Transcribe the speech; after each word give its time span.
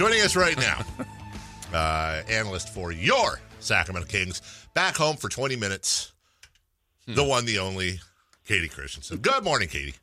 Joining 0.00 0.22
us 0.22 0.34
right 0.34 0.56
now, 0.56 0.82
uh, 1.74 2.22
analyst 2.30 2.70
for 2.70 2.90
your 2.90 3.38
Sacramento 3.58 4.08
Kings, 4.08 4.40
back 4.72 4.96
home 4.96 5.14
for 5.14 5.28
20 5.28 5.56
minutes. 5.56 6.12
The 7.06 7.22
one, 7.22 7.44
the 7.44 7.58
only, 7.58 8.00
Kayte 8.48 8.70
Christensen. 8.70 9.18
Good 9.18 9.44
morning, 9.44 9.68
Kayte. 9.68 9.98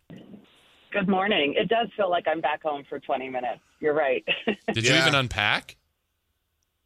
Good 0.92 1.10
morning. 1.10 1.56
It 1.58 1.68
does 1.68 1.88
feel 1.98 2.12
like 2.12 2.26
I'm 2.28 2.42
back 2.42 2.62
home 2.62 2.84
for 2.88 3.00
20 3.00 3.28
minutes. 3.30 3.60
You're 3.80 3.96
right. 3.96 4.24
Did 4.72 4.86
you 4.86 4.94
even 4.94 5.16
unpack? 5.16 5.78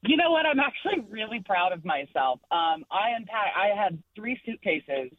you 0.03 0.15
know 0.15 0.31
what? 0.31 0.45
I'm 0.45 0.61
actually 0.61 1.05
really 1.09 1.41
proud 1.45 1.73
of 1.73 1.83
myself. 1.83 2.39
Um, 2.49 2.85
I 2.89 3.09
unpacked. 3.17 3.57
I 3.57 3.75
had 3.75 4.01
three 4.15 4.39
suitcases. 4.45 5.11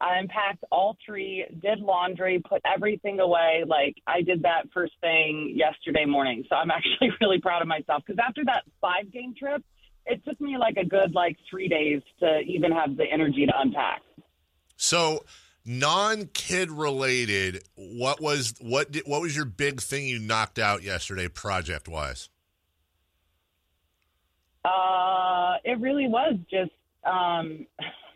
I 0.00 0.18
unpacked 0.18 0.64
all 0.72 0.96
three, 1.04 1.44
did 1.60 1.80
laundry, 1.80 2.42
put 2.48 2.62
everything 2.64 3.20
away. 3.20 3.64
Like 3.66 3.96
I 4.06 4.22
did 4.22 4.42
that 4.42 4.64
first 4.72 4.92
thing 5.00 5.52
yesterday 5.54 6.06
morning. 6.06 6.44
So 6.48 6.56
I'm 6.56 6.70
actually 6.70 7.10
really 7.20 7.40
proud 7.40 7.62
of 7.62 7.68
myself 7.68 8.02
because 8.06 8.18
after 8.26 8.44
that 8.46 8.64
five 8.80 9.12
game 9.12 9.34
trip, 9.38 9.62
it 10.06 10.24
took 10.24 10.40
me 10.40 10.56
like 10.58 10.76
a 10.76 10.84
good 10.84 11.14
like 11.14 11.36
three 11.48 11.68
days 11.68 12.02
to 12.20 12.40
even 12.40 12.72
have 12.72 12.96
the 12.96 13.04
energy 13.04 13.46
to 13.46 13.52
unpack. 13.56 14.02
So, 14.76 15.24
non-kid 15.66 16.70
related, 16.70 17.62
what 17.74 18.20
was 18.20 18.54
what 18.60 18.90
did, 18.90 19.02
what 19.06 19.20
was 19.20 19.36
your 19.36 19.44
big 19.44 19.80
thing 19.80 20.06
you 20.06 20.18
knocked 20.18 20.58
out 20.58 20.82
yesterday, 20.82 21.28
project 21.28 21.86
wise? 21.86 22.30
Uh, 24.64 25.56
it 25.64 25.78
really 25.80 26.08
was 26.08 26.36
just 26.50 26.72
um, 27.04 27.66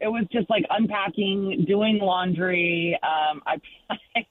it 0.00 0.08
was 0.08 0.24
just 0.32 0.48
like 0.48 0.64
unpacking, 0.70 1.66
doing 1.68 1.98
laundry. 1.98 2.98
Um, 3.02 3.42
I 3.46 3.60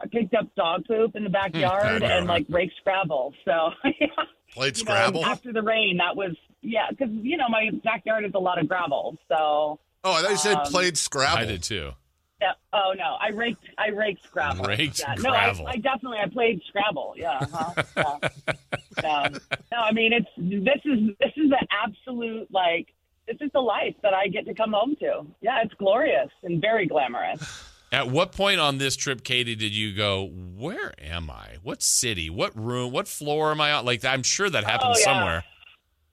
I 0.00 0.06
picked 0.06 0.34
up 0.34 0.54
dog 0.54 0.84
poop 0.86 1.16
in 1.16 1.24
the 1.24 1.30
backyard 1.30 2.02
and 2.02 2.26
like 2.26 2.46
raked 2.48 2.74
Scrabble. 2.78 3.34
So 3.44 3.70
Played 4.52 4.78
you 4.78 4.84
know, 4.84 4.92
Scrabble. 4.92 5.24
after 5.24 5.52
the 5.52 5.62
rain. 5.62 5.98
That 5.98 6.16
was 6.16 6.36
yeah, 6.62 6.86
because 6.90 7.08
you 7.10 7.36
know 7.36 7.48
my 7.48 7.70
backyard 7.84 8.24
is 8.24 8.32
a 8.34 8.38
lot 8.38 8.60
of 8.60 8.68
gravel. 8.68 9.16
So 9.28 9.80
oh, 10.04 10.12
I 10.12 10.22
thought 10.22 10.30
you 10.30 10.36
said 10.36 10.56
um, 10.56 10.66
played 10.66 10.96
Scrabble. 10.96 11.42
I 11.42 11.44
did 11.44 11.62
too. 11.62 11.92
yeah, 12.40 12.52
oh 12.72 12.94
no, 12.96 13.16
I 13.20 13.30
raked 13.30 13.64
I 13.76 13.88
raked 13.88 14.24
Scrabble. 14.24 14.64
Raked 14.64 15.00
yeah, 15.00 15.14
Scrabble. 15.16 15.64
No, 15.64 15.68
I, 15.68 15.72
I 15.72 15.76
definitely 15.76 16.18
I 16.18 16.28
played 16.28 16.62
Scrabble. 16.68 17.14
Yeah. 17.16 17.38
Uh-huh. 17.40 17.82
yeah. 17.96 19.28
no, 19.32 19.38
no, 19.72 19.78
I 19.78 19.92
mean 19.92 20.12
it's 20.12 20.28
this 20.36 20.80
is 20.84 21.16
this 21.20 21.32
is 21.36 21.50
the 21.50 21.66
absolute 21.84 22.48
like 22.52 22.86
this 23.28 23.36
is 23.40 23.50
the 23.52 23.60
life 23.60 23.94
that 24.02 24.14
I 24.14 24.26
get 24.28 24.46
to 24.46 24.54
come 24.54 24.72
home 24.72 24.96
to. 25.00 25.26
Yeah, 25.40 25.60
it's 25.62 25.74
glorious 25.74 26.30
and 26.42 26.60
very 26.60 26.86
glamorous. 26.86 27.64
At 27.92 28.10
what 28.10 28.32
point 28.32 28.60
on 28.60 28.76
this 28.78 28.96
trip, 28.96 29.22
Kayte, 29.22 29.56
did 29.58 29.74
you 29.74 29.94
go, 29.94 30.26
Where 30.26 30.92
am 31.00 31.30
I? 31.30 31.56
What 31.62 31.82
city? 31.82 32.28
What 32.28 32.54
room? 32.54 32.92
What 32.92 33.08
floor 33.08 33.50
am 33.50 33.60
I 33.62 33.72
on? 33.72 33.86
Like, 33.86 34.04
I'm 34.04 34.22
sure 34.22 34.50
that 34.50 34.64
happened 34.64 34.92
Oh, 34.94 34.98
yeah. 34.98 35.04
somewhere. 35.04 35.44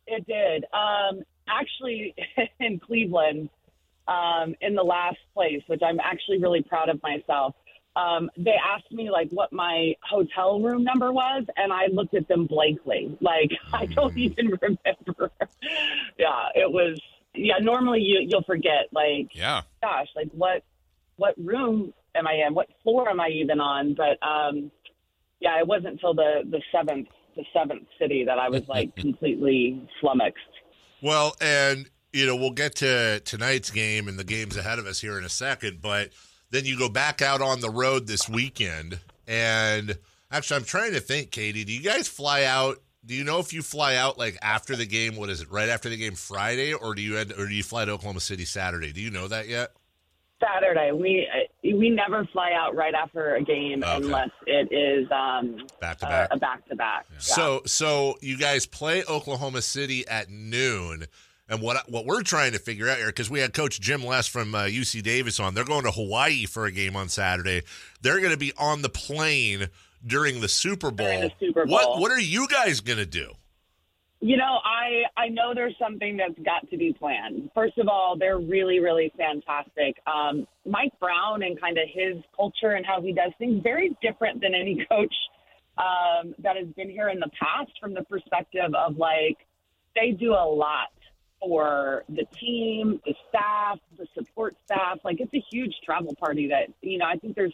It 0.08 0.26
did. 0.26 0.66
Um, 0.72 1.24
actually, 1.50 2.16
in 2.62 2.80
Cleveland, 2.80 3.50
um, 4.08 4.56
in 4.62 4.76
the 4.76 4.84
last 4.84 5.18
place, 5.34 5.62
which 5.68 5.82
I'm 5.86 6.00
actually 6.00 6.40
really 6.40 6.62
proud 6.64 6.88
of 6.90 7.02
myself. 7.04 7.56
Um, 7.98 8.30
they 8.38 8.56
asked 8.64 8.92
me 8.92 9.10
like 9.10 9.30
what 9.32 9.52
my 9.54 9.96
hotel 10.04 10.62
room 10.62 10.84
number 10.84 11.12
was, 11.12 11.44
and 11.58 11.72
I 11.74 11.88
looked 11.88 12.14
at 12.14 12.28
them 12.28 12.46
blankly. 12.46 13.18
Like 13.20 13.52
I 13.74 13.86
don't 13.88 14.16
even 14.18 14.48
remember. 14.62 15.32
yeah, 16.18 16.50
it 16.56 16.72
was. 16.72 17.02
Yeah, 17.38 17.56
normally 17.62 18.02
you 18.02 18.26
you'll 18.28 18.44
forget. 18.44 18.88
Like 18.92 19.30
Yeah. 19.34 19.62
gosh, 19.82 20.08
like 20.16 20.30
what 20.32 20.64
what 21.18 21.36
room 21.38 21.94
am 22.16 22.28
I 22.28 22.44
in? 22.48 22.54
What 22.54 22.68
floor 22.84 23.10
am 23.10 23.20
I 23.20 23.30
even 23.30 23.60
on? 23.60 23.96
But 23.96 24.26
um, 24.26 24.72
yeah, 25.40 25.60
it 25.60 25.68
wasn't 25.68 25.94
until 25.94 26.14
the 26.14 26.44
the 26.50 26.62
seventh 26.72 27.08
the 27.36 27.44
seventh 27.54 27.88
city 28.00 28.24
that 28.26 28.40
I 28.40 28.50
was 28.50 28.68
like 28.68 28.96
completely 28.98 29.88
flummoxed. 30.00 30.40
Well, 31.02 31.36
and 31.42 31.90
you 32.14 32.26
know, 32.26 32.36
we'll 32.36 32.52
get 32.52 32.76
to 32.76 33.20
tonight's 33.22 33.72
game 33.72 34.08
and 34.08 34.18
the 34.18 34.24
games 34.24 34.56
ahead 34.56 34.80
of 34.80 34.86
us 34.86 35.02
here 35.02 35.18
in 35.18 35.26
a 35.26 35.30
second, 35.30 35.82
but 35.82 36.12
then 36.50 36.64
you 36.64 36.78
go 36.78 36.88
back 36.88 37.22
out 37.22 37.42
on 37.42 37.60
the 37.60 37.70
road 37.70 38.08
this 38.08 38.30
weekend 38.30 39.00
and 39.28 39.98
actually 40.32 40.58
I'm 40.58 40.64
trying 40.64 40.94
to 40.94 41.02
think, 41.02 41.32
Kayte, 41.32 41.66
do 41.66 41.74
you 41.74 41.82
guys 41.82 42.08
fly 42.08 42.44
out 42.44 42.78
do 43.06 43.14
you 43.14 43.24
know 43.24 43.40
if 43.40 43.54
you 43.54 43.62
fly 43.62 43.96
out 43.96 44.18
like 44.18 44.38
after 44.42 44.76
the 44.76 44.86
game, 44.86 45.16
what 45.16 45.30
is 45.30 45.42
it, 45.42 45.52
right 45.52 45.70
after 45.70 45.90
the 45.90 45.98
game 45.98 46.16
Friday 46.16 46.74
or 46.74 46.96
do 46.96 47.02
you 47.02 47.18
end, 47.18 47.32
or 47.38 47.48
do 47.48 47.54
you 47.54 47.64
fly 47.64 47.86
to 47.86 47.92
Oklahoma 47.92 48.20
City 48.20 48.46
Saturday? 48.46 48.92
Do 48.92 49.02
you 49.02 49.12
know 49.12 49.28
that 49.28 49.48
yet? 49.48 49.72
Saturday, 50.42 50.92
we 50.92 51.28
uh, 51.34 51.78
we 51.78 51.90
never 51.90 52.26
fly 52.26 52.52
out 52.54 52.76
right 52.76 52.94
after 52.94 53.36
a 53.36 53.42
game 53.44 53.84
Okay. 53.84 53.96
unless 53.96 54.30
it 54.46 54.72
is 54.72 55.10
um, 55.12 55.66
Back 55.80 56.00
to 56.00 56.06
back. 56.06 56.28
a 56.32 56.38
back 56.38 56.68
to 56.68 56.76
back. 56.76 57.06
So 57.20 57.62
so 57.66 58.18
you 58.22 58.38
guys 58.38 58.66
play 58.66 59.04
Oklahoma 59.08 59.62
City 59.62 60.06
at 60.08 60.30
noon. 60.30 61.06
And 61.48 61.62
what 61.62 61.90
what 61.90 62.06
we're 62.06 62.22
trying 62.24 62.52
to 62.52 62.60
figure 62.60 62.90
out 62.90 62.98
here, 62.98 63.08
because 63.08 63.30
we 63.30 63.40
had 63.40 63.54
Coach 63.54 63.80
Jim 63.80 64.04
Les 64.04 64.28
from 64.28 64.54
uh, 64.56 64.64
UC 64.64 65.04
Davis 65.04 65.40
on, 65.40 65.54
they're 65.54 65.64
going 65.64 65.84
to 65.86 65.92
Hawaii 65.92 66.46
for 66.46 66.66
a 66.66 66.72
game 66.72 66.96
on 66.96 67.08
Saturday. 67.08 67.62
They're 68.02 68.20
going 68.20 68.32
to 68.34 68.38
be 68.38 68.52
on 68.58 68.82
the 68.82 68.90
plane 68.90 69.68
during 70.06 70.42
the 70.42 70.48
Super 70.48 70.92
Bowl. 70.92 71.06
During 71.08 71.22
the 71.22 71.32
Super 71.40 71.66
What 71.66 71.86
Bowl. 71.86 72.02
what 72.02 72.12
are 72.12 72.20
you 72.20 72.48
guys 72.48 72.82
going 72.82 73.00
to 73.00 73.06
do? 73.06 73.32
You 74.22 74.38
know, 74.38 74.60
I 74.64 75.04
I 75.18 75.28
know 75.28 75.54
there's 75.54 75.76
something 75.78 76.18
that's 76.18 76.40
got 76.44 76.70
to 76.72 76.78
be 76.78 76.94
planned. 76.94 77.50
First 77.54 77.78
of 77.78 77.88
all, 77.88 78.16
they're 78.18 78.40
really 78.40 78.80
really 78.80 79.12
fantastic. 79.18 79.98
Um, 80.08 80.48
Mike 80.66 80.94
Brown 81.00 81.44
and 81.44 81.60
kind 81.60 81.78
of 81.78 81.84
his 81.94 82.24
culture 82.36 82.72
and 82.72 82.86
how 82.86 83.02
he 83.02 83.14
does 83.14 83.34
things 83.38 83.62
very 83.62 83.96
different 84.02 84.42
than 84.42 84.56
any 84.56 84.86
coach 84.90 85.14
um, 85.78 86.34
that 86.40 86.56
has 86.56 86.68
been 86.76 86.90
here 86.90 87.10
in 87.10 87.20
the 87.20 87.30
past. 87.40 87.72
From 87.80 87.94
the 87.94 88.04
perspective 88.04 88.74
of 88.74 88.98
like 88.98 89.38
they 89.96 90.12
do 90.12 90.32
a 90.32 90.48
lot 90.48 90.90
for 91.40 92.04
the 92.10 92.26
team, 92.40 93.00
the 93.06 93.14
staff, 93.30 93.78
the 93.98 94.08
support 94.18 94.56
staff. 94.66 95.00
Like 95.04 95.20
it's 95.20 95.34
a 95.34 95.44
huge 95.52 95.74
travel 95.86 96.16
party 96.16 96.48
that 96.48 96.74
you 96.82 96.98
know 96.98 97.06
I 97.06 97.18
think 97.18 97.36
there's 97.36 97.54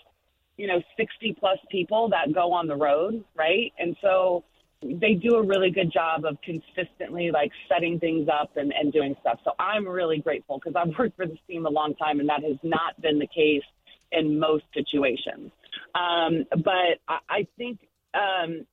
you 0.62 0.68
know 0.68 0.80
60 0.96 1.36
plus 1.40 1.58
people 1.72 2.08
that 2.10 2.32
go 2.36 2.54
on 2.54 2.68
the 2.68 2.76
road, 2.76 3.24
right? 3.36 3.74
And 3.80 3.98
so 4.00 4.44
they 4.84 5.16
do 5.16 5.36
a 5.36 5.44
really 5.44 5.72
good 5.72 5.92
job 5.92 6.24
of 6.24 6.38
consistently 6.44 7.32
like 7.32 7.52
setting 7.68 8.00
things 8.00 8.28
up 8.30 8.52
and, 8.56 8.72
and 8.72 8.94
doing 8.94 9.16
stuff. 9.22 9.40
So 9.44 9.54
I'm 9.58 9.88
really 9.88 10.20
grateful 10.20 10.60
because 10.64 10.76
I've 10.76 10.96
worked 11.00 11.16
for 11.16 11.26
this 11.26 11.40
team 11.48 11.66
a 11.66 11.70
long 11.70 11.96
time 11.96 12.20
and 12.20 12.30
that 12.30 12.44
has 12.44 12.58
not 12.62 13.00
been 13.02 13.18
the 13.18 13.28
case 13.28 13.64
in 14.12 14.40
most 14.40 14.66
situations. 14.76 15.52
Um, 15.96 16.46
but 16.64 17.00
I, 17.08 17.18
I 17.28 17.48
think, 17.58 17.80
um, 18.14 18.68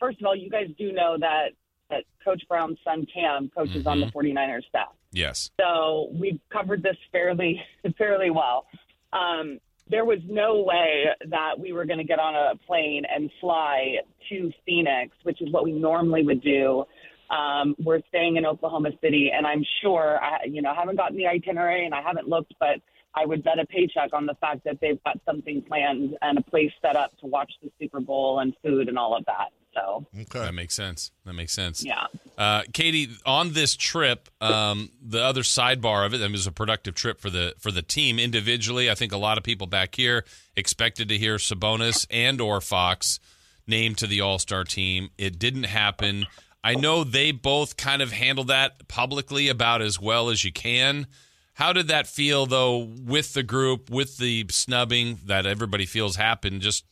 first 0.00 0.20
of 0.20 0.26
all, 0.26 0.34
you 0.34 0.48
guys 0.48 0.68
do 0.78 0.92
know 0.92 1.16
that, 1.20 1.48
that 1.90 2.04
Coach 2.24 2.42
Brown's 2.48 2.78
son 2.82 3.06
Cam 3.12 3.50
coaches 3.54 3.86
on 3.86 4.00
the 4.00 4.06
49ers 4.06 4.66
staff. 4.68 4.94
Yes. 5.12 5.50
So 5.60 6.08
we've 6.12 6.40
covered 6.50 6.82
this 6.82 6.96
fairly 7.12 7.60
fairly 7.98 8.30
well. 8.30 8.66
Um, 9.12 9.60
there 9.88 10.04
was 10.04 10.18
no 10.26 10.62
way 10.62 11.06
that 11.28 11.58
we 11.58 11.72
were 11.72 11.84
going 11.84 11.98
to 11.98 12.04
get 12.04 12.18
on 12.18 12.34
a 12.34 12.56
plane 12.66 13.02
and 13.12 13.30
fly 13.40 13.96
to 14.30 14.50
Phoenix, 14.64 15.16
which 15.24 15.42
is 15.42 15.50
what 15.50 15.64
we 15.64 15.72
normally 15.72 16.24
would 16.24 16.42
do. 16.42 16.84
Um, 17.30 17.74
we're 17.78 18.00
staying 18.08 18.36
in 18.36 18.46
Oklahoma 18.46 18.90
City, 19.02 19.30
and 19.34 19.46
I'm 19.46 19.64
sure 19.82 20.18
I, 20.22 20.44
you 20.46 20.62
know, 20.62 20.70
I 20.70 20.74
haven't 20.74 20.96
gotten 20.96 21.16
the 21.16 21.26
itinerary 21.26 21.84
and 21.84 21.94
I 21.94 22.02
haven't 22.02 22.28
looked, 22.28 22.54
but 22.60 22.80
I 23.14 23.26
would 23.26 23.44
bet 23.44 23.58
a 23.58 23.66
paycheck 23.66 24.12
on 24.12 24.26
the 24.26 24.34
fact 24.34 24.64
that 24.64 24.78
they've 24.80 25.02
got 25.04 25.18
something 25.24 25.62
planned 25.62 26.16
and 26.22 26.38
a 26.38 26.42
place 26.42 26.72
set 26.82 26.96
up 26.96 27.16
to 27.18 27.26
watch 27.26 27.52
the 27.62 27.70
Super 27.80 28.00
Bowl 28.00 28.40
and 28.40 28.54
food 28.62 28.88
and 28.88 28.98
all 28.98 29.16
of 29.16 29.24
that. 29.26 29.50
So 29.74 30.06
Okay. 30.20 30.40
That 30.40 30.54
makes 30.54 30.74
sense. 30.74 31.10
That 31.24 31.32
makes 31.34 31.52
sense. 31.52 31.84
yeah. 31.84 32.06
Uh, 32.38 32.62
Kayte, 32.62 33.10
on 33.26 33.52
this 33.52 33.76
trip, 33.76 34.28
um, 34.40 34.90
the 35.00 35.22
other 35.22 35.42
sidebar 35.42 36.04
of 36.06 36.14
it, 36.14 36.20
it 36.20 36.30
was 36.32 36.46
a 36.46 36.52
productive 36.52 36.94
trip 36.94 37.20
for 37.20 37.30
the 37.30 37.54
for 37.58 37.70
the 37.70 37.82
team 37.82 38.18
individually. 38.18 38.90
I 38.90 38.94
think 38.94 39.12
a 39.12 39.16
lot 39.16 39.38
of 39.38 39.44
people 39.44 39.66
back 39.66 39.94
here 39.94 40.24
expected 40.56 41.08
to 41.10 41.18
hear 41.18 41.36
Sabonis 41.36 42.06
and 42.10 42.40
or 42.40 42.60
Fox 42.60 43.20
named 43.66 43.98
to 43.98 44.06
the 44.06 44.20
All 44.20 44.38
Star 44.38 44.64
team. 44.64 45.10
It 45.18 45.38
didn't 45.38 45.64
happen. 45.64 46.26
I 46.62 46.74
know 46.74 47.04
they 47.04 47.30
both 47.30 47.76
kind 47.76 48.00
of 48.02 48.10
handled 48.10 48.48
that 48.48 48.88
publicly 48.88 49.48
about 49.48 49.82
as 49.82 50.00
well 50.00 50.30
as 50.30 50.44
you 50.44 50.52
can. 50.52 51.06
How 51.54 51.72
did 51.72 51.88
that 51.88 52.06
feel 52.06 52.46
though 52.46 52.78
with 52.78 53.32
the 53.34 53.42
group, 53.42 53.90
with 53.90 54.16
the 54.18 54.46
snubbing 54.50 55.20
that 55.26 55.46
everybody 55.46 55.86
feels 55.86 56.16
happened? 56.16 56.62
Just 56.62 56.84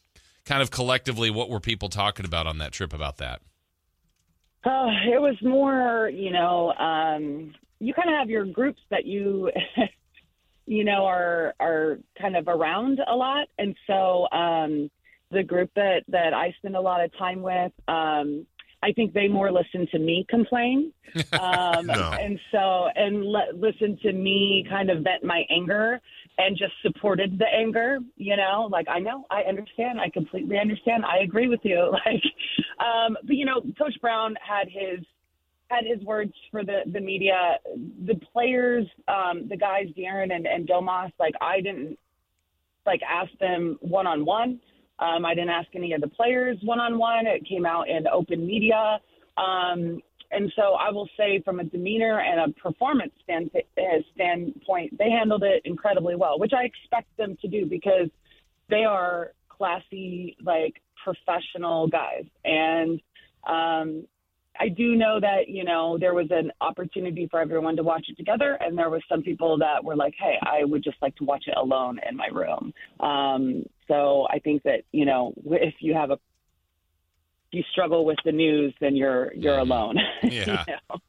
kind 0.44 0.62
of 0.62 0.70
collectively, 0.70 1.30
what 1.30 1.48
were 1.48 1.60
people 1.60 1.88
talking 1.88 2.24
about 2.24 2.46
on 2.46 2.58
that 2.58 2.72
trip 2.72 2.92
about 2.92 3.18
that? 3.18 3.40
Uh, 4.64 4.90
it 5.12 5.20
was 5.20 5.36
more, 5.42 6.08
you 6.12 6.30
know, 6.30 6.72
um, 6.74 7.52
you 7.80 7.92
kind 7.94 8.08
of 8.08 8.14
have 8.14 8.30
your 8.30 8.44
groups 8.44 8.80
that 8.90 9.04
you, 9.04 9.50
you 10.66 10.84
know, 10.84 11.04
are 11.04 11.54
are 11.58 11.98
kind 12.20 12.36
of 12.36 12.46
around 12.46 13.00
a 13.06 13.14
lot, 13.14 13.48
and 13.58 13.76
so 13.88 14.28
um, 14.30 14.88
the 15.32 15.42
group 15.42 15.70
that 15.74 16.04
that 16.08 16.32
I 16.32 16.54
spend 16.58 16.76
a 16.76 16.80
lot 16.80 17.02
of 17.02 17.16
time 17.18 17.42
with, 17.42 17.72
um, 17.88 18.46
I 18.82 18.92
think 18.92 19.12
they 19.12 19.28
more 19.28 19.52
listen 19.52 19.86
to 19.92 19.98
me 19.98 20.26
complain, 20.28 20.92
um, 21.32 21.86
No. 21.86 22.14
and 22.20 22.38
so 22.50 22.88
and 22.96 23.24
le- 23.24 23.52
listen 23.54 23.96
to 24.02 24.12
me 24.12 24.66
kind 24.68 24.90
of 24.90 25.04
vent 25.04 25.22
my 25.24 25.44
anger 25.50 26.00
and 26.38 26.56
just 26.56 26.72
supported 26.82 27.38
the 27.38 27.46
anger. 27.46 27.98
You 28.16 28.36
know, 28.36 28.68
like 28.70 28.88
I 28.88 28.98
know, 28.98 29.24
I 29.30 29.42
understand, 29.42 30.00
I 30.00 30.08
completely 30.10 30.58
understand, 30.58 31.04
I 31.04 31.18
agree 31.18 31.48
with 31.48 31.60
you. 31.62 31.94
Like, 32.04 32.22
um, 32.80 33.16
but 33.24 33.36
you 33.36 33.44
know, 33.44 33.60
Coach 33.78 33.94
Brown 34.00 34.34
had 34.46 34.68
his 34.68 35.04
had 35.68 35.84
his 35.86 36.04
words 36.04 36.32
for 36.50 36.64
the 36.64 36.80
the 36.92 37.00
media. 37.00 37.58
The 38.06 38.16
players, 38.32 38.86
um, 39.08 39.48
the 39.48 39.56
guys, 39.56 39.86
De'Aaron 39.96 40.34
and, 40.34 40.46
and 40.46 40.68
Domas, 40.68 41.12
like 41.20 41.34
I 41.40 41.60
didn't 41.60 41.98
like 42.84 43.00
ask 43.08 43.30
them 43.38 43.78
one 43.80 44.06
on 44.08 44.24
one. 44.24 44.60
Um, 44.98 45.24
I 45.24 45.34
didn't 45.34 45.50
ask 45.50 45.68
any 45.74 45.92
of 45.94 46.00
the 46.00 46.08
players 46.08 46.58
one 46.62 46.78
on 46.78 46.98
one. 46.98 47.26
It 47.26 47.46
came 47.48 47.66
out 47.66 47.88
in 47.88 48.06
open 48.06 48.46
media. 48.46 49.00
Um, 49.36 50.00
and 50.30 50.50
so 50.56 50.74
I 50.74 50.90
will 50.90 51.08
say, 51.16 51.42
from 51.44 51.60
a 51.60 51.64
demeanor 51.64 52.20
and 52.20 52.50
a 52.50 52.60
performance 52.60 53.12
stand, 53.22 53.50
standpoint, 54.14 54.96
they 54.98 55.10
handled 55.10 55.42
it 55.42 55.62
incredibly 55.64 56.16
well, 56.16 56.38
which 56.38 56.52
I 56.56 56.64
expect 56.64 57.14
them 57.18 57.36
to 57.42 57.48
do 57.48 57.66
because 57.66 58.08
they 58.70 58.84
are 58.84 59.32
classy, 59.48 60.36
like 60.42 60.80
professional 61.04 61.88
guys. 61.88 62.24
And 62.44 63.00
um, 63.46 64.06
I 64.58 64.68
do 64.68 64.94
know 64.96 65.18
that, 65.20 65.48
you 65.48 65.64
know, 65.64 65.96
there 65.98 66.14
was 66.14 66.26
an 66.30 66.52
opportunity 66.60 67.26
for 67.30 67.40
everyone 67.40 67.76
to 67.76 67.82
watch 67.82 68.06
it 68.08 68.16
together. 68.16 68.58
And 68.60 68.76
there 68.76 68.90
was 68.90 69.02
some 69.08 69.22
people 69.22 69.58
that 69.58 69.82
were 69.82 69.96
like, 69.96 70.14
hey, 70.18 70.36
I 70.42 70.64
would 70.64 70.84
just 70.84 70.98
like 71.00 71.16
to 71.16 71.24
watch 71.24 71.44
it 71.46 71.56
alone 71.56 71.98
in 72.08 72.16
my 72.16 72.26
room. 72.26 72.72
Um, 73.00 73.64
so 73.88 74.26
I 74.30 74.38
think 74.38 74.62
that, 74.64 74.82
you 74.92 75.04
know, 75.04 75.32
if 75.46 75.74
you 75.80 75.94
have 75.94 76.10
a, 76.10 76.14
if 76.14 76.20
you 77.52 77.62
struggle 77.72 78.04
with 78.04 78.18
the 78.24 78.32
news, 78.32 78.74
then 78.80 78.94
you're, 78.94 79.32
you're 79.34 79.58
alone. 79.58 79.96
Yeah. 80.22 80.64
You 80.66 80.74
know? 80.90 81.00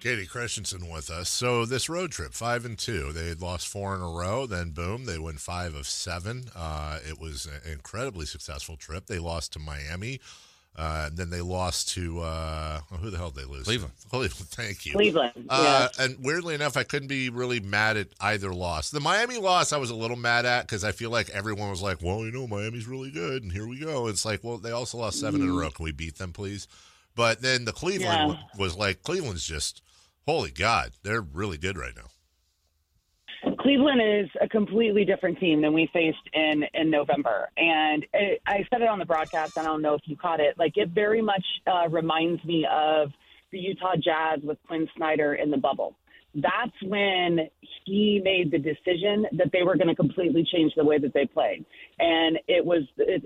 Kayte 0.00 0.28
Christensen 0.28 0.88
with 0.88 1.10
us. 1.10 1.28
So 1.28 1.64
this 1.64 1.88
road 1.88 2.10
trip, 2.10 2.32
five 2.32 2.64
and 2.64 2.78
two, 2.78 3.12
they 3.12 3.28
had 3.28 3.40
lost 3.40 3.68
four 3.68 3.94
in 3.94 4.00
a 4.00 4.08
row. 4.08 4.46
Then 4.46 4.70
boom, 4.70 5.04
they 5.04 5.18
win 5.18 5.36
five 5.36 5.74
of 5.74 5.86
seven. 5.86 6.46
Uh, 6.54 6.98
it 7.06 7.20
was 7.20 7.46
an 7.46 7.70
incredibly 7.70 8.26
successful 8.26 8.76
trip. 8.76 9.06
They 9.06 9.18
lost 9.18 9.52
to 9.54 9.58
Miami. 9.58 10.20
Uh, 10.80 11.06
and 11.08 11.16
then 11.16 11.28
they 11.28 11.40
lost 11.40 11.88
to 11.88 12.20
uh, 12.20 12.80
well, 12.88 13.00
who 13.00 13.10
the 13.10 13.16
hell 13.18 13.30
did 13.30 13.42
they 13.44 13.50
lose? 13.50 13.62
to? 13.62 13.64
Cleveland. 13.64 13.92
Cleveland. 14.10 14.32
Thank 14.50 14.86
you. 14.86 14.92
Cleveland. 14.92 15.32
Uh, 15.48 15.88
yeah. 15.98 16.04
and 16.04 16.16
weirdly 16.24 16.54
enough, 16.54 16.76
I 16.76 16.84
couldn't 16.84 17.08
be 17.08 17.30
really 17.30 17.58
mad 17.58 17.96
at 17.96 18.06
either 18.20 18.54
loss. 18.54 18.90
The 18.90 19.00
Miami 19.00 19.38
loss, 19.38 19.72
I 19.72 19.76
was 19.78 19.90
a 19.90 19.96
little 19.96 20.16
mad 20.16 20.46
at 20.46 20.62
because 20.68 20.84
I 20.84 20.92
feel 20.92 21.10
like 21.10 21.30
everyone 21.30 21.68
was 21.68 21.82
like, 21.82 22.00
"Well, 22.00 22.20
you 22.20 22.30
know, 22.30 22.46
Miami's 22.46 22.86
really 22.86 23.10
good, 23.10 23.42
and 23.42 23.50
here 23.50 23.66
we 23.66 23.80
go." 23.80 24.06
It's 24.06 24.24
like, 24.24 24.44
well, 24.44 24.56
they 24.58 24.70
also 24.70 24.98
lost 24.98 25.18
seven 25.18 25.40
in 25.42 25.48
a 25.48 25.52
row. 25.52 25.70
Can 25.70 25.82
we 25.84 25.90
beat 25.90 26.18
them, 26.18 26.32
please? 26.32 26.68
But 27.16 27.42
then 27.42 27.64
the 27.64 27.72
Cleveland 27.72 28.02
Yeah. 28.12 28.26
w- 28.28 28.38
was 28.56 28.76
like, 28.76 29.02
Cleveland's 29.02 29.44
just, 29.44 29.82
holy 30.26 30.52
God, 30.52 30.92
they're 31.02 31.20
really 31.20 31.58
good 31.58 31.76
right 31.76 31.96
now. 31.96 32.04
Cleveland 33.60 34.00
is 34.00 34.30
a 34.40 34.48
completely 34.48 35.04
different 35.04 35.38
team 35.38 35.62
than 35.62 35.72
we 35.72 35.88
faced 35.92 36.18
in 36.32 36.64
in 36.74 36.90
November, 36.90 37.50
and 37.56 38.04
it, 38.12 38.40
I 38.46 38.64
said 38.70 38.82
it 38.82 38.88
on 38.88 38.98
the 38.98 39.04
broadcast. 39.04 39.58
I 39.58 39.64
don't 39.64 39.82
know 39.82 39.94
if 39.94 40.02
you 40.04 40.16
caught 40.16 40.40
it. 40.40 40.56
Like 40.58 40.76
it 40.76 40.90
very 40.90 41.20
much 41.20 41.44
uh, 41.66 41.88
reminds 41.88 42.44
me 42.44 42.66
of 42.70 43.10
the 43.50 43.58
Utah 43.58 43.96
Jazz 43.96 44.40
with 44.42 44.58
Quin 44.66 44.88
Snyder 44.96 45.34
in 45.34 45.50
the 45.50 45.56
bubble. 45.56 45.96
That's 46.34 46.76
when 46.84 47.48
he 47.84 48.20
made 48.22 48.52
the 48.52 48.58
decision 48.58 49.26
that 49.32 49.50
they 49.52 49.62
were 49.62 49.76
going 49.76 49.88
to 49.88 49.94
completely 49.94 50.46
change 50.52 50.72
the 50.76 50.84
way 50.84 50.98
that 50.98 51.12
they 51.12 51.26
played, 51.26 51.64
and 51.98 52.38
it 52.46 52.64
was 52.64 52.82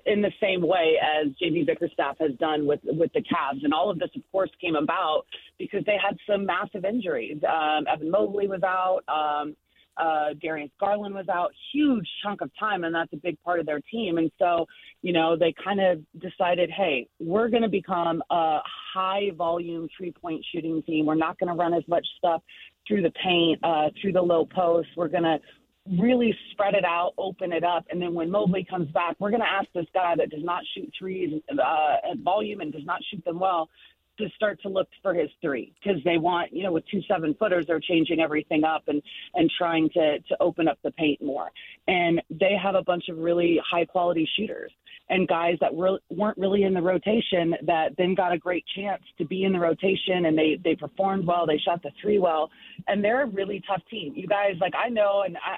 in 0.06 0.22
the 0.22 0.32
same 0.40 0.62
way 0.62 0.94
as 1.02 1.32
JB 1.42 1.66
Bickerstaff 1.66 2.16
has 2.20 2.30
done 2.38 2.66
with 2.66 2.80
with 2.84 3.12
the 3.12 3.20
Cavs. 3.20 3.64
And 3.64 3.74
all 3.74 3.90
of 3.90 3.98
this, 3.98 4.10
of 4.16 4.22
course, 4.32 4.50
came 4.62 4.76
about 4.76 5.24
because 5.58 5.84
they 5.84 5.98
had 6.02 6.16
some 6.26 6.46
massive 6.46 6.86
injuries. 6.86 7.38
Um, 7.46 7.86
Evan 7.92 8.10
Mobley 8.10 8.48
was 8.48 8.62
out. 8.62 9.02
Um, 9.08 9.56
uh, 9.96 10.34
Darius 10.40 10.70
Garland 10.80 11.14
was 11.14 11.28
out, 11.28 11.50
huge 11.72 12.06
chunk 12.22 12.40
of 12.40 12.50
time, 12.58 12.84
and 12.84 12.94
that's 12.94 13.12
a 13.12 13.16
big 13.16 13.40
part 13.42 13.60
of 13.60 13.66
their 13.66 13.80
team. 13.90 14.18
And 14.18 14.30
so, 14.38 14.66
you 15.02 15.12
know, 15.12 15.36
they 15.36 15.54
kind 15.62 15.80
of 15.80 16.00
decided, 16.20 16.70
hey, 16.70 17.06
we're 17.20 17.48
going 17.48 17.62
to 17.62 17.68
become 17.68 18.22
a 18.30 18.60
high 18.94 19.30
volume 19.36 19.88
three 19.96 20.12
point 20.12 20.44
shooting 20.52 20.82
team. 20.82 21.06
We're 21.06 21.14
not 21.14 21.38
going 21.38 21.48
to 21.48 21.54
run 21.54 21.74
as 21.74 21.84
much 21.88 22.06
stuff 22.18 22.42
through 22.86 23.02
the 23.02 23.12
paint, 23.22 23.58
uh, 23.62 23.90
through 24.00 24.12
the 24.12 24.22
low 24.22 24.46
post. 24.46 24.88
We're 24.96 25.08
going 25.08 25.24
to 25.24 25.38
really 26.00 26.34
spread 26.52 26.74
it 26.74 26.84
out, 26.84 27.12
open 27.18 27.52
it 27.52 27.64
up, 27.64 27.84
and 27.90 28.00
then 28.00 28.14
when 28.14 28.30
Mobley 28.30 28.64
comes 28.68 28.88
back, 28.92 29.16
we're 29.18 29.30
going 29.30 29.40
to 29.40 29.50
ask 29.50 29.66
this 29.74 29.86
guy 29.92 30.14
that 30.16 30.30
does 30.30 30.44
not 30.44 30.62
shoot 30.74 30.88
threes 30.96 31.42
uh, 31.50 32.10
at 32.10 32.18
volume 32.18 32.60
and 32.60 32.72
does 32.72 32.84
not 32.84 33.00
shoot 33.10 33.24
them 33.24 33.40
well 33.40 33.68
to 34.18 34.28
start 34.36 34.60
to 34.62 34.68
look 34.68 34.88
for 35.02 35.14
his 35.14 35.30
three 35.40 35.72
because 35.82 36.02
they 36.04 36.18
want, 36.18 36.52
you 36.52 36.62
know, 36.62 36.72
with 36.72 36.84
two 36.90 37.00
seven 37.08 37.34
footers, 37.34 37.66
they're 37.66 37.80
changing 37.80 38.20
everything 38.20 38.64
up 38.64 38.84
and 38.88 39.02
and 39.34 39.50
trying 39.56 39.88
to 39.90 40.18
to 40.18 40.36
open 40.40 40.68
up 40.68 40.78
the 40.82 40.90
paint 40.92 41.22
more. 41.22 41.50
And 41.88 42.20
they 42.30 42.56
have 42.62 42.74
a 42.74 42.82
bunch 42.82 43.08
of 43.08 43.18
really 43.18 43.60
high 43.70 43.84
quality 43.84 44.28
shooters 44.36 44.72
and 45.08 45.26
guys 45.28 45.56
that 45.60 45.70
re- 45.74 45.98
weren't 46.10 46.38
really 46.38 46.62
in 46.62 46.74
the 46.74 46.82
rotation 46.82 47.54
that 47.66 47.90
then 47.98 48.14
got 48.14 48.32
a 48.32 48.38
great 48.38 48.64
chance 48.76 49.02
to 49.18 49.24
be 49.24 49.44
in 49.44 49.52
the 49.52 49.60
rotation 49.60 50.26
and 50.26 50.36
they 50.36 50.58
they 50.62 50.74
performed 50.74 51.26
well, 51.26 51.46
they 51.46 51.58
shot 51.58 51.82
the 51.82 51.90
three 52.00 52.18
well, 52.18 52.50
and 52.86 53.02
they're 53.02 53.22
a 53.22 53.26
really 53.26 53.62
tough 53.66 53.82
team. 53.90 54.12
You 54.16 54.26
guys, 54.26 54.54
like 54.60 54.74
I 54.74 54.88
know, 54.88 55.22
and 55.26 55.36
I. 55.36 55.56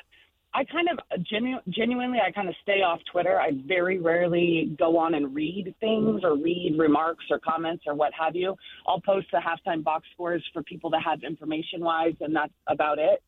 I 0.55 0.65
kind 0.65 0.89
of 0.89 1.25
genu- 1.25 1.61
genuinely, 1.69 2.19
I 2.25 2.31
kind 2.31 2.49
of 2.49 2.55
stay 2.63 2.83
off 2.83 3.01
Twitter. 3.11 3.41
I 3.41 3.51
very 3.67 3.99
rarely 3.99 4.75
go 4.79 4.97
on 4.97 5.15
and 5.15 5.35
read 5.35 5.75
things 5.81 6.21
or 6.23 6.37
read 6.37 6.77
remarks 6.79 7.25
or 7.29 7.41
comments 7.41 7.85
or 7.89 7.95
what 7.95 8.13
have 8.19 8.37
you. 8.37 8.55
I'll 8.87 9.01
post 9.01 9.27
the 9.33 9.39
halftime 9.39 9.83
box 9.83 10.07
scores 10.13 10.45
for 10.53 10.63
people 10.63 10.91
that 10.91 11.03
have 11.05 11.25
information 11.25 11.81
wise, 11.81 12.15
and 12.21 12.35
that's 12.35 12.53
about 12.69 13.01
it. 13.01 13.21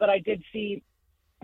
But 0.00 0.10
I 0.10 0.18
did 0.18 0.42
see 0.52 0.82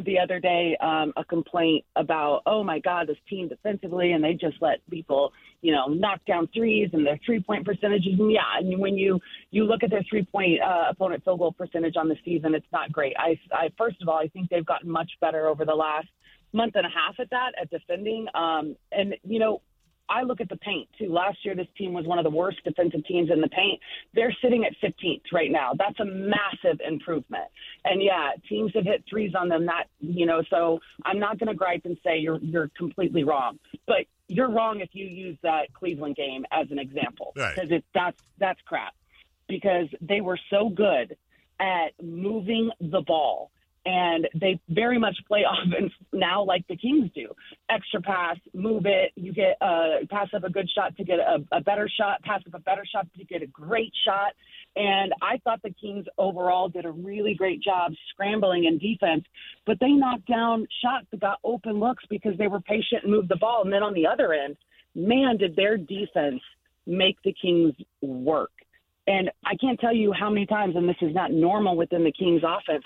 the 0.04 0.18
other 0.18 0.38
day 0.40 0.76
um, 0.80 1.12
a 1.16 1.24
complaint 1.24 1.84
about, 1.96 2.42
oh 2.46 2.62
my 2.62 2.78
God, 2.78 3.08
this 3.08 3.16
team 3.28 3.48
defensively, 3.48 4.12
and 4.12 4.22
they 4.22 4.34
just 4.34 4.56
let 4.60 4.78
people, 4.90 5.32
you 5.62 5.72
know, 5.72 5.86
knock 5.86 6.20
down 6.26 6.48
threes 6.54 6.90
and 6.92 7.06
their 7.06 7.18
three 7.24 7.40
point 7.42 7.64
percentages. 7.64 8.14
And 8.18 8.30
yeah, 8.30 8.58
and 8.58 8.78
when 8.80 8.96
you 8.96 9.20
you 9.50 9.64
look 9.64 9.82
at 9.82 9.90
their 9.90 10.04
three 10.08 10.24
point 10.24 10.60
uh, 10.60 10.90
opponent 10.90 11.24
field 11.24 11.38
goal 11.38 11.52
percentage 11.52 11.96
on 11.96 12.08
the 12.08 12.16
season, 12.24 12.54
it's 12.54 12.66
not 12.72 12.92
great. 12.92 13.14
I, 13.18 13.38
I 13.52 13.70
first 13.76 14.00
of 14.02 14.08
all, 14.08 14.18
I 14.18 14.28
think 14.28 14.50
they've 14.50 14.66
gotten 14.66 14.90
much 14.90 15.10
better 15.20 15.46
over 15.46 15.64
the 15.64 15.74
last 15.74 16.08
month 16.52 16.74
and 16.76 16.86
a 16.86 16.88
half 16.88 17.18
at 17.18 17.30
that 17.30 17.52
at 17.60 17.70
defending. 17.70 18.26
Um, 18.34 18.76
and 18.92 19.14
you 19.24 19.38
know, 19.38 19.60
I 20.08 20.22
look 20.22 20.40
at 20.40 20.48
the 20.48 20.56
paint 20.56 20.88
too. 20.98 21.12
Last 21.12 21.44
year, 21.44 21.54
this 21.54 21.66
team 21.76 21.92
was 21.92 22.06
one 22.06 22.18
of 22.18 22.24
the 22.24 22.30
worst 22.30 22.58
defensive 22.64 23.04
teams 23.04 23.30
in 23.30 23.40
the 23.40 23.48
paint. 23.48 23.80
They're 24.14 24.34
sitting 24.42 24.64
at 24.64 24.72
15th 24.82 25.22
right 25.32 25.50
now. 25.50 25.72
That's 25.76 25.98
a 26.00 26.04
massive 26.04 26.80
improvement. 26.86 27.44
And 27.84 28.02
yeah, 28.02 28.30
teams 28.48 28.72
have 28.74 28.84
hit 28.84 29.04
threes 29.08 29.32
on 29.34 29.48
them. 29.48 29.66
That 29.66 29.84
you 30.00 30.26
know, 30.26 30.42
so 30.50 30.80
I'm 31.04 31.18
not 31.18 31.38
going 31.38 31.48
to 31.48 31.54
gripe 31.54 31.82
and 31.84 31.96
say 32.04 32.18
you're 32.18 32.38
you're 32.38 32.70
completely 32.76 33.24
wrong, 33.24 33.58
but 33.86 34.06
you're 34.28 34.50
wrong 34.50 34.80
if 34.80 34.90
you 34.92 35.06
use 35.06 35.38
that 35.42 35.72
Cleveland 35.72 36.16
game 36.16 36.44
as 36.52 36.70
an 36.70 36.78
example 36.78 37.32
Right. 37.36 37.54
because 37.54 37.70
it's 37.70 37.86
that's 37.94 38.20
that's 38.38 38.60
crap 38.62 38.94
because 39.48 39.86
they 40.00 40.20
were 40.20 40.38
so 40.50 40.68
good 40.68 41.16
at 41.60 41.92
moving 42.02 42.70
the 42.80 43.00
ball 43.00 43.50
and 43.88 44.28
they 44.38 44.60
very 44.68 44.98
much 44.98 45.16
play 45.26 45.44
offense 45.64 45.92
now 46.12 46.44
like 46.44 46.66
the 46.68 46.76
Kings 46.76 47.10
do. 47.14 47.28
Extra 47.70 48.02
pass, 48.02 48.36
move 48.52 48.84
it, 48.84 49.12
you 49.16 49.32
get 49.32 49.56
uh, 49.62 50.04
pass 50.10 50.28
up 50.34 50.44
a 50.44 50.50
good 50.50 50.68
shot 50.74 50.94
to 50.98 51.04
get 51.04 51.18
a, 51.18 51.38
a 51.52 51.60
better 51.60 51.88
shot, 51.88 52.22
pass 52.22 52.42
up 52.46 52.54
a 52.54 52.62
better 52.62 52.84
shot 52.84 53.06
to 53.16 53.24
get 53.24 53.42
a 53.42 53.46
great 53.46 53.92
shot. 54.04 54.32
And 54.76 55.12
I 55.22 55.38
thought 55.42 55.62
the 55.62 55.74
Kings 55.80 56.04
overall 56.18 56.68
did 56.68 56.84
a 56.84 56.90
really 56.90 57.34
great 57.34 57.62
job 57.62 57.92
scrambling 58.10 58.66
in 58.66 58.78
defense, 58.78 59.24
but 59.66 59.78
they 59.80 59.90
knocked 59.90 60.26
down 60.26 60.68
shots 60.82 61.06
that 61.10 61.20
got 61.20 61.38
open 61.42 61.80
looks 61.80 62.04
because 62.10 62.36
they 62.36 62.46
were 62.46 62.60
patient 62.60 63.04
and 63.04 63.12
moved 63.12 63.30
the 63.30 63.36
ball. 63.36 63.62
And 63.64 63.72
then 63.72 63.82
on 63.82 63.94
the 63.94 64.06
other 64.06 64.34
end, 64.34 64.56
man, 64.94 65.38
did 65.38 65.56
their 65.56 65.78
defense 65.78 66.42
make 66.86 67.16
the 67.24 67.34
Kings 67.40 67.74
work. 68.02 68.50
And 69.06 69.30
I 69.46 69.56
can't 69.56 69.80
tell 69.80 69.94
you 69.94 70.12
how 70.12 70.28
many 70.28 70.44
times, 70.44 70.76
and 70.76 70.86
this 70.86 70.96
is 71.00 71.14
not 71.14 71.32
normal 71.32 71.76
within 71.76 72.04
the 72.04 72.12
Kings 72.12 72.42
offense, 72.44 72.84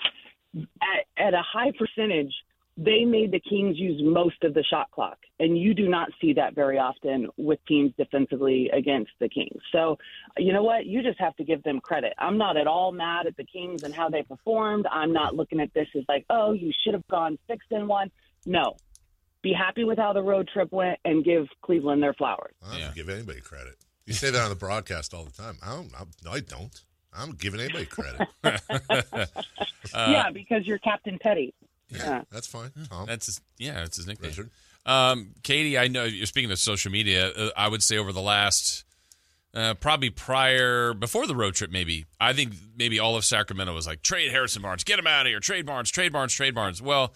at, 0.55 1.05
at 1.27 1.33
a 1.33 1.41
high 1.41 1.71
percentage, 1.77 2.33
they 2.75 3.05
made 3.05 3.31
the 3.31 3.39
Kings 3.39 3.77
use 3.77 4.01
most 4.03 4.43
of 4.43 4.55
the 4.55 4.63
shot 4.63 4.89
clock, 4.89 5.19
and 5.39 5.55
you 5.55 5.75
do 5.75 5.87
not 5.87 6.09
see 6.19 6.33
that 6.33 6.55
very 6.55 6.79
often 6.79 7.27
with 7.37 7.59
teams 7.67 7.93
defensively 7.97 8.69
against 8.73 9.11
the 9.19 9.29
Kings. 9.29 9.61
So, 9.71 9.99
you 10.37 10.51
know 10.53 10.63
what? 10.63 10.87
You 10.87 11.03
just 11.03 11.19
have 11.19 11.35
to 11.35 11.43
give 11.43 11.61
them 11.61 11.79
credit. 11.81 12.13
I'm 12.17 12.39
not 12.39 12.57
at 12.57 12.65
all 12.65 12.91
mad 12.91 13.27
at 13.27 13.37
the 13.37 13.45
Kings 13.45 13.81
and 13.83 13.93
how 13.93 14.09
they 14.09 14.23
performed. 14.23 14.87
I'm 14.91 15.13
not 15.13 15.35
looking 15.35 15.59
at 15.59 15.71
this 15.75 15.87
as 15.95 16.03
like, 16.09 16.25
oh, 16.31 16.53
you 16.53 16.71
should 16.83 16.95
have 16.95 17.07
gone 17.09 17.37
six 17.47 17.63
and 17.69 17.87
one. 17.87 18.09
No, 18.43 18.77
be 19.43 19.53
happy 19.53 19.83
with 19.83 19.99
how 19.99 20.13
the 20.13 20.23
road 20.23 20.49
trip 20.51 20.71
went 20.71 20.97
and 21.05 21.23
give 21.23 21.45
Cleveland 21.61 22.01
their 22.01 22.13
flowers. 22.15 22.55
I 22.65 22.71
don't 22.71 22.79
Yeah. 22.79 22.91
give 22.95 23.09
anybody 23.09 23.41
credit. 23.41 23.75
You 24.07 24.13
say 24.13 24.31
that 24.31 24.41
on 24.41 24.49
the 24.49 24.55
broadcast 24.55 25.13
all 25.13 25.25
the 25.25 25.31
time. 25.31 25.57
I 25.63 25.75
don't. 25.75 25.93
I, 25.95 26.03
no, 26.25 26.31
I 26.31 26.39
don't. 26.39 26.81
I'm 27.15 27.31
giving 27.31 27.59
anybody 27.59 27.85
credit. 27.85 28.27
yeah, 29.93 30.29
because 30.31 30.65
you're 30.65 30.79
Captain 30.79 31.19
Petty. 31.19 31.53
Yeah. 31.89 32.23
That's 32.31 32.47
fine. 32.47 32.71
Tom. 32.89 33.05
That's 33.05 33.27
his, 33.27 33.41
yeah, 33.57 33.75
that's 33.75 33.97
his 33.97 34.07
nickname. 34.07 34.29
Richard. 34.29 34.49
Um, 34.85 35.31
Kayte, 35.43 35.79
I 35.79 35.87
know 35.87 36.03
you're 36.03 36.25
speaking 36.25 36.51
of 36.51 36.59
social 36.59 36.91
media. 36.91 37.29
Uh, 37.29 37.49
I 37.55 37.67
would 37.67 37.83
say 37.83 37.97
over 37.97 38.11
the 38.11 38.21
last, 38.21 38.83
uh, 39.53 39.75
probably 39.75 40.09
prior, 40.09 40.93
before 40.93 41.27
the 41.27 41.35
road 41.35 41.53
trip, 41.53 41.71
maybe 41.71 42.05
I 42.19 42.33
think 42.33 42.53
maybe 42.75 42.99
all 42.99 43.15
of 43.15 43.23
Sacramento 43.23 43.73
was 43.73 43.87
like 43.87 44.01
trade 44.01 44.31
Harrison 44.31 44.61
Barnes, 44.61 44.83
get 44.83 44.99
him 44.99 45.07
out 45.07 45.25
of 45.25 45.29
here, 45.29 45.39
trade 45.39 45.65
Barnes, 45.65 45.89
trade 45.89 46.11
Barnes, 46.11 46.33
trade 46.33 46.55
Barnes. 46.55 46.81
Well, 46.81 47.13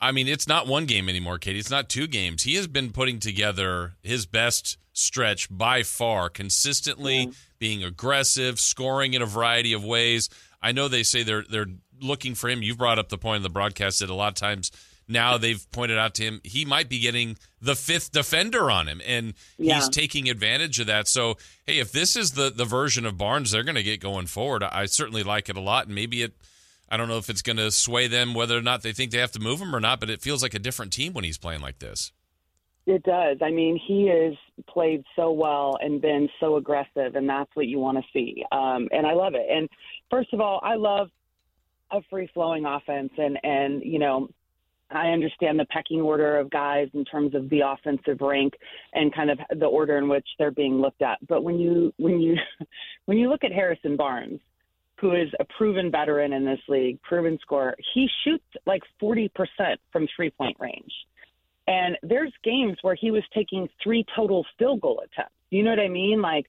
I 0.00 0.12
mean, 0.12 0.28
it's 0.28 0.46
not 0.46 0.66
one 0.66 0.86
game 0.86 1.08
anymore, 1.08 1.38
Kayte. 1.38 1.58
It's 1.58 1.70
not 1.70 1.88
two 1.88 2.06
games. 2.06 2.44
He 2.44 2.54
has 2.54 2.66
been 2.68 2.90
putting 2.92 3.18
together 3.18 3.94
his 4.02 4.26
best 4.26 4.78
stretch 4.92 5.48
by 5.50 5.82
far, 5.82 6.28
consistently 6.28 7.30
being 7.58 7.82
aggressive, 7.82 8.60
scoring 8.60 9.14
in 9.14 9.22
a 9.22 9.26
variety 9.26 9.72
of 9.72 9.84
ways. 9.84 10.28
I 10.62 10.72
know 10.72 10.88
they 10.88 11.02
say 11.02 11.22
they're 11.22 11.44
they're 11.48 11.66
looking 12.00 12.34
for 12.34 12.48
him. 12.48 12.62
You've 12.62 12.78
brought 12.78 12.98
up 12.98 13.08
the 13.08 13.18
point 13.18 13.38
in 13.38 13.42
the 13.42 13.48
broadcast 13.50 14.00
that 14.00 14.10
a 14.10 14.14
lot 14.14 14.28
of 14.28 14.34
times 14.34 14.70
now 15.08 15.38
they've 15.38 15.68
pointed 15.72 15.98
out 15.98 16.14
to 16.16 16.22
him 16.22 16.40
he 16.44 16.64
might 16.64 16.88
be 16.88 16.98
getting 17.00 17.36
the 17.60 17.74
fifth 17.74 18.12
defender 18.12 18.70
on 18.70 18.86
him, 18.86 19.00
and 19.06 19.34
Yeah. 19.56 19.76
he's 19.76 19.88
taking 19.88 20.28
advantage 20.28 20.78
of 20.80 20.86
that. 20.86 21.08
So, 21.08 21.38
hey, 21.66 21.78
if 21.78 21.90
this 21.92 22.14
is 22.14 22.32
the 22.32 22.50
the 22.50 22.64
version 22.64 23.04
of 23.06 23.18
Barnes 23.18 23.50
they're 23.50 23.64
going 23.64 23.74
to 23.74 23.82
get 23.82 24.00
going 24.00 24.26
forward, 24.26 24.62
I 24.62 24.86
certainly 24.86 25.22
like 25.24 25.48
it 25.48 25.56
a 25.56 25.60
lot, 25.60 25.86
and 25.86 25.94
maybe 25.94 26.22
it. 26.22 26.34
I 26.90 26.96
don't 26.96 27.08
know 27.08 27.18
if 27.18 27.28
it's 27.28 27.42
going 27.42 27.58
to 27.58 27.70
sway 27.70 28.06
them 28.06 28.34
whether 28.34 28.56
or 28.56 28.62
not 28.62 28.82
they 28.82 28.92
think 28.92 29.10
they 29.10 29.18
have 29.18 29.32
to 29.32 29.40
move 29.40 29.60
him 29.60 29.74
or 29.74 29.80
not, 29.80 30.00
but 30.00 30.10
it 30.10 30.22
feels 30.22 30.42
like 30.42 30.54
a 30.54 30.58
different 30.58 30.92
team 30.92 31.12
when 31.12 31.24
he's 31.24 31.38
playing 31.38 31.60
like 31.60 31.78
this. 31.78 32.12
It 32.86 33.02
does. 33.02 33.36
I 33.42 33.50
mean, 33.50 33.78
he 33.86 34.08
has 34.08 34.34
played 34.66 35.04
so 35.14 35.30
well 35.30 35.76
and 35.82 36.00
been 36.00 36.26
so 36.40 36.56
aggressive, 36.56 37.16
and 37.16 37.28
that's 37.28 37.50
what 37.54 37.66
you 37.66 37.78
want 37.78 37.98
to 37.98 38.04
see. 38.14 38.42
Um, 38.50 38.88
and 38.92 39.06
I 39.06 39.12
love 39.12 39.34
it. 39.34 39.46
And 39.50 39.68
first 40.10 40.32
of 40.32 40.40
all, 40.40 40.60
I 40.64 40.76
love 40.76 41.10
a 41.90 42.00
free 42.08 42.30
flowing 42.32 42.64
offense, 42.64 43.10
and 43.18 43.38
and 43.42 43.82
you 43.82 43.98
know, 43.98 44.30
I 44.90 45.08
understand 45.08 45.58
the 45.58 45.66
pecking 45.66 46.00
order 46.00 46.38
of 46.38 46.48
guys 46.48 46.88
in 46.94 47.04
terms 47.04 47.34
of 47.34 47.50
the 47.50 47.60
offensive 47.60 48.22
rank 48.22 48.54
and 48.94 49.14
kind 49.14 49.30
of 49.30 49.38
the 49.58 49.66
order 49.66 49.98
in 49.98 50.08
which 50.08 50.26
they're 50.38 50.50
being 50.50 50.80
looked 50.80 51.02
at. 51.02 51.18
But 51.28 51.44
when 51.44 51.58
you 51.58 51.92
when 51.98 52.20
you 52.20 52.36
when 53.04 53.18
you 53.18 53.28
look 53.28 53.44
at 53.44 53.52
Harrison 53.52 53.96
Barnes, 53.96 54.40
who 55.00 55.12
is 55.12 55.28
a 55.38 55.44
proven 55.56 55.90
veteran 55.90 56.32
in 56.32 56.44
this 56.44 56.60
league, 56.68 57.00
proven 57.02 57.38
scorer, 57.40 57.76
he 57.94 58.08
shoots 58.24 58.44
like 58.66 58.82
40% 59.00 59.30
from 59.92 60.08
three 60.14 60.30
point 60.30 60.56
range. 60.58 60.92
And 61.66 61.96
there's 62.02 62.32
games 62.42 62.78
where 62.82 62.94
he 62.94 63.10
was 63.10 63.22
taking 63.34 63.68
three 63.82 64.04
total 64.16 64.44
field 64.58 64.80
goal 64.80 65.02
attempts. 65.04 65.34
You 65.50 65.62
know 65.62 65.70
what 65.70 65.80
I 65.80 65.88
mean? 65.88 66.22
Like, 66.22 66.46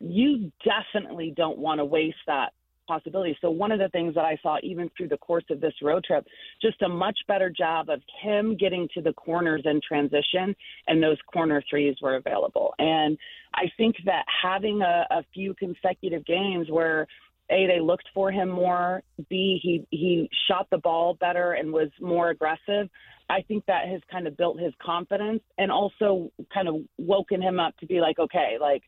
you 0.00 0.50
definitely 0.64 1.32
don't 1.36 1.58
want 1.58 1.78
to 1.78 1.84
waste 1.84 2.16
that 2.26 2.52
possibility. 2.88 3.36
So, 3.40 3.50
one 3.50 3.70
of 3.70 3.78
the 3.78 3.88
things 3.90 4.14
that 4.14 4.24
I 4.24 4.38
saw 4.42 4.56
even 4.62 4.90
through 4.96 5.08
the 5.08 5.18
course 5.18 5.44
of 5.50 5.60
this 5.60 5.74
road 5.82 6.04
trip, 6.04 6.26
just 6.60 6.80
a 6.82 6.88
much 6.88 7.18
better 7.28 7.50
job 7.50 7.88
of 7.88 8.00
him 8.22 8.56
getting 8.56 8.88
to 8.94 9.02
the 9.02 9.12
corners 9.12 9.62
in 9.64 9.80
transition, 9.86 10.56
and 10.86 11.02
those 11.02 11.18
corner 11.32 11.62
threes 11.68 11.96
were 12.02 12.16
available. 12.16 12.74
And 12.78 13.16
I 13.54 13.64
think 13.76 13.96
that 14.06 14.24
having 14.42 14.80
a, 14.82 15.06
a 15.10 15.22
few 15.34 15.54
consecutive 15.54 16.24
games 16.26 16.68
where 16.70 17.06
a 17.50 17.66
they 17.66 17.80
looked 17.80 18.08
for 18.14 18.30
him 18.30 18.48
more. 18.48 19.02
B 19.28 19.58
he 19.62 19.84
he 19.90 20.28
shot 20.48 20.68
the 20.70 20.78
ball 20.78 21.14
better 21.14 21.52
and 21.52 21.72
was 21.72 21.88
more 22.00 22.30
aggressive. 22.30 22.88
I 23.28 23.42
think 23.42 23.64
that 23.66 23.88
has 23.88 24.00
kind 24.10 24.26
of 24.26 24.36
built 24.36 24.60
his 24.60 24.74
confidence 24.82 25.42
and 25.58 25.70
also 25.70 26.30
kind 26.52 26.68
of 26.68 26.76
woken 26.98 27.40
him 27.40 27.58
up 27.58 27.76
to 27.78 27.86
be 27.86 28.00
like 28.00 28.18
okay 28.18 28.56
like 28.60 28.82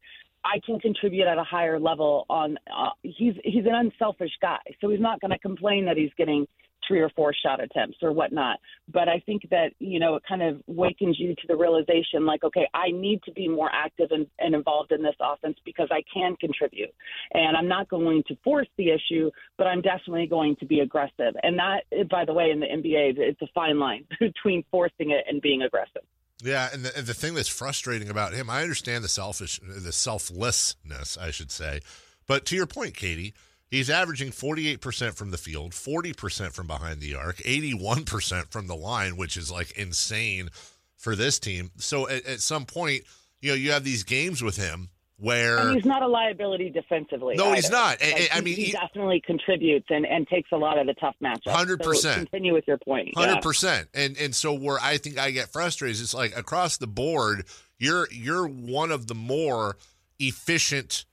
i 0.44 0.61
can 0.66 0.78
contribute 0.78 1.26
at 1.26 1.38
a 1.38 1.44
higher 1.44 1.80
level 1.80 2.26
on 2.28 2.58
uh, 2.76 2.90
he's 3.02 3.34
he's 3.44 3.64
an 3.64 3.75
unselfish 3.75 4.32
guy. 4.42 4.58
So 4.80 4.90
he's 4.90 5.00
not 5.00 5.20
going 5.20 5.30
to 5.30 5.38
complain 5.38 5.87
that 5.87 5.96
he's 5.96 6.12
getting 6.18 6.46
three 6.86 7.00
or 7.00 7.10
four 7.10 7.32
shot 7.34 7.62
attempts 7.62 7.98
or 8.02 8.12
whatnot 8.12 8.58
but 8.92 9.08
i 9.08 9.22
think 9.26 9.42
that 9.50 9.70
you 9.78 9.98
know 9.98 10.16
it 10.16 10.22
kind 10.28 10.42
of 10.42 10.60
wakens 10.66 11.18
you 11.18 11.34
to 11.34 11.46
the 11.48 11.56
realization 11.56 12.26
like 12.26 12.44
okay 12.44 12.68
i 12.74 12.90
need 12.90 13.22
to 13.24 13.32
be 13.32 13.48
more 13.48 13.70
active 13.72 14.08
and, 14.10 14.26
and 14.38 14.54
involved 14.54 14.92
in 14.92 15.02
this 15.02 15.16
offense 15.20 15.56
because 15.64 15.88
i 15.90 16.02
can 16.12 16.36
contribute 16.36 16.90
and 17.32 17.56
I'm 17.56 17.68
not 17.68 17.88
going 17.88 18.22
to 18.28 18.36
force 18.42 18.68
the 18.76 18.90
issue, 18.90 19.30
but 19.58 19.66
I'm 19.66 19.80
definitely 19.80 20.26
going 20.26 20.56
to 20.56 20.66
be 20.66 20.80
aggressive. 20.80 21.34
And 21.42 21.58
that, 21.58 22.08
by 22.08 22.24
the 22.24 22.32
way, 22.32 22.50
in 22.50 22.60
the 22.60 22.66
NBA, 22.66 23.18
it's 23.18 23.42
a 23.42 23.48
fine 23.54 23.78
line 23.78 24.04
between 24.20 24.64
forcing 24.70 25.10
it 25.10 25.24
and 25.28 25.40
being 25.40 25.62
aggressive. 25.62 26.02
Yeah, 26.42 26.68
and 26.72 26.84
the, 26.84 26.96
and 26.96 27.06
the 27.06 27.14
thing 27.14 27.34
that's 27.34 27.48
frustrating 27.48 28.08
about 28.08 28.34
him, 28.34 28.50
I 28.50 28.62
understand 28.62 29.04
the 29.04 29.08
selfish, 29.08 29.60
the 29.62 29.92
selflessness, 29.92 31.16
I 31.16 31.30
should 31.30 31.50
say, 31.50 31.80
but 32.26 32.44
to 32.46 32.56
your 32.56 32.66
point, 32.66 32.94
Kayte, 32.94 33.32
he's 33.75 33.90
averaging 33.90 34.31
48% 34.31 35.14
from 35.14 35.31
the 35.31 35.38
field, 35.38 35.73
40% 35.73 36.52
from 36.52 36.66
behind 36.66 37.00
the 37.00 37.14
arc, 37.14 37.37
81% 37.38 38.50
from 38.50 38.66
the 38.66 38.76
line, 38.76 39.16
which 39.16 39.37
is 39.37 39.50
like 39.50 39.73
insane 39.78 40.49
for 40.97 41.14
this 41.16 41.38
team. 41.38 41.71
So 41.76 42.09
at, 42.09 42.25
at 42.26 42.40
some 42.40 42.64
point, 42.66 43.02
you 43.40 43.50
know, 43.50 43.54
you 43.57 43.73
have 43.73 43.85
these 43.85 44.04
games 44.04 44.43
with 44.43 44.57
him 44.57 44.88
where 45.16 45.59
And 45.59 45.76
he's 45.76 45.85
not 45.85 46.02
a 46.02 46.09
liability 46.09 46.71
defensively. 46.71 47.37
No, 47.37 47.52
he's 47.52 47.71
not. 47.71 48.02
I- 48.02 48.11
Like, 48.12 48.28
I 48.33 48.37
he- 48.37 48.40
mean, 48.43 48.57
he, 48.57 48.64
he- 48.64 48.73
definitely 48.73 49.23
contributes 49.25 49.87
and, 49.90 50.04
and 50.07 50.26
takes 50.26 50.50
a 50.52 50.57
lot 50.57 50.76
of 50.78 50.87
the 50.87 50.95
tough 50.95 51.14
matchups. 51.23 51.43
100%. 51.52 51.95
So 51.97 52.14
continue 52.14 52.52
with 52.52 52.66
your 52.66 52.78
point. 52.78 53.11
Yeah. 53.16 53.26
Hundred 53.26 53.43
percent, 53.43 53.88
and 53.95 54.16
and 54.19 54.35
so 54.35 54.52
where 54.54 54.78
I 54.83 54.97
think 54.99 55.16
I 55.19 55.31
get 55.31 55.52
frustrated 55.52 55.95
is 55.95 56.00
it's 56.02 56.14
like 56.14 56.37
across 56.37 56.78
the 56.78 56.87
board, 56.88 57.45
you're 57.78 58.09
you're 58.11 58.47
one 58.47 58.90
of 58.90 59.07
the 59.07 59.14
more 59.14 59.76
efficient 60.19 61.04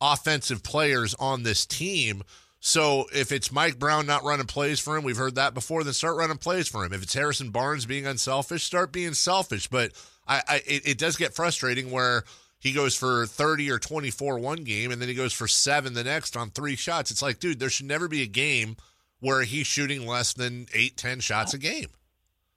offensive 0.00 0.62
players 0.62 1.14
on 1.14 1.42
this 1.42 1.66
team. 1.66 2.22
So 2.60 3.06
if 3.14 3.30
it's 3.30 3.52
Mike 3.52 3.78
Brown 3.78 4.06
not 4.06 4.24
running 4.24 4.46
plays 4.46 4.80
for 4.80 4.96
him, 4.96 5.04
we've 5.04 5.16
heard 5.16 5.36
that 5.36 5.54
before. 5.54 5.84
Then 5.84 5.92
start 5.92 6.16
running 6.16 6.38
plays 6.38 6.68
for 6.68 6.84
him. 6.84 6.92
If 6.92 7.02
it's 7.02 7.14
Harrison 7.14 7.50
Barnes 7.50 7.86
being 7.86 8.06
unselfish, 8.06 8.64
start 8.64 8.92
being 8.92 9.14
selfish. 9.14 9.68
But 9.68 9.92
I, 10.26 10.42
I 10.48 10.56
it, 10.66 10.88
it 10.88 10.98
does 10.98 11.16
get 11.16 11.34
frustrating 11.34 11.90
where 11.90 12.24
he 12.58 12.72
goes 12.72 12.96
for 12.96 13.26
30 13.26 13.70
or 13.70 13.78
24 13.78 14.38
one 14.40 14.64
game 14.64 14.90
and 14.90 15.00
then 15.00 15.08
he 15.08 15.14
goes 15.14 15.32
for 15.32 15.46
seven 15.46 15.94
the 15.94 16.02
next 16.02 16.36
on 16.36 16.50
three 16.50 16.74
shots. 16.74 17.10
It's 17.10 17.22
like, 17.22 17.38
dude, 17.38 17.60
there 17.60 17.70
should 17.70 17.86
never 17.86 18.08
be 18.08 18.22
a 18.22 18.26
game 18.26 18.76
where 19.20 19.42
he's 19.42 19.66
shooting 19.66 20.06
less 20.06 20.32
than 20.32 20.66
eight, 20.74 20.96
ten 20.96 21.20
shots 21.20 21.54
a 21.54 21.58
game. 21.58 21.88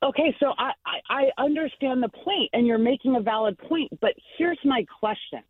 Okay, 0.04 0.36
so 0.40 0.54
I, 0.58 0.72
I 1.10 1.30
understand 1.38 2.02
the 2.02 2.10
point, 2.10 2.50
and 2.54 2.66
you're 2.66 2.80
making 2.80 3.16
a 3.16 3.22
valid 3.22 3.56
point, 3.60 3.92
but 4.00 4.14
here's 4.38 4.58
my 4.66 4.84
question. 5.00 5.42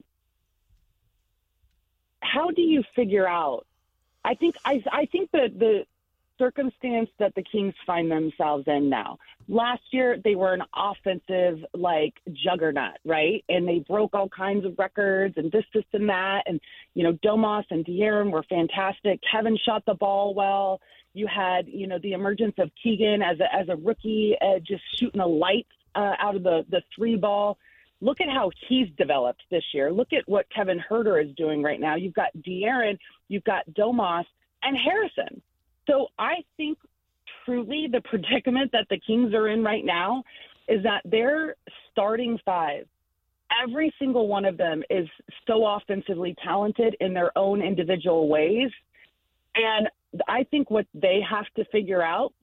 How 2.22 2.52
do 2.52 2.62
you 2.62 2.84
figure 2.96 3.28
out? 3.28 3.66
I 4.24 4.36
think 4.36 4.56
I, 4.66 4.84
I 4.92 5.06
think 5.06 5.32
that 5.32 5.58
the 5.58 5.86
circumstance 6.42 7.10
that 7.20 7.36
the 7.36 7.44
Kings 7.44 7.76
find 7.86 8.10
themselves 8.10 8.64
in 8.66 8.90
now. 8.90 9.20
Last 9.48 9.82
year 9.92 10.18
they 10.24 10.34
were 10.34 10.54
an 10.54 10.64
offensive 10.76 11.64
like 11.74 12.16
juggernaut, 12.32 12.98
right? 13.06 13.44
And 13.48 13.68
they 13.68 13.80
broke 13.80 14.16
all 14.16 14.28
kinds 14.30 14.66
of 14.66 14.74
records 14.80 15.36
and 15.38 15.52
this, 15.52 15.66
this, 15.74 15.84
and 15.94 16.10
that. 16.10 16.44
And 16.48 16.60
you 16.96 17.04
know, 17.04 17.14
Domas 17.14 17.66
and 17.70 17.86
De'Aaron 17.86 18.32
were 18.32 18.44
fantastic. 18.44 19.20
Kevin 19.32 19.58
shot 19.64 19.84
the 19.86 19.94
ball 19.94 20.34
well. 20.34 20.82
You 21.14 21.28
had, 21.28 21.68
you 21.68 21.88
know, 21.88 22.00
the 22.00 22.14
emergence 22.14 22.56
of 22.58 22.72
Keegan 22.82 23.22
as 23.22 23.40
a 23.40 23.54
as 23.54 23.70
a 23.70 23.76
rookie, 23.76 24.36
uh, 24.42 24.60
just 24.60 24.84
shooting 24.98 25.22
a 25.22 25.28
light 25.28 25.68
uh, 25.94 26.14
out 26.18 26.36
of 26.36 26.44
the 26.44 26.66
the 26.70 26.82
three 26.96 27.18
ball. 27.18 27.58
Look 28.02 28.20
at 28.20 28.28
how 28.28 28.52
he's 28.68 28.88
developed 28.98 29.44
this 29.52 29.64
year. 29.74 29.92
Look 29.92 30.12
at 30.12 30.28
what 30.28 30.48
Kevin 30.54 30.82
Huerter 30.90 31.24
is 31.24 31.36
doing 31.36 31.62
right 31.62 31.80
now. 31.80 31.96
You've 31.96 32.16
got 32.16 32.30
De'Aaron, 32.46 32.98
you've 33.28 33.44
got 33.44 33.64
Domas, 33.78 34.26
and 34.64 34.76
Harrison. 34.78 35.42
So 35.88 36.08
I 36.18 36.36
think 36.58 36.78
truly 37.46 37.88
the 37.92 38.02
predicament 38.06 38.72
that 38.74 38.88
the 38.90 39.00
Kings 39.00 39.34
are 39.34 39.48
in 39.48 39.64
right 39.64 39.86
now 39.86 40.24
is 40.68 40.84
that 40.84 41.02
their 41.06 41.56
starting 41.92 42.40
five, 42.44 42.86
every 43.64 43.94
single 44.00 44.28
one 44.28 44.46
of 44.46 44.58
them 44.58 44.84
is 44.90 45.08
so 45.48 45.66
offensively 45.66 46.36
talented 46.44 46.96
in 47.02 47.14
their 47.14 47.38
own 47.38 47.62
individual 47.62 48.30
ways. 48.30 48.70
And 49.56 49.90
I 50.28 50.44
think 50.50 50.72
what 50.72 50.86
they 50.94 51.20
have 51.30 51.46
to 51.58 51.66
figure 51.72 52.02
out 52.02 52.34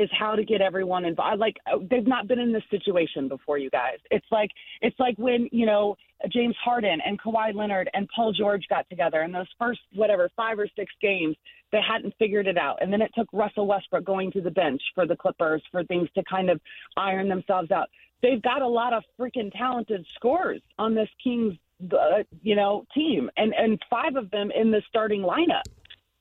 is 0.00 0.08
how 0.18 0.34
to 0.34 0.42
get 0.42 0.62
everyone 0.62 1.04
involved. 1.04 1.38
Like 1.38 1.56
uh, 1.70 1.76
they've 1.90 2.06
not 2.06 2.26
been 2.26 2.38
in 2.38 2.52
this 2.52 2.62
situation 2.70 3.28
before, 3.28 3.58
you 3.58 3.68
guys. 3.68 3.98
It's 4.10 4.26
like 4.30 4.50
it's 4.80 4.98
like 4.98 5.14
when 5.18 5.46
you 5.52 5.66
know 5.66 5.96
James 6.32 6.56
Harden 6.64 7.00
and 7.04 7.20
Kawhi 7.20 7.54
Leonard 7.54 7.90
and 7.92 8.08
Paul 8.14 8.32
George 8.32 8.64
got 8.70 8.88
together 8.88 9.22
in 9.22 9.30
those 9.30 9.48
first 9.58 9.80
whatever 9.94 10.30
five 10.34 10.58
or 10.58 10.66
six 10.74 10.90
games, 11.02 11.36
they 11.70 11.80
hadn't 11.86 12.14
figured 12.18 12.46
it 12.46 12.56
out, 12.56 12.78
and 12.80 12.90
then 12.90 13.02
it 13.02 13.10
took 13.14 13.28
Russell 13.32 13.66
Westbrook 13.66 14.04
going 14.04 14.32
to 14.32 14.40
the 14.40 14.50
bench 14.50 14.80
for 14.94 15.06
the 15.06 15.16
Clippers 15.16 15.62
for 15.70 15.84
things 15.84 16.08
to 16.14 16.24
kind 16.24 16.48
of 16.48 16.58
iron 16.96 17.28
themselves 17.28 17.70
out. 17.70 17.90
They've 18.22 18.40
got 18.40 18.62
a 18.62 18.68
lot 18.68 18.94
of 18.94 19.02
freaking 19.18 19.52
talented 19.52 20.06
scorers 20.14 20.62
on 20.78 20.94
this 20.94 21.08
Kings, 21.22 21.54
uh, 21.92 22.22
you 22.42 22.56
know, 22.56 22.86
team, 22.94 23.30
and 23.36 23.52
and 23.54 23.78
five 23.90 24.16
of 24.16 24.30
them 24.30 24.50
in 24.50 24.70
the 24.70 24.80
starting 24.88 25.20
lineup. 25.20 25.64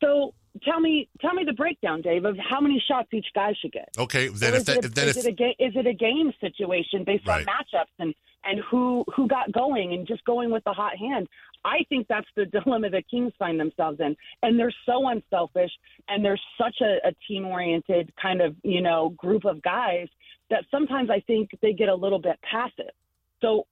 So 0.02 0.34
tell 0.64 0.80
me, 0.80 1.08
tell 1.22 1.34
me 1.34 1.44
the 1.46 1.54
breakdown, 1.54 2.02
Dave, 2.02 2.26
of 2.26 2.38
how 2.38 2.60
many 2.60 2.84
shots 2.88 3.10
each 3.14 3.28
guy 3.34 3.54
should 3.62 3.72
get. 3.72 3.90
Okay, 3.98 4.28
then 4.28 4.54
Or 4.54 4.56
if 4.56 4.60
is, 4.62 4.66
that, 4.66 4.86
it, 4.86 4.96
then 4.96 5.08
is 5.10 5.18
if 5.18 5.26
it 5.26 5.30
a 5.30 5.32
ga- 5.34 5.56
is 5.60 5.74
it 5.76 5.88
a 5.88 5.94
game 5.94 6.32
situation 6.42 7.04
based 7.04 7.28
Right. 7.28 7.46
on 7.48 7.54
matchups 7.54 7.94
and 8.00 8.14
and 8.46 8.60
who 8.70 9.04
who 9.16 9.28
got 9.28 9.52
going 9.52 9.94
and 9.94 10.08
just 10.08 10.24
going 10.26 10.52
with 10.52 10.64
the 10.64 10.74
hot 10.74 10.98
hand? 10.98 11.28
I 11.66 11.80
think 11.90 12.08
that's 12.08 12.28
the 12.36 12.46
dilemma 12.64 12.90
the 12.90 13.02
Kings 13.10 13.34
find 13.38 13.60
themselves 13.60 14.00
in, 14.00 14.16
and 14.44 14.58
they're 14.60 14.74
so 14.86 15.08
unselfish, 15.10 15.72
and 16.08 16.24
they're 16.24 16.40
such 16.58 16.78
a, 16.82 17.08
a 17.08 17.12
team 17.28 17.46
oriented 17.46 18.12
kind 18.22 18.42
of 18.42 18.56
you 18.64 18.82
know 18.82 19.10
group 19.18 19.46
of 19.46 19.62
guys 19.62 20.08
that 20.50 20.64
sometimes 20.72 21.10
I 21.10 21.20
think 21.22 21.50
they 21.62 21.74
get 21.74 21.90
a 21.90 21.96
little 21.96 22.20
bit 22.20 22.40
passive. 22.42 22.92
So 23.42 23.68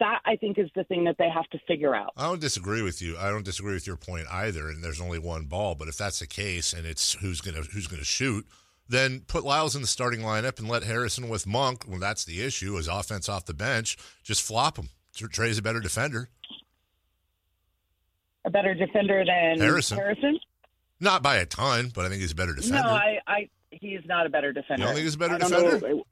that 0.00 0.20
I 0.24 0.36
think 0.36 0.58
is 0.58 0.68
the 0.74 0.84
thing 0.84 1.04
that 1.04 1.16
they 1.18 1.28
have 1.28 1.48
to 1.50 1.58
figure 1.66 1.94
out. 1.94 2.12
I 2.16 2.22
don't 2.24 2.40
disagree 2.40 2.82
with 2.82 3.00
you. 3.00 3.16
I 3.16 3.30
don't 3.30 3.44
disagree 3.44 3.74
with 3.74 3.86
your 3.86 3.96
point 3.96 4.26
either. 4.30 4.68
And 4.68 4.82
there's 4.82 5.00
only 5.00 5.18
one 5.18 5.44
ball, 5.44 5.74
but 5.74 5.88
if 5.88 5.96
that's 5.96 6.18
the 6.18 6.26
case, 6.26 6.72
and 6.72 6.86
it's 6.86 7.14
who's 7.14 7.40
gonna 7.40 7.62
who's 7.62 7.86
gonna 7.86 8.04
shoot, 8.04 8.46
then 8.88 9.20
put 9.20 9.44
Lyles 9.44 9.76
in 9.76 9.82
the 9.82 9.86
starting 9.88 10.20
lineup 10.20 10.58
and 10.58 10.68
let 10.68 10.82
Harrison 10.82 11.28
with 11.28 11.46
Monk. 11.46 11.84
When 11.84 12.00
that's 12.00 12.24
the 12.24 12.42
issue, 12.42 12.76
is 12.76 12.88
offense 12.88 13.28
off 13.28 13.44
the 13.46 13.54
bench. 13.54 13.96
Just 14.22 14.42
flop 14.42 14.76
him. 14.76 14.88
Trey's 15.14 15.58
a 15.58 15.62
better 15.62 15.80
defender, 15.80 16.28
A 18.44 18.50
better 18.50 18.74
defender 18.74 19.24
than 19.24 19.58
Harrison. 19.58 19.98
Harrison? 19.98 20.38
not 21.00 21.22
by 21.22 21.36
a 21.36 21.46
ton, 21.46 21.90
but 21.94 22.04
I 22.04 22.08
think 22.08 22.20
he's 22.20 22.32
a 22.32 22.36
better 22.36 22.54
defender. 22.54 22.82
No, 22.82 22.90
I, 22.90 23.18
I 23.26 23.48
he's 23.70 24.00
not 24.06 24.26
a 24.26 24.28
better 24.28 24.52
defender. 24.52 24.82
You 24.82 24.86
don't 24.86 24.94
think 24.94 25.04
he's 25.04 25.14
a 25.14 25.18
better 25.18 25.38
defender? 25.38 25.80
know. 25.88 26.04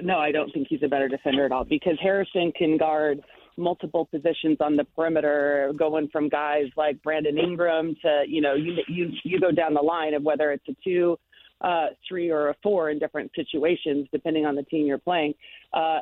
No, 0.00 0.18
I 0.18 0.30
don't 0.30 0.52
think 0.52 0.68
he's 0.68 0.82
a 0.84 0.88
better 0.88 1.08
defender 1.08 1.44
at 1.44 1.52
all 1.52 1.64
because 1.64 1.98
Harrison 2.00 2.52
can 2.56 2.76
guard 2.76 3.20
multiple 3.56 4.06
positions 4.06 4.58
on 4.60 4.76
the 4.76 4.84
perimeter, 4.84 5.72
going 5.76 6.08
from 6.08 6.28
guys 6.28 6.66
like 6.76 7.02
Brandon 7.02 7.36
Ingram 7.36 7.96
to 8.02 8.22
you 8.26 8.40
know 8.40 8.54
you 8.54 8.74
you 8.86 9.10
you 9.24 9.40
go 9.40 9.50
down 9.50 9.74
the 9.74 9.82
line 9.82 10.14
of 10.14 10.22
whether 10.22 10.52
it's 10.52 10.66
a 10.68 10.76
two, 10.84 11.18
uh, 11.60 11.86
three, 12.08 12.30
or 12.30 12.50
a 12.50 12.54
four 12.62 12.90
in 12.90 12.98
different 12.98 13.30
situations 13.34 14.06
depending 14.12 14.46
on 14.46 14.54
the 14.54 14.62
team 14.64 14.86
you're 14.86 14.98
playing. 14.98 15.34
Uh, 15.72 15.98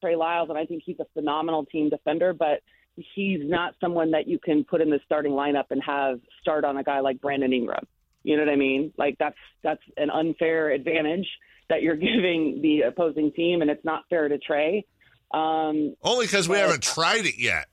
Trey 0.00 0.14
Lyles, 0.14 0.48
and 0.48 0.58
I 0.58 0.64
think 0.64 0.82
he's 0.86 1.00
a 1.00 1.06
phenomenal 1.14 1.64
team 1.66 1.88
defender, 1.88 2.32
but 2.32 2.60
he's 2.94 3.40
not 3.42 3.74
someone 3.80 4.10
that 4.12 4.28
you 4.28 4.38
can 4.38 4.64
put 4.64 4.80
in 4.80 4.90
the 4.90 5.00
starting 5.04 5.32
lineup 5.32 5.64
and 5.70 5.82
have 5.82 6.20
start 6.40 6.64
on 6.64 6.76
a 6.76 6.84
guy 6.84 7.00
like 7.00 7.20
Brandon 7.20 7.52
Ingram. 7.52 7.84
You 8.26 8.36
know 8.36 8.44
what 8.44 8.52
I 8.52 8.56
mean? 8.56 8.92
Like 8.98 9.16
that's 9.20 9.38
that's 9.62 9.82
an 9.96 10.10
unfair 10.10 10.70
advantage 10.70 11.28
that 11.68 11.80
you're 11.80 11.94
giving 12.10 12.60
the 12.60 12.82
opposing 12.82 13.30
team, 13.30 13.62
and 13.62 13.70
it's 13.70 13.84
not 13.84 14.02
fair 14.10 14.28
to 14.28 14.36
Trey. 14.36 14.84
Um, 15.32 15.94
Only 16.02 16.26
because 16.26 16.48
we 16.48 16.56
haven't 16.56 16.82
tried 16.82 17.24
it 17.24 17.38
yet. 17.38 17.66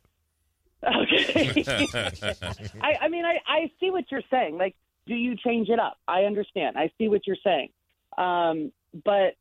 okay. 0.84 1.64
I, 2.82 2.98
I 3.02 3.08
mean, 3.08 3.26
I, 3.26 3.40
I 3.48 3.72
see 3.80 3.90
what 3.90 4.06
you're 4.12 4.22
saying. 4.30 4.58
Like, 4.60 4.76
do 5.08 5.16
you 5.16 5.36
change 5.36 5.70
it 5.70 5.80
up? 5.80 5.98
I 6.08 6.22
understand. 6.22 6.78
I 6.78 6.92
see 7.00 7.08
what 7.08 7.26
you're 7.26 7.38
saying. 7.44 7.70
Um, 8.18 8.72
but, 9.04 9.34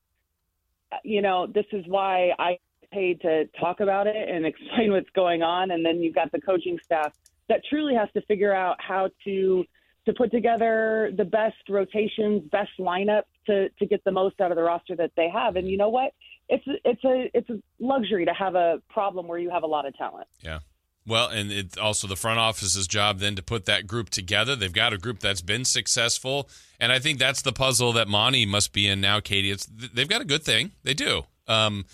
you 1.05 1.21
know, 1.21 1.47
this 1.47 1.67
is 1.73 1.85
why 1.87 2.33
I 2.39 2.59
paid 2.91 3.21
to 3.23 3.47
talk 3.61 3.81
about 3.81 4.07
it 4.07 4.29
and 4.29 4.47
explain 4.47 4.93
what's 4.93 5.11
going 5.11 5.43
on. 5.43 5.73
And 5.73 5.85
then 5.85 6.01
you've 6.01 6.15
got 6.15 6.33
the 6.33 6.41
coaching 6.41 6.79
staff 6.83 7.13
that 7.49 7.61
truly 7.69 7.95
has 7.95 8.09
to 8.15 8.23
figure 8.23 8.55
out 8.55 8.77
how 8.81 9.11
to 9.25 9.65
to 10.07 10.13
put 10.13 10.31
together 10.31 11.13
the 11.17 11.25
best 11.25 11.57
rotations, 11.69 12.43
best 12.51 12.71
lineup 12.79 13.23
to 13.47 13.69
to 13.79 13.87
get 13.87 14.03
the 14.05 14.13
most 14.13 14.41
out 14.41 14.51
of 14.51 14.57
the 14.57 14.63
roster 14.63 14.97
that 14.97 15.13
they 15.17 15.29
have. 15.29 15.57
And 15.57 15.69
you 15.69 15.77
know 15.77 15.89
what? 15.89 16.13
It's 16.49 16.65
it's 16.85 17.05
a 17.05 17.31
it's 17.35 17.49
a 17.51 17.59
luxury 17.79 18.25
to 18.25 18.33
have 18.33 18.55
a 18.55 18.83
problem 18.89 19.29
where 19.29 19.39
you 19.39 19.51
have 19.51 19.63
a 19.63 19.67
lot 19.67 19.87
of 19.87 19.97
talent. 19.97 20.27
Yeah. 20.41 20.61
Well, 21.05 21.29
and 21.29 21.51
it's 21.51 21.77
also 21.77 22.07
the 22.07 22.17
front 22.17 22.39
office's 22.39 22.87
job 22.87 23.19
then 23.19 23.35
to 23.35 23.43
put 23.43 23.65
that 23.67 23.89
group 23.89 24.09
together. 24.11 24.55
They've 24.55 24.73
got 24.73 24.93
a 24.93 24.99
group 24.99 25.19
that's 25.19 25.41
been 25.41 25.65
successful, 25.65 26.49
and 26.79 26.93
I 26.93 27.01
think 27.01 27.19
that's 27.19 27.43
the 27.43 27.53
puzzle 27.53 27.93
that 27.95 28.07
Monte 28.07 28.47
must 28.47 28.73
be 28.73 28.87
in 28.87 29.01
now. 29.01 29.19
Kayte, 29.19 29.51
it's 29.51 29.67
they've 29.67 30.09
got 30.09 30.21
a 30.21 30.25
good 30.25 30.45
thing. 30.45 30.71
They 30.85 30.95
do. 30.95 31.25
Um, 31.49 31.87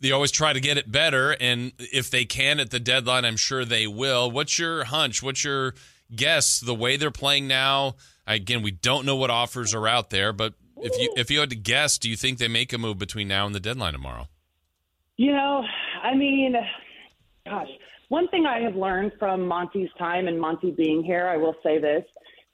they 0.00 0.12
always 0.12 0.30
try 0.30 0.52
to 0.52 0.60
get 0.60 0.78
it 0.78 0.90
better, 0.90 1.36
and 1.40 1.72
if 1.78 2.10
they 2.10 2.24
can 2.24 2.60
at 2.60 2.70
the 2.70 2.80
deadline, 2.80 3.24
I'm 3.24 3.36
sure 3.36 3.64
they 3.64 3.86
will. 3.86 4.30
What's 4.30 4.58
your 4.58 4.84
hunch? 4.84 5.22
What's 5.22 5.44
your 5.44 5.74
guess? 6.14 6.60
The 6.60 6.74
way 6.74 6.96
they're 6.96 7.10
playing 7.10 7.48
now, 7.48 7.96
again, 8.26 8.62
we 8.62 8.70
don't 8.70 9.04
know 9.06 9.16
what 9.16 9.30
offers 9.30 9.74
are 9.74 9.86
out 9.88 10.10
there, 10.10 10.32
but 10.32 10.54
if 10.76 10.98
you 10.98 11.12
if 11.16 11.30
you 11.30 11.40
had 11.40 11.50
to 11.50 11.56
guess, 11.56 11.98
do 11.98 12.08
you 12.08 12.16
think 12.16 12.38
they 12.38 12.48
make 12.48 12.72
a 12.72 12.78
move 12.78 12.98
between 12.98 13.28
now 13.28 13.46
and 13.46 13.54
the 13.54 13.60
deadline 13.60 13.92
tomorrow? 13.92 14.28
You 15.16 15.32
know, 15.32 15.64
I 16.02 16.14
mean, 16.14 16.54
gosh, 17.44 17.68
one 18.08 18.28
thing 18.28 18.46
I 18.46 18.60
have 18.60 18.76
learned 18.76 19.12
from 19.18 19.46
Monte's 19.46 19.90
time 19.98 20.28
and 20.28 20.40
Monte 20.40 20.70
being 20.72 21.02
here, 21.02 21.26
I 21.26 21.36
will 21.36 21.56
say 21.62 21.78
this, 21.80 22.04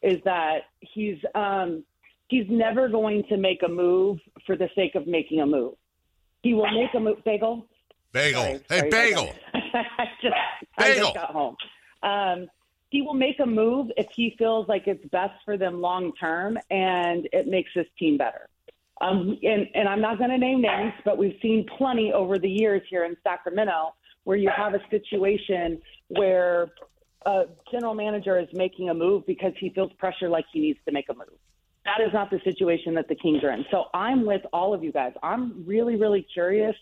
is 0.03 0.19
that 0.25 0.61
he's 0.81 1.19
um, 1.35 1.85
he's 2.29 2.47
never 2.49 2.88
going 2.88 3.25
to 3.29 3.37
make 3.37 3.62
a 3.62 3.69
move 3.69 4.19
for 4.47 4.57
the 4.57 4.69
sake 4.75 4.95
of 4.95 5.07
making 5.07 5.40
a 5.40 5.47
move. 5.47 5.75
He 6.43 6.55
will 6.55 6.71
make 6.71 6.95
a 6.95 7.01
move. 7.01 7.23
Bagel. 7.25 7.67
Bagel. 8.12 8.43
Sorry, 8.43 8.61
hey, 8.69 8.79
sorry, 8.79 8.90
bagel. 8.90 9.33
I 9.55 10.05
just, 10.23 10.35
I 10.79 10.83
Bagel. 10.83 11.03
just 11.03 11.14
got 11.14 11.31
home. 11.31 11.57
Um, 12.03 12.49
he 12.94 13.02
will 13.02 13.12
make 13.12 13.40
a 13.40 13.46
move 13.46 13.90
if 13.96 14.07
he 14.14 14.37
feels 14.38 14.68
like 14.68 14.87
it's 14.87 15.04
best 15.07 15.35
for 15.44 15.57
them 15.57 15.80
long 15.80 16.12
term 16.12 16.57
and 16.70 17.28
it 17.33 17.48
makes 17.48 17.72
his 17.74 17.87
team 17.98 18.16
better. 18.16 18.48
Um, 19.00 19.37
and, 19.42 19.66
and 19.74 19.88
I'm 19.88 20.00
not 20.00 20.18
going 20.18 20.30
to 20.30 20.38
name 20.38 20.62
names, 20.62 20.92
but 21.04 21.18
we've 21.18 21.37
seen 21.42 21.66
plenty 21.76 22.12
over 22.12 22.38
the 22.38 22.48
years 22.48 22.83
here 22.88 23.04
in 23.04 23.16
Sacramento 23.24 23.94
where 24.22 24.37
you 24.37 24.48
have 24.57 24.74
a 24.74 24.80
situation 24.90 25.83
where 26.07 26.68
a 27.26 27.46
general 27.72 27.94
manager 27.94 28.38
is 28.38 28.46
making 28.52 28.90
a 28.90 28.94
move 28.94 29.26
because 29.26 29.54
he 29.59 29.70
feels 29.70 29.92
pressure 29.94 30.28
like 30.28 30.44
he 30.52 30.61
needs 30.61 30.78
to 30.87 30.92
make 30.92 31.09
a 31.09 31.14
move. 31.14 31.37
That 31.87 32.00
is 32.00 32.12
not 32.12 32.30
the 32.30 32.40
situation 32.44 32.94
that 32.94 33.09
the 33.09 33.16
Kings 33.16 33.42
are 33.42 33.50
in. 33.50 33.64
So 33.72 33.87
I'm 33.92 34.24
with 34.24 34.42
all 34.52 34.72
of 34.72 34.85
you 34.85 34.92
guys. 34.92 35.14
I'm 35.20 35.64
really, 35.66 35.96
really 35.96 36.24
curious 36.33 36.76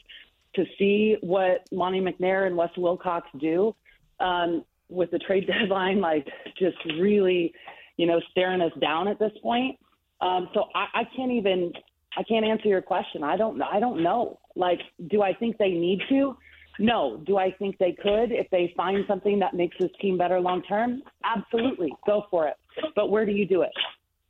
to 0.57 0.67
see 0.79 1.17
what 1.23 1.67
Monte 1.73 2.01
McNair 2.03 2.47
and 2.47 2.55
Wes 2.55 2.77
Wilcox 2.77 3.27
do 3.39 3.75
um, 4.21 4.63
with 4.93 5.11
the 5.11 5.19
trade 5.19 5.47
deadline, 5.61 6.01
like 6.01 6.27
just 6.59 6.77
really, 6.99 7.53
you 7.97 8.07
know, 8.07 8.21
staring 8.31 8.61
us 8.61 8.73
down 8.81 9.09
at 9.09 9.19
this 9.19 9.33
point. 9.43 9.79
Um, 10.21 10.49
so 10.55 10.65
I, 10.75 11.01
I 11.01 11.03
can't 11.17 11.33
even, 11.33 11.73
I 12.17 12.23
can't 12.23 12.45
answer 12.45 12.69
your 12.69 12.83
question. 12.83 13.25
I 13.25 13.37
don't, 13.37 13.61
I 13.63 13.81
don't 13.81 14.03
know. 14.03 14.39
Like, 14.55 14.81
do 15.09 15.23
I 15.23 15.33
think 15.35 15.59
they 15.59 15.71
need 15.71 16.01
to? 16.11 16.37
No. 16.79 17.23
Do 17.27 17.39
I 17.39 17.51
think 17.59 17.79
they 17.79 17.93
could 17.93 18.33
if 18.33 18.49
they 18.51 18.73
find 18.77 19.05
something 19.09 19.39
that 19.41 19.55
makes 19.55 19.77
this 19.79 19.91
team 20.01 20.17
better 20.17 20.41
long 20.41 20.63
term? 20.63 21.03
Absolutely, 21.25 21.93
go 22.07 22.25
for 22.31 22.49
it. 22.49 22.55
But 22.95 23.11
where 23.11 23.27
do 23.27 23.33
you 23.33 23.47
do 23.47 23.63
it? 23.63 23.73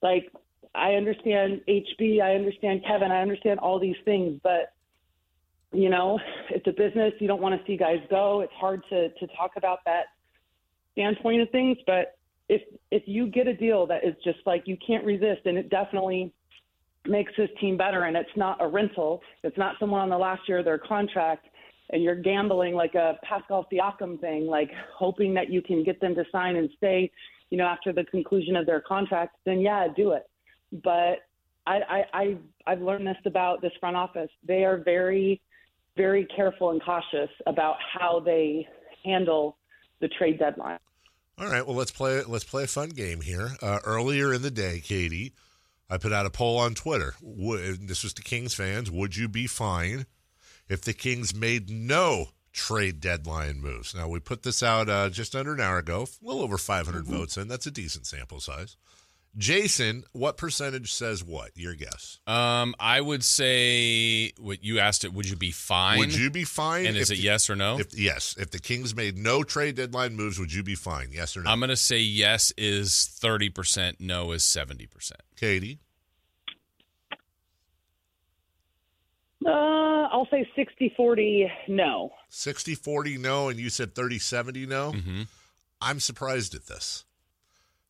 Like, 0.03 0.33
I 0.75 0.95
understand 0.95 1.61
HB, 1.69 2.23
I 2.23 2.35
understand 2.35 2.83
Kevin, 2.87 3.13
I 3.13 3.21
understand 3.21 3.61
all 3.61 3.79
these 3.79 3.97
things, 4.05 4.41
but 4.43 4.73
you 5.73 5.89
know, 5.89 6.19
it's 6.51 6.67
a 6.67 6.73
business. 6.73 7.15
You 7.19 7.29
don't 7.29 7.41
want 7.41 7.59
to 7.59 7.67
see 7.67 7.77
guys 7.77 7.97
go. 8.11 8.41
It's 8.41 8.53
hard 8.55 8.83
to 8.91 9.09
to 9.09 9.27
talk 9.39 9.53
about 9.57 9.79
that 9.87 10.05
standpoint 10.93 11.43
of 11.43 11.51
things. 11.51 11.79
But 11.87 12.17
if 12.49 12.63
if 12.91 13.03
you 13.07 13.27
get 13.27 13.47
a 13.47 13.55
deal 13.55 13.87
that 13.87 14.05
is 14.05 14.15
just 14.25 14.39
like 14.47 14.63
you 14.67 14.77
can't 14.87 15.05
resist, 15.05 15.47
and 15.47 15.57
it 15.57 15.71
definitely 15.71 16.33
makes 17.07 17.33
this 17.37 17.51
team 17.61 17.77
better, 17.77 18.05
and 18.05 18.17
it's 18.17 18.37
not 18.37 18.59
a 18.61 18.69
rental, 18.69 19.23
it's 19.43 19.59
not 19.59 19.77
someone 19.81 20.01
on 20.01 20.09
the 20.09 20.19
last 20.19 20.43
year 20.49 20.59
of 20.59 20.65
their 20.65 20.79
contract, 20.79 21.47
and 21.91 22.03
you're 22.03 22.15
gambling 22.15 22.75
like 22.75 22.95
a 22.95 23.19
Pascal 23.23 23.67
Siakam 23.73 24.21
thing, 24.21 24.47
like 24.47 24.71
hoping 24.97 25.35
that 25.35 25.51
you 25.51 25.63
can 25.63 25.83
get 25.83 26.01
them 26.01 26.15
to 26.15 26.25
sign 26.31 26.57
and 26.57 26.71
stay, 26.77 27.11
you 27.51 27.59
know, 27.59 27.65
after 27.65 27.93
the 27.93 28.05
conclusion 28.05 28.57
of 28.57 28.67
their 28.67 28.81
contract, 28.81 29.37
then 29.45 29.61
yeah, 29.61 29.89
do 29.95 30.13
it. 30.13 30.29
But 30.85 31.27
I, 31.67 31.81
I, 31.89 32.05
I 32.15 32.37
I've 32.67 32.81
learned 32.81 33.07
this 33.07 33.17
about 33.27 33.61
this 33.63 33.73
front 33.81 33.97
office. 33.97 34.31
They 34.47 34.65
are 34.65 34.79
very, 34.79 35.41
very 35.97 36.27
careful 36.35 36.71
and 36.71 36.83
cautious 36.83 37.31
about 37.47 37.77
how 37.99 38.21
they 38.21 38.67
handle 39.05 39.57
the 40.03 40.09
trade 40.09 40.39
deadline. 40.39 40.79
All 41.39 41.49
right, 41.49 41.67
well 41.67 41.77
let's 41.77 41.91
play 41.91 42.23
let's 42.25 42.45
play 42.45 42.65
a 42.65 42.67
fun 42.67 42.91
game 42.91 43.23
here. 43.23 43.53
Uh, 43.63 43.79
earlier 43.85 44.35
in 44.35 44.43
the 44.43 44.51
day, 44.51 44.83
Kayte, 44.85 45.33
I 45.89 45.97
put 45.97 46.13
out 46.13 46.27
a 46.27 46.31
poll 46.31 46.59
on 46.59 46.75
Twitter. 46.75 47.15
Would, 47.23 47.89
this 47.89 48.03
was 48.03 48.13
to 48.15 48.23
Kings 48.23 48.53
fans. 48.53 48.91
Would 48.91 49.17
you 49.17 49.29
be 49.29 49.47
fine 49.47 50.05
if 50.69 50.83
the 50.83 50.93
Kings 50.93 51.35
made 51.35 51.71
no 51.71 52.27
trade 52.53 53.01
deadline 53.01 53.61
moves? 53.61 53.95
Now 53.95 54.09
we 54.09 54.21
put 54.21 54.43
this 54.43 54.63
out 54.63 54.91
uh, 54.91 55.09
just 55.09 55.35
under 55.35 55.55
an 55.55 55.61
hour 55.61 55.79
ago, 55.79 56.07
a 56.23 56.27
little 56.27 56.43
over 56.43 56.59
500 56.59 57.07
votes 57.07 57.39
in. 57.39 57.49
That's 57.49 57.67
a 57.67 57.71
decent 57.71 58.07
sample 58.07 58.41
size. 58.41 58.77
Jason, 59.39 60.05
what 60.13 60.37
percentage 60.37 60.93
says 60.93 61.25
what? 61.25 61.53
Your 61.57 61.75
guess. 61.75 62.19
Um, 62.27 62.75
I 62.79 63.01
would 63.01 63.25
say 63.25 64.33
what 64.39 64.63
you 64.63 64.79
asked 64.79 65.05
it. 65.05 65.13
Would 65.15 65.27
you 65.29 65.37
be 65.37 65.51
fine? 65.53 65.99
Would 66.01 66.15
you 66.15 66.31
be 66.31 66.45
fine? 66.45 66.85
And 66.85 66.97
is 66.99 67.11
it 67.11 67.17
the- 67.17 67.23
yes 67.23 67.49
or 67.49 67.57
no? 67.57 67.79
If 67.79 67.99
yes, 67.99 68.37
if 68.39 68.51
the 68.51 68.59
Kings 68.59 68.95
made 68.95 69.17
no 69.17 69.43
trade 69.43 69.77
deadline 69.77 70.17
moves, 70.17 70.39
would 70.39 70.53
you 70.53 70.63
be 70.63 70.75
fine? 70.75 71.09
Yes 71.13 71.35
or 71.37 71.43
no? 71.43 71.51
I'm 71.51 71.61
going 71.61 71.71
to 71.71 71.77
say 71.77 71.99
yes 71.99 72.53
is 72.59 72.91
30%, 73.23 74.01
no 74.01 74.33
is 74.33 74.43
70%. 74.43 75.13
Kayte, 75.41 75.79
Uh, 79.45 79.49
I'll 80.13 80.29
say 80.31 80.49
60-40 80.57 81.51
no. 81.69 82.13
60-40 82.31 83.19
no, 83.19 83.49
and 83.49 83.59
you 83.59 83.71
said 83.71 83.95
30-70 83.95 84.67
no. 84.69 84.93
Mhm. 84.93 85.27
I'm 85.81 85.99
surprised 85.99 86.55
at 86.55 86.67
this. 86.67 87.05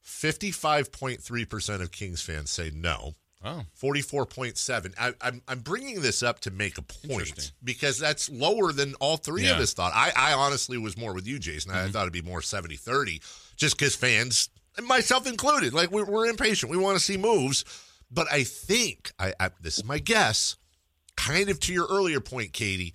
55.3% 0.05 1.81
of 1.81 1.91
Kings 1.93 2.23
fans 2.23 2.51
say 2.51 2.71
no. 2.75 3.15
Oh, 3.45 3.62
44.7. 3.81 4.95
I, 5.01 5.15
I'm 5.21 5.43
I'm 5.49 5.59
bringing 5.61 6.01
this 6.01 6.23
up 6.23 6.38
to 6.41 6.53
make 6.53 6.79
a 6.79 6.83
point 6.83 7.51
because 7.65 7.99
that's 7.99 8.31
lower 8.31 8.73
than 8.73 8.95
all 9.01 9.17
three 9.17 9.43
of 9.43 9.47
Yeah. 9.49 9.53
Mm-hmm. 9.55 9.62
us 9.62 9.75
thought. 9.75 9.93
I, 9.97 10.12
I 10.17 10.33
honestly 10.35 10.79
was 10.79 10.97
more 10.97 11.12
with 11.12 11.27
you, 11.27 11.41
Jason. 11.41 11.73
I 11.73 11.88
thought 11.88 12.03
it'd 12.03 12.12
be 12.12 12.23
more 12.23 12.41
70 12.41 12.77
30, 12.77 13.21
just 13.57 13.77
because 13.77 13.97
fans, 13.97 14.49
myself 14.85 15.27
included, 15.27 15.75
like 15.75 15.91
we're, 15.91 16.05
we're 16.05 16.27
impatient. 16.27 16.71
We 16.71 16.77
want 16.79 16.97
to 16.99 17.03
see 17.05 17.17
moves. 17.17 17.65
But 18.12 18.31
I 18.31 18.45
think, 18.45 19.11
I, 19.19 19.33
I 19.41 19.51
this 19.61 19.79
is 19.79 19.85
my 19.85 19.99
guess, 19.99 20.57
kind 21.17 21.49
of 21.49 21.59
to 21.61 21.73
your 21.73 21.87
earlier 21.91 22.21
point, 22.21 22.53
Kayte. 22.53 22.93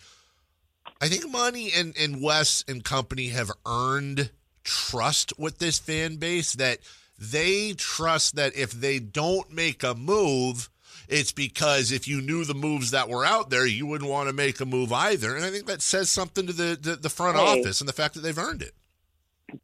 I 1.01 1.09
think 1.09 1.29
Monte 1.29 1.73
and, 1.75 1.93
and 1.99 2.21
Wes 2.21 2.63
and 2.69 2.83
company 2.85 3.29
have 3.29 3.51
earned 3.65 4.31
trust 4.67 5.33
with 5.39 5.57
this 5.59 5.79
fan 5.79 6.17
base 6.17 6.53
that 6.53 6.79
they 7.17 7.73
trust 7.73 8.35
that 8.35 8.55
if 8.55 8.71
they 8.71 8.99
don't 8.99 9.51
make 9.51 9.81
a 9.81 9.95
move, 9.95 10.69
it's 11.07 11.31
because 11.31 11.91
if 11.91 12.07
you 12.07 12.21
knew 12.21 12.43
the 12.43 12.53
moves 12.53 12.91
that 12.91 13.09
were 13.09 13.25
out 13.25 13.49
there, 13.49 13.65
you 13.65 13.87
wouldn't 13.87 14.09
want 14.11 14.27
to 14.27 14.33
make 14.33 14.59
a 14.59 14.65
move 14.65 14.91
either. 14.91 15.35
And 15.35 15.45
I 15.45 15.49
think 15.49 15.65
that 15.67 15.81
says 15.81 16.09
something 16.09 16.45
to 16.45 16.53
the, 16.53 16.77
the, 16.79 16.95
the 16.97 17.09
front 17.09 17.37
Hey. 17.37 17.61
office 17.61 17.79
and 17.79 17.87
the 17.87 17.93
fact 17.93 18.13
that 18.13 18.19
they've 18.21 18.37
earned 18.37 18.61
it. 18.61 18.73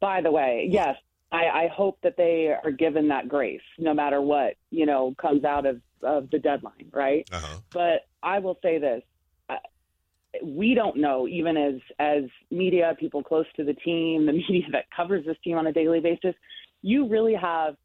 By 0.00 0.22
the 0.22 0.32
way, 0.32 0.66
yes, 0.70 0.96
I, 1.30 1.64
I 1.64 1.68
hope 1.68 1.98
that 2.02 2.16
they 2.16 2.48
are 2.64 2.70
given 2.70 3.08
that 3.08 3.28
grace, 3.28 3.60
no 3.78 3.92
matter 3.92 4.20
what 4.22 4.54
you 4.70 4.86
know 4.86 5.14
comes 5.18 5.44
out 5.44 5.66
of 5.66 5.80
of 6.02 6.30
the 6.30 6.38
deadline, 6.38 6.88
right? 6.92 7.28
Uh-huh. 7.30 7.58
But 7.70 8.06
I 8.22 8.38
will 8.38 8.58
say 8.62 8.78
this: 8.78 9.02
we 10.42 10.74
don't 10.74 10.96
know, 10.96 11.28
even 11.28 11.56
as 11.56 11.74
as 11.98 12.24
media 12.50 12.96
people 12.98 13.22
close 13.22 13.46
to 13.56 13.64
the 13.64 13.74
team, 13.74 14.26
the 14.26 14.32
media 14.48 14.62
that 14.72 14.84
covers 14.94 15.24
this 15.26 15.36
team 15.44 15.56
on 15.56 15.66
a 15.66 15.72
daily 15.72 16.00
basis, 16.00 16.34
you 16.82 17.08
really 17.08 17.34
have 17.34 17.76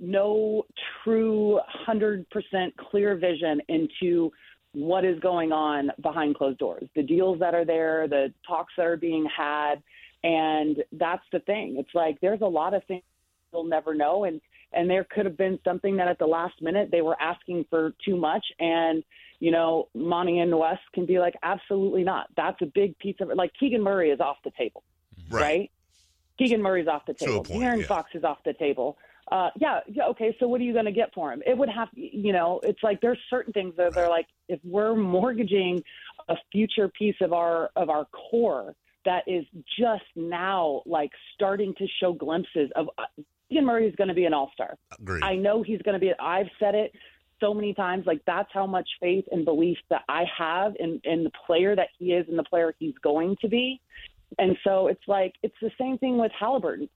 no 0.00 0.64
true 1.02 1.60
hundred 1.68 2.28
percent 2.30 2.74
clear 2.76 3.16
vision 3.16 3.60
into 3.68 4.30
what 4.72 5.04
is 5.04 5.18
going 5.20 5.52
on 5.52 5.90
behind 6.02 6.34
closed 6.34 6.58
doors, 6.58 6.88
the 6.96 7.02
deals 7.02 7.38
that 7.38 7.54
are 7.54 7.64
there, 7.64 8.08
the 8.08 8.32
talks 8.46 8.72
that 8.76 8.86
are 8.86 8.96
being 8.96 9.24
had, 9.36 9.76
and 10.24 10.78
that's 10.92 11.22
the 11.32 11.38
thing. 11.40 11.76
It's 11.78 11.94
like 11.94 12.20
there's 12.20 12.40
a 12.40 12.46
lot 12.46 12.74
of 12.74 12.82
things 12.84 13.02
you'll 13.52 13.64
never 13.64 13.94
know, 13.94 14.24
and 14.24 14.40
and 14.72 14.90
there 14.90 15.04
could 15.04 15.24
have 15.24 15.36
been 15.36 15.58
something 15.64 15.96
that 15.96 16.08
at 16.08 16.18
the 16.18 16.26
last 16.26 16.60
minute 16.60 16.88
they 16.90 17.02
were 17.02 17.16
asking 17.20 17.66
for 17.70 17.94
too 18.04 18.16
much, 18.16 18.44
and 18.58 19.04
you 19.40 19.50
know 19.50 19.88
Monte 19.94 20.38
and 20.38 20.56
Wes 20.58 20.78
can 20.94 21.06
be 21.06 21.18
like, 21.18 21.34
absolutely 21.42 22.04
not. 22.04 22.28
That's 22.36 22.60
a 22.62 22.66
big 22.66 22.98
piece 22.98 23.16
of 23.20 23.30
it. 23.30 23.36
Like 23.36 23.52
Keegan 23.58 23.82
Murray 23.82 24.10
is 24.10 24.20
off 24.20 24.36
the 24.44 24.52
table, 24.56 24.82
right? 25.30 25.70
Keegan 26.38 26.62
Murray's 26.62 26.88
off 26.88 27.02
the 27.06 27.14
table. 27.14 27.44
point, 27.44 27.62
Aaron 27.62 27.80
yeah. 27.80 27.86
Fox 27.86 28.10
is 28.14 28.24
off 28.24 28.38
the 28.44 28.54
table. 28.54 28.98
Uh, 29.30 29.50
yeah, 29.56 29.80
yeah, 29.86 30.04
okay. 30.06 30.36
So 30.38 30.46
what 30.48 30.60
are 30.60 30.64
you 30.64 30.72
going 30.72 30.84
to 30.84 30.92
get 30.92 31.14
for 31.14 31.32
him? 31.32 31.42
It 31.46 31.56
would 31.56 31.70
have, 31.70 31.88
you 31.94 32.32
know, 32.32 32.60
it's 32.62 32.82
like 32.82 33.00
there's 33.00 33.18
certain 33.30 33.52
things 33.52 33.74
that 33.76 33.94
they're 33.94 34.08
like, 34.08 34.26
if 34.48 34.60
we're 34.64 34.94
mortgaging 34.94 35.82
a 36.28 36.34
future 36.52 36.88
piece 36.88 37.16
of 37.20 37.32
our 37.32 37.70
of 37.76 37.88
our 37.88 38.06
core 38.06 38.74
that 39.04 39.22
is 39.26 39.44
just 39.78 40.04
now 40.16 40.82
like 40.86 41.10
starting 41.34 41.74
to 41.78 41.86
show 42.00 42.12
glimpses 42.12 42.70
of. 42.76 42.88
Uh, 42.98 43.04
Keegan 43.50 43.66
Murray 43.66 43.86
is 43.86 43.94
going 43.94 44.08
to 44.08 44.14
be 44.14 44.24
an 44.24 44.32
all 44.32 44.50
star. 44.54 44.74
I 45.22 45.36
know 45.36 45.62
he's 45.62 45.80
going 45.82 45.92
to 45.92 46.00
be. 46.00 46.12
I've 46.18 46.48
said 46.58 46.74
it 46.74 46.92
so 47.40 47.54
many 47.54 47.74
times. 47.74 48.06
Like 48.06 48.22
that's 48.26 48.50
how 48.52 48.66
much 48.66 48.88
faith 49.00 49.24
and 49.30 49.44
belief 49.44 49.78
that 49.90 50.02
I 50.08 50.24
have 50.36 50.74
in 50.78 51.00
in 51.04 51.24
the 51.24 51.32
player 51.46 51.74
that 51.76 51.88
he 51.98 52.12
is 52.12 52.26
and 52.28 52.38
the 52.38 52.44
player 52.44 52.74
he's 52.78 52.94
going 53.02 53.36
to 53.40 53.48
be. 53.48 53.80
And 54.38 54.56
so 54.64 54.88
it's 54.88 55.06
like 55.06 55.34
it's 55.42 55.54
the 55.60 55.70
same 55.78 55.98
thing 55.98 56.18
with 56.18 56.32
Halliburton. 56.38 56.88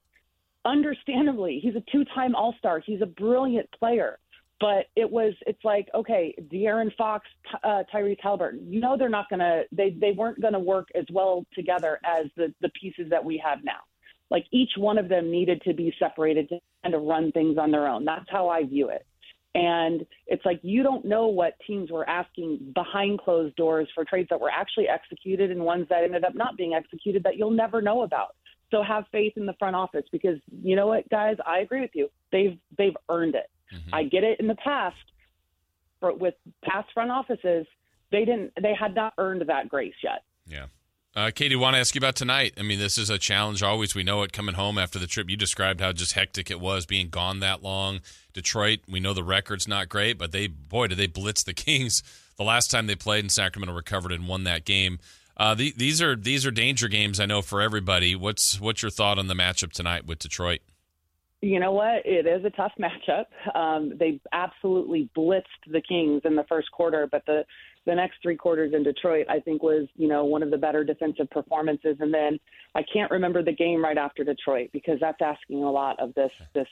Understandably, 0.65 1.59
he's 1.63 1.75
a 1.75 1.83
two-time 1.91 2.35
All-Star. 2.35 2.81
He's 2.85 3.01
a 3.01 3.05
brilliant 3.05 3.69
player. 3.71 4.19
But 4.59 4.87
it 4.97 5.09
was 5.09 5.33
it's 5.47 5.63
like 5.63 5.87
okay, 5.95 6.35
De'Aaron 6.51 6.93
Fox, 6.97 7.25
uh, 7.63 7.83
Tyrese 7.93 8.19
Halliburton. 8.21 8.71
You 8.71 8.81
know 8.81 8.97
they're 8.97 9.07
not 9.07 9.29
gonna 9.29 9.63
they 9.71 9.91
they 9.91 10.11
weren't 10.11 10.41
gonna 10.41 10.59
work 10.59 10.89
as 10.95 11.05
well 11.13 11.45
together 11.53 11.99
as 12.03 12.25
the 12.35 12.53
the 12.61 12.69
pieces 12.69 13.09
that 13.09 13.23
we 13.23 13.41
have 13.43 13.63
now. 13.63 13.79
Like 14.29 14.45
each 14.51 14.71
one 14.77 14.97
of 14.97 15.07
them 15.07 15.31
needed 15.31 15.61
to 15.63 15.73
be 15.73 15.93
separated 15.97 16.49
to 16.49 16.59
kind 16.83 16.93
of 16.93 17.03
run 17.03 17.31
things 17.31 17.57
on 17.57 17.71
their 17.71 17.87
own. 17.87 18.05
That's 18.05 18.29
how 18.29 18.49
I 18.49 18.63
view 18.65 18.89
it. 18.89 19.05
And 19.55 20.05
it's 20.27 20.45
like 20.45 20.59
you 20.61 20.83
don't 20.83 21.05
know 21.05 21.27
what 21.27 21.53
teams 21.65 21.89
were 21.89 22.07
asking 22.07 22.71
behind 22.75 23.19
closed 23.19 23.55
doors 23.55 23.87
for 23.95 24.05
trades 24.05 24.29
that 24.29 24.39
were 24.39 24.51
actually 24.51 24.87
executed 24.87 25.49
and 25.49 25.61
ones 25.61 25.87
that 25.89 26.03
ended 26.03 26.23
up 26.23 26.35
not 26.35 26.55
being 26.55 26.75
executed 26.75 27.23
that 27.23 27.37
you'll 27.37 27.49
never 27.51 27.81
know 27.81 28.03
about. 28.03 28.35
So 28.71 28.83
have 28.83 29.05
faith 29.11 29.33
in 29.35 29.47
the 29.47 29.55
front 29.57 29.75
office 29.75 30.05
because 30.11 30.37
you 30.61 30.75
know 30.75 30.85
what, 30.87 31.09
guys, 31.09 31.37
I 31.45 31.59
agree 31.59 31.81
with 31.81 31.91
you. 31.95 32.09
They've 32.31 32.57
they've 32.77 32.95
earned 33.09 33.35
it. 33.35 33.49
Mm-hmm. 33.73 33.95
I 33.95 34.03
get 34.03 34.23
it 34.23 34.39
in 34.39 34.47
the 34.47 34.55
past, 34.55 34.95
but 35.99 36.19
with 36.19 36.35
past 36.63 36.89
front 36.93 37.09
offices, 37.09 37.65
they 38.11 38.25
didn't 38.25 38.53
they 38.61 38.75
had 38.79 38.93
not 38.93 39.13
earned 39.17 39.43
that 39.47 39.69
grace 39.69 39.95
yet. 40.03 40.23
Yeah. 40.45 40.65
Uh, 41.15 41.31
Kayte, 41.31 41.55
want 41.59 41.73
to 41.73 41.79
ask 41.79 41.95
you 41.95 41.99
about 41.99 42.15
tonight? 42.15 42.53
I 42.57 42.61
mean, 42.61 42.77
this 42.77 42.97
is 42.97 43.09
a 43.09 43.17
challenge 43.17 43.63
always. 43.63 43.95
We 43.95 44.03
know 44.03 44.21
it 44.21 44.31
coming 44.31 44.53
home 44.53 44.77
after 44.77 44.99
the 44.99 45.07
trip. 45.07 45.27
You 45.27 45.35
described 45.35 45.81
how 45.81 45.91
just 45.91 46.13
hectic 46.13 46.51
it 46.51 46.59
was 46.59 46.85
being 46.85 47.09
gone 47.09 47.39
that 47.39 47.63
long. 47.63 48.01
Detroit, 48.31 48.81
we 48.87 48.99
know 48.99 49.13
the 49.13 49.23
record's 49.23 49.67
not 49.67 49.89
great, 49.89 50.19
but 50.19 50.31
they, 50.31 50.45
boy, 50.45 50.87
did 50.87 50.99
they 50.99 51.07
blitz 51.07 51.41
the 51.41 51.53
Kings 51.55 52.03
the 52.37 52.43
last 52.43 52.69
time 52.69 52.85
they 52.85 52.95
played, 52.95 53.23
and 53.23 53.31
Sacramento 53.31 53.73
recovered 53.73 54.11
and 54.11 54.27
won 54.27 54.43
that 54.43 54.65
game. 54.65 54.99
Uh, 55.35 55.55
the, 55.55 55.73
these 55.75 56.01
are 56.01 56.15
these 56.15 56.45
are 56.45 56.51
danger 56.51 56.89
games, 56.89 57.19
I 57.19 57.25
know 57.25 57.41
for 57.41 57.61
everybody. 57.61 58.13
What's 58.13 58.59
what's 58.59 58.81
your 58.81 58.91
thought 58.91 59.17
on 59.17 59.27
the 59.27 59.33
matchup 59.33 59.71
tonight 59.71 60.05
with 60.05 60.19
Detroit? 60.19 60.59
You 61.41 61.59
know 61.61 61.71
what? 61.71 62.05
It 62.05 62.27
is 62.27 62.43
a 62.43 62.49
tough 62.49 62.73
matchup. 62.79 63.25
Um, 63.55 63.93
they 63.97 64.19
absolutely 64.33 65.09
blitzed 65.17 65.43
the 65.65 65.81
Kings 65.81 66.21
in 66.25 66.35
the 66.35 66.43
first 66.49 66.69
quarter, 66.71 67.07
but 67.07 67.25
the 67.25 67.45
the 67.85 67.95
next 67.95 68.17
three 68.21 68.35
quarters 68.35 68.73
in 68.73 68.83
Detroit, 68.83 69.25
I 69.29 69.39
think, 69.39 69.63
was 69.63 69.87
you 69.95 70.07
know 70.07 70.25
one 70.25 70.43
of 70.43 70.51
the 70.51 70.57
better 70.57 70.83
defensive 70.83 71.29
performances. 71.29 71.97
And 71.99 72.13
then 72.13 72.39
I 72.75 72.83
can't 72.91 73.11
remember 73.11 73.43
the 73.43 73.53
game 73.53 73.83
right 73.83 73.97
after 73.97 74.23
Detroit 74.23 74.69
because 74.73 74.99
that's 74.99 75.21
asking 75.21 75.63
a 75.63 75.71
lot 75.71 75.99
of 75.99 76.13
this 76.13 76.31
this 76.53 76.67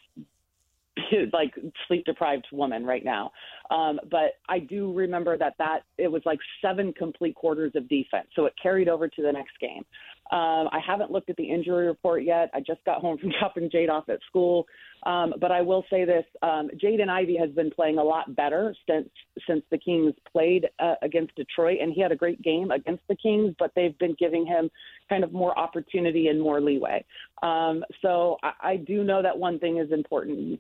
like 1.34 1.54
sleep 1.88 2.06
deprived 2.06 2.46
woman 2.52 2.86
right 2.86 3.04
now. 3.04 3.32
Um, 3.70 4.00
but 4.10 4.34
I 4.50 4.60
do 4.60 4.93
remember 4.93 5.38
that 5.38 5.54
that 5.60 5.82
it 5.98 6.12
was 6.12 6.22
like 6.26 6.39
seven 6.62 6.93
complete 6.93 7.36
quarters 7.36 7.72
of 7.76 7.88
defense, 7.89 8.28
so 8.36 8.46
it 8.46 8.54
carried 8.62 8.89
over 8.89 9.08
to 9.08 9.22
the 9.22 9.32
next 9.32 9.60
game. 9.60 9.86
Um, 10.32 10.68
I 10.72 10.80
haven't 10.86 11.12
looked 11.12 11.30
at 11.30 11.38
the 11.38 11.50
injury 11.50 11.88
report 11.88 12.24
yet. 12.24 12.50
I 12.54 12.60
just 12.60 12.84
got 12.86 13.02
home 13.02 13.18
from 13.18 13.32
dropping 13.40 13.70
Jade 13.72 13.90
off 13.90 14.10
at 14.10 14.20
school, 14.28 14.66
um, 15.06 15.34
but 15.40 15.52
I 15.52 15.62
will 15.62 15.86
say 15.90 16.06
this: 16.06 16.26
um, 16.42 16.70
Jaden 16.82 17.10
Ivey 17.10 17.38
has 17.38 17.50
been 17.52 17.72
playing 17.72 17.98
a 17.98 18.04
lot 18.04 18.36
better 18.36 18.76
since 18.90 19.10
since 19.48 19.63
the 19.72 19.78
Kings 19.78 20.13
played 20.32 20.68
uh, 20.80 20.96
against 21.02 21.36
Detroit, 21.36 21.78
and 21.82 21.94
he 21.94 22.02
had 22.02 22.12
a 22.12 22.16
great 22.16 22.42
game 22.42 22.72
against 22.72 23.04
the 23.08 23.16
Kings. 23.16 23.56
But 23.58 23.72
they've 23.76 23.98
been 24.00 24.16
giving 24.20 24.46
him 24.46 24.70
kind 25.10 25.24
of 25.24 25.32
more 25.32 25.58
opportunity 25.58 26.28
and 26.28 26.42
more 26.42 26.60
leeway. 26.60 27.06
Um, 27.42 27.84
so 28.02 28.38
I, 28.44 28.52
I 28.62 28.76
do 28.78 29.04
know 29.04 29.22
that 29.22 29.38
one 29.38 29.60
thing 29.60 29.78
is 29.78 29.92
important 29.92 30.60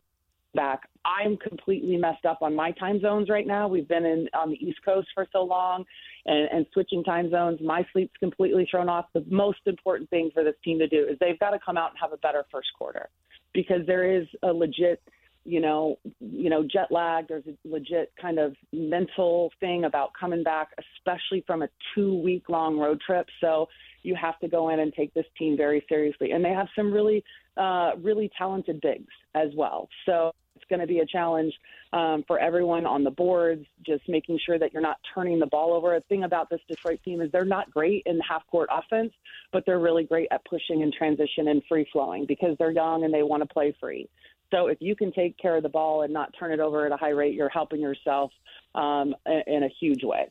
back. 0.53 0.81
I'm 1.05 1.37
completely 1.37 1.97
messed 1.97 2.25
up 2.25 2.39
on 2.41 2.55
my 2.55 2.71
time 2.71 2.99
zones 2.99 3.29
right 3.29 3.47
now. 3.47 3.67
We've 3.67 3.87
been 3.87 4.05
in 4.05 4.27
on 4.33 4.49
the 4.49 4.55
East 4.55 4.79
Coast 4.83 5.07
for 5.13 5.27
so 5.31 5.43
long 5.43 5.85
and, 6.25 6.49
and 6.51 6.65
switching 6.73 7.03
time 7.03 7.29
zones. 7.29 7.59
My 7.61 7.85
sleep's 7.93 8.17
completely 8.19 8.67
thrown 8.69 8.89
off. 8.89 9.05
The 9.13 9.25
most 9.29 9.59
important 9.65 10.09
thing 10.09 10.31
for 10.33 10.43
this 10.43 10.55
team 10.63 10.79
to 10.79 10.87
do 10.87 11.07
is 11.09 11.17
they've 11.19 11.39
got 11.39 11.51
to 11.51 11.59
come 11.63 11.77
out 11.77 11.91
and 11.91 11.99
have 12.01 12.13
a 12.13 12.17
better 12.17 12.45
first 12.51 12.69
quarter 12.77 13.09
because 13.53 13.85
there 13.85 14.19
is 14.19 14.27
a 14.43 14.47
legit 14.47 15.01
you 15.47 15.61
know, 15.61 15.97
you 16.19 16.49
know, 16.49 16.61
jet 16.61 16.91
lag. 16.91 17.29
There's 17.29 17.45
a 17.47 17.55
legit 17.67 18.11
kind 18.21 18.37
of 18.37 18.53
mental 18.73 19.49
thing 19.61 19.85
about 19.85 20.11
coming 20.19 20.43
back, 20.43 20.71
especially 20.77 21.41
from 21.47 21.61
a 21.61 21.69
two 21.95 22.15
week 22.21 22.49
long 22.49 22.77
road 22.77 22.99
trip. 22.99 23.27
So 23.39 23.69
you 24.03 24.13
have 24.15 24.37
to 24.39 24.49
go 24.49 24.69
in 24.69 24.81
and 24.81 24.93
take 24.93 25.13
this 25.13 25.25
team 25.39 25.55
very 25.55 25.85
seriously. 25.87 26.31
And 26.31 26.43
they 26.43 26.49
have 26.49 26.67
some 26.75 26.91
really, 26.91 27.23
uh, 27.57 27.91
really 28.01 28.29
talented 28.37 28.79
bigs 28.81 29.13
as 29.35 29.49
well. 29.55 29.89
So 30.05 30.31
it's 30.55 30.65
going 30.69 30.79
to 30.79 30.87
be 30.87 30.99
a 30.99 31.05
challenge 31.05 31.53
um, 31.93 32.23
for 32.27 32.39
everyone 32.39 32.85
on 32.85 33.03
the 33.03 33.11
boards, 33.11 33.65
just 33.85 34.03
making 34.07 34.39
sure 34.45 34.59
that 34.59 34.73
you're 34.73 34.81
not 34.81 34.97
turning 35.13 35.39
the 35.39 35.45
ball 35.45 35.73
over. 35.73 35.95
A 35.95 36.01
thing 36.01 36.23
about 36.23 36.49
this 36.49 36.59
Detroit 36.67 36.99
team 37.03 37.21
is 37.21 37.31
they're 37.31 37.45
not 37.45 37.71
great 37.71 38.03
in 38.05 38.19
half 38.27 38.45
court 38.47 38.69
offense, 38.71 39.13
but 39.51 39.63
they're 39.65 39.79
really 39.79 40.03
great 40.03 40.27
at 40.31 40.43
pushing 40.45 40.83
and 40.83 40.91
transition 40.91 41.47
and 41.47 41.61
free 41.69 41.87
flowing 41.91 42.25
because 42.27 42.55
they're 42.57 42.71
young 42.71 43.03
and 43.03 43.13
they 43.13 43.23
want 43.23 43.43
to 43.43 43.47
play 43.47 43.75
free. 43.79 44.09
So 44.51 44.67
if 44.67 44.77
you 44.79 44.95
can 44.95 45.11
take 45.11 45.37
care 45.37 45.57
of 45.57 45.63
the 45.63 45.69
ball 45.69 46.03
and 46.03 46.13
not 46.13 46.33
turn 46.39 46.51
it 46.51 46.59
over 46.59 46.85
at 46.85 46.91
a 46.91 46.97
high 46.97 47.09
rate, 47.09 47.33
you're 47.33 47.49
helping 47.49 47.81
yourself 47.81 48.31
um, 48.75 49.13
in, 49.25 49.63
a 49.63 49.69
huge 49.79 50.03
way. 50.03 50.29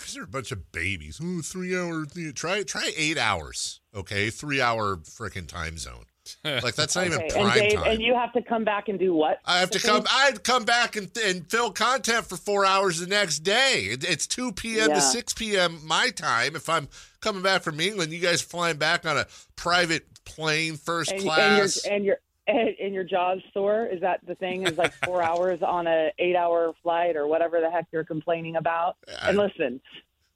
These 0.00 0.16
are 0.16 0.24
a 0.24 0.28
bunch 0.28 0.52
of 0.52 0.72
babies. 0.72 1.20
Ooh, 1.22 1.42
three 1.42 1.76
hour. 1.76 2.04
Try 2.34 2.62
try 2.62 2.90
eight 2.96 3.18
hours. 3.18 3.80
Okay, 3.94 4.30
three 4.30 4.60
hour 4.60 4.96
freaking 4.96 5.46
time 5.46 5.78
zone. 5.78 6.04
Like 6.44 6.74
that's 6.74 6.96
not 6.96 7.06
even 7.06 7.20
prime 7.28 7.46
and 7.46 7.54
Dave, 7.54 7.78
time. 7.78 7.92
and 7.92 8.02
you 8.02 8.14
have 8.14 8.32
to 8.32 8.42
come 8.42 8.64
back 8.64 8.88
and 8.88 8.98
do 8.98 9.14
what? 9.14 9.38
I 9.44 9.60
have 9.60 9.70
to 9.70 9.78
come. 9.78 10.04
I'd 10.10 10.42
come 10.42 10.64
back 10.64 10.96
and, 10.96 11.10
and 11.24 11.48
fill 11.48 11.70
content 11.70 12.26
for 12.26 12.36
four 12.36 12.64
hours 12.64 13.00
the 13.00 13.06
next 13.06 13.40
day. 13.40 13.88
It, 13.90 14.08
it's 14.08 14.26
two 14.26 14.52
p.m. 14.52 14.88
Yeah. 14.88 14.94
to 14.96 15.00
six 15.00 15.32
p.m. 15.32 15.80
my 15.84 16.10
time. 16.10 16.56
If 16.56 16.68
I'm 16.68 16.88
coming 17.20 17.42
back 17.42 17.62
from 17.62 17.80
England, 17.80 18.12
you 18.12 18.18
guys 18.18 18.40
flying 18.40 18.76
back 18.76 19.06
on 19.06 19.16
a 19.16 19.26
private 19.56 20.06
plane, 20.24 20.76
first 20.76 21.12
and, 21.12 21.20
class. 21.20 21.84
and 21.84 22.04
your 22.04 22.16
and 22.46 22.66
your 22.66 22.74
and 22.80 22.94
your 22.94 23.04
jaw's 23.04 23.40
sore. 23.52 23.86
Is 23.86 24.00
that 24.00 24.20
the 24.26 24.34
thing? 24.34 24.66
Is 24.66 24.78
like 24.78 24.92
four 25.04 25.22
hours 25.28 25.62
on 25.62 25.86
a 25.86 26.10
eight 26.18 26.36
hour 26.36 26.72
flight 26.82 27.16
or 27.16 27.26
whatever 27.26 27.60
the 27.60 27.70
heck 27.70 27.86
you're 27.92 28.04
complaining 28.04 28.56
about? 28.56 28.96
And 29.22 29.36
listen, 29.36 29.80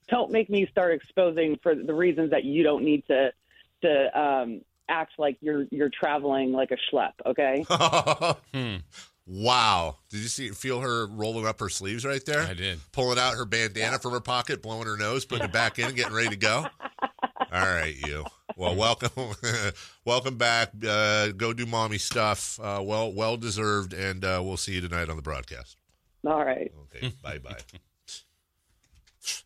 don't 0.08 0.30
make 0.30 0.50
me 0.50 0.66
start 0.70 0.94
exposing 0.94 1.58
for 1.62 1.74
the 1.74 1.94
reasons 1.94 2.30
that 2.30 2.44
you 2.44 2.62
don't 2.62 2.84
need 2.84 3.06
to 3.06 3.32
to 3.82 4.20
um, 4.20 4.60
act 4.88 5.12
like 5.18 5.36
you're 5.40 5.66
you're 5.70 5.90
traveling 5.90 6.52
like 6.52 6.70
a 6.70 6.76
schlep. 6.94 7.12
Okay. 7.26 7.64
Wow! 9.24 9.98
Did 10.10 10.18
you 10.18 10.28
see? 10.28 10.48
Feel 10.48 10.80
her 10.80 11.06
rolling 11.06 11.46
up 11.46 11.60
her 11.60 11.68
sleeves 11.68 12.04
right 12.04 12.24
there? 12.26 12.42
I 12.42 12.54
did. 12.54 12.80
Pulling 12.90 13.18
out 13.18 13.34
her 13.34 13.44
bandana 13.44 14.00
from 14.00 14.12
her 14.12 14.20
pocket, 14.20 14.62
blowing 14.62 14.86
her 14.86 14.96
nose, 14.96 15.24
putting 15.24 15.44
it 15.44 15.52
back 15.52 15.78
in, 15.78 15.94
getting 15.94 16.12
ready 16.12 16.30
to 16.30 16.36
go. 16.36 16.66
All 17.52 17.62
right, 17.62 17.94
you. 18.04 18.24
Well, 18.56 18.74
welcome, 18.74 19.10
welcome 20.04 20.38
back. 20.38 20.70
Uh, 20.86 21.28
go 21.28 21.52
do 21.52 21.66
mommy 21.66 21.98
stuff. 21.98 22.58
Uh, 22.60 22.80
well, 22.82 23.12
well 23.12 23.36
deserved, 23.36 23.92
and 23.92 24.24
uh, 24.24 24.40
we'll 24.44 24.56
see 24.56 24.72
you 24.72 24.80
tonight 24.80 25.08
on 25.08 25.16
the 25.16 25.22
broadcast. 25.22 25.76
All 26.26 26.44
right. 26.44 26.72
Okay, 26.94 27.12
bye 27.22 27.38
bye. 27.38 27.56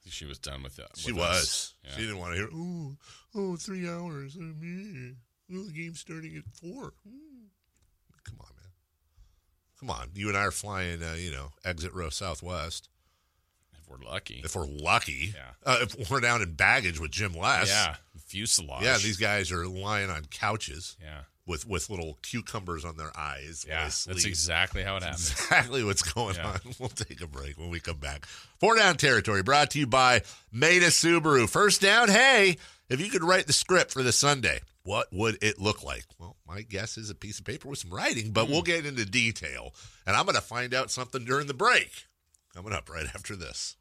She 0.09 0.25
was 0.25 0.39
done 0.39 0.63
with 0.63 0.77
that. 0.77 0.97
She 0.97 1.13
was. 1.13 1.75
Yeah. 1.85 1.91
She 1.93 2.01
didn't 2.03 2.19
want 2.19 2.33
to 2.33 2.39
hear. 2.39 2.49
Oh, 2.53 2.97
oh, 3.35 3.57
three 3.57 3.87
hours. 3.87 4.37
Oh, 4.41 4.55
man. 4.59 5.17
Oh, 5.53 5.63
the 5.65 5.73
game's 5.73 6.01
starting 6.01 6.37
at 6.37 6.45
four. 6.61 6.93
Mm. 7.09 7.49
Come 8.25 8.39
on, 8.41 8.49
man. 8.57 8.71
Come 9.79 9.91
on. 9.91 10.09
You 10.15 10.29
and 10.29 10.37
I 10.37 10.43
are 10.47 10.51
flying. 10.51 11.03
Uh, 11.03 11.15
you 11.19 11.31
know, 11.31 11.51
exit 11.65 11.93
row 11.95 12.09
Southwest. 12.11 12.89
If 13.79 13.89
we're 13.89 14.05
lucky. 14.05 14.41
If 14.45 14.57
we're 14.57 14.67
lucky. 14.67 15.33
Yeah. 15.35 15.51
Uh, 15.65 15.85
if 15.99 16.11
we're 16.11 16.21
down 16.21 16.43
in 16.43 16.55
baggage 16.55 16.99
with 16.99 17.11
Jim 17.13 17.35
Les. 17.35 17.69
yeah. 17.69 17.97
Fuselage. 18.27 18.83
Yeah. 18.83 18.97
These 18.99 19.19
guys 19.19 19.53
are 19.53 19.67
lying 19.69 20.11
on 20.11 20.25
couches 20.25 20.97
Yeah. 21.01 21.21
with 21.47 21.65
with 21.69 21.89
little 21.91 22.19
cucumbers 22.23 22.85
on 22.85 22.97
their 22.97 23.17
eyes. 23.17 23.65
Yeah. 23.69 23.85
That's 23.85 24.25
exactly 24.25 24.83
how 24.83 24.97
it 24.97 25.05
happens. 25.05 25.31
exactly 25.31 25.85
what's 25.85 26.03
going 26.03 26.35
Yeah. 26.35 26.49
on. 26.49 26.61
We'll 26.81 26.89
take 26.89 27.21
a 27.21 27.29
break 27.29 27.57
when 27.57 27.71
we 27.71 27.79
come 27.79 27.99
back. 27.99 28.27
Four 28.59 28.75
down 28.77 28.97
territory 28.97 29.45
brought 29.45 29.71
to 29.73 29.79
you 29.79 29.87
by 29.87 30.23
Meta 30.51 30.87
Subaru. 30.87 31.49
First 31.49 31.81
down, 31.81 32.09
hey, 32.09 32.57
if 32.89 33.01
you 33.01 33.11
could 33.11 33.25
write 33.25 33.47
the 33.47 33.53
script 33.53 33.93
for 33.93 34.03
the 34.03 34.13
Sunday, 34.13 34.61
what 34.83 35.09
would 35.13 35.43
it 35.43 35.61
look 35.61 35.83
like? 35.83 36.05
Well, 36.19 36.37
my 36.47 36.63
guess 36.63 36.97
is 36.97 37.11
a 37.11 37.15
piece 37.15 37.39
of 37.39 37.45
paper 37.45 37.69
with 37.69 37.79
some 37.79 37.93
writing, 37.93 38.31
but 38.31 38.49
we'll 38.49 38.61
hmm. 38.61 38.67
get 38.67 38.87
into 38.87 39.05
detail. 39.05 39.75
And 40.07 40.17
I'm 40.17 40.25
going 40.25 40.37
to 40.37 40.41
find 40.41 40.73
out 40.73 40.91
something 40.91 41.25
during 41.25 41.47
the 41.47 41.55
break. 41.55 42.07
Coming 42.55 42.73
up 42.73 42.89
right 42.89 43.07
after 43.15 43.37
this. 43.37 43.77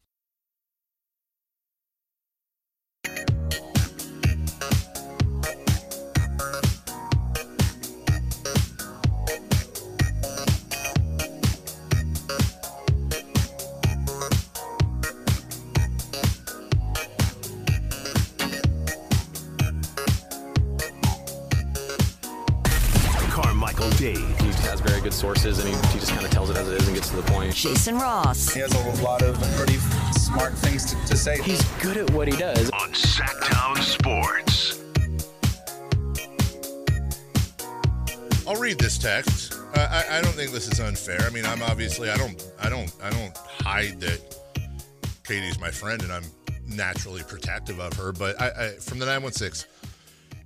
Jason 27.66 27.98
Ross. 27.98 28.54
He 28.54 28.60
has 28.60 28.72
a 28.74 29.04
lot 29.04 29.24
of 29.24 29.36
pretty 29.56 29.78
smart 30.12 30.54
things 30.54 30.86
to, 30.86 30.96
to 31.08 31.18
say. 31.18 31.42
He's 31.42 31.64
good 31.82 31.98
at 31.98 32.08
what 32.12 32.28
he 32.28 32.38
does. 32.38 32.70
on 32.70 32.92
Sactown 32.94 33.82
Sports. 33.82 34.82
I'll 38.48 38.56
read 38.62 38.78
this 38.78 39.00
text. 39.00 39.54
Uh, 39.76 39.80
I, 39.90 40.20
I 40.20 40.22
don't 40.22 40.34
think 40.36 40.52
this 40.52 40.72
is 40.72 40.80
unfair. 40.80 41.20
I 41.22 41.32
mean, 41.32 41.44
I'm 41.46 41.64
obviously 41.64 42.12
I 42.12 42.18
don't 42.18 42.52
I 42.62 42.70
don't 42.70 42.94
I 43.02 43.10
don't 43.10 43.36
hide 43.62 44.00
that 44.02 44.38
Kayte's 45.24 45.60
my 45.60 45.72
friend 45.72 46.04
and 46.04 46.12
I'm 46.14 46.24
naturally 46.68 47.24
protective 47.24 47.80
of 47.80 47.94
her. 47.94 48.12
But 48.12 48.40
I, 48.40 48.50
I 48.50 48.70
from 48.74 49.00
the 49.00 49.08
nine 49.08 49.24
one 49.24 49.32
six, 49.32 49.66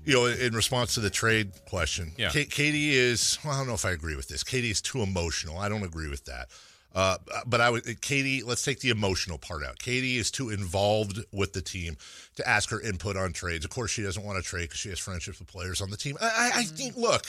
you 0.06 0.14
know, 0.14 0.26
in 0.28 0.54
response 0.56 0.94
to 0.94 1.02
the 1.02 1.10
trade 1.10 1.52
question, 1.70 2.14
Yeah. 2.18 2.30
Ka- 2.30 2.40
Kayte 2.48 2.92
is. 2.94 3.38
Well, 3.44 3.54
I 3.54 3.58
don't 3.58 3.68
know 3.68 3.74
if 3.74 3.84
I 3.84 3.92
agree 3.92 4.16
with 4.16 4.30
this. 4.30 4.42
Kayte 4.46 4.72
is 4.72 4.82
too 4.82 5.02
emotional. 5.02 5.58
I 5.58 5.68
don't 5.68 5.84
agree 5.84 6.08
with 6.08 6.24
that. 6.24 6.48
Uh, 6.94 7.18
but 7.46 7.62
I 7.62 7.70
would, 7.70 7.84
Kayte, 7.84 8.44
let's 8.46 8.64
take 8.64 8.80
the 8.80 8.90
emotional 8.90 9.38
part 9.38 9.64
out. 9.64 9.78
Kayte 9.78 10.18
is 10.18 10.32
too 10.32 10.50
involved 10.50 11.20
with 11.32 11.54
the 11.54 11.62
team 11.62 11.98
to 12.36 12.48
ask 12.48 12.72
her 12.72 12.82
input 12.82 13.16
on 13.16 13.32
trades. 13.32 13.64
Of 13.64 13.72
course, 13.72 13.92
she 13.92 14.02
doesn't 14.02 14.26
want 14.26 14.38
to 14.38 14.44
trade 14.44 14.64
because 14.64 14.80
she 14.80 14.90
has 14.90 14.98
friendships 14.98 15.38
with 15.40 15.48
players 15.48 15.82
on 15.82 15.92
the 15.92 15.98
team. 15.98 16.18
I, 16.20 16.26
I, 16.26 16.60
I 16.60 16.64
think, 16.64 16.98
look, 16.98 17.26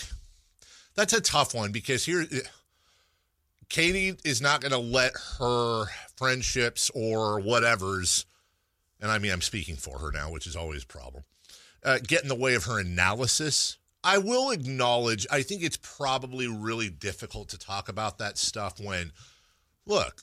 that's 0.94 1.12
a 1.12 1.20
tough 1.20 1.54
one 1.54 1.72
because 1.72 2.06
here, 2.06 2.26
Kayte 3.68 4.18
is 4.24 4.40
not 4.40 4.62
going 4.62 4.72
to 4.72 4.78
let 4.78 5.12
her 5.38 5.86
friendships 6.16 6.90
or 6.94 7.38
whatever's, 7.40 8.24
and 9.00 9.10
I 9.10 9.18
mean, 9.18 9.30
I'm 9.30 9.42
speaking 9.42 9.76
for 9.76 9.98
her 9.98 10.10
now, 10.10 10.32
which 10.32 10.46
is 10.46 10.56
always 10.56 10.84
a 10.84 10.86
problem, 10.86 11.24
uh, 11.84 11.98
get 12.02 12.22
in 12.22 12.28
the 12.28 12.34
way 12.34 12.54
of 12.54 12.64
her 12.64 12.80
analysis. 12.80 13.76
I 14.02 14.18
will 14.18 14.50
acknowledge, 14.50 15.26
I 15.30 15.42
think 15.42 15.62
it's 15.62 15.76
probably 15.76 16.48
really 16.48 16.88
difficult 16.88 17.50
to 17.50 17.58
talk 17.58 17.90
about 17.90 18.18
that 18.18 18.38
stuff 18.38 18.80
when, 18.80 19.12
look, 19.86 20.22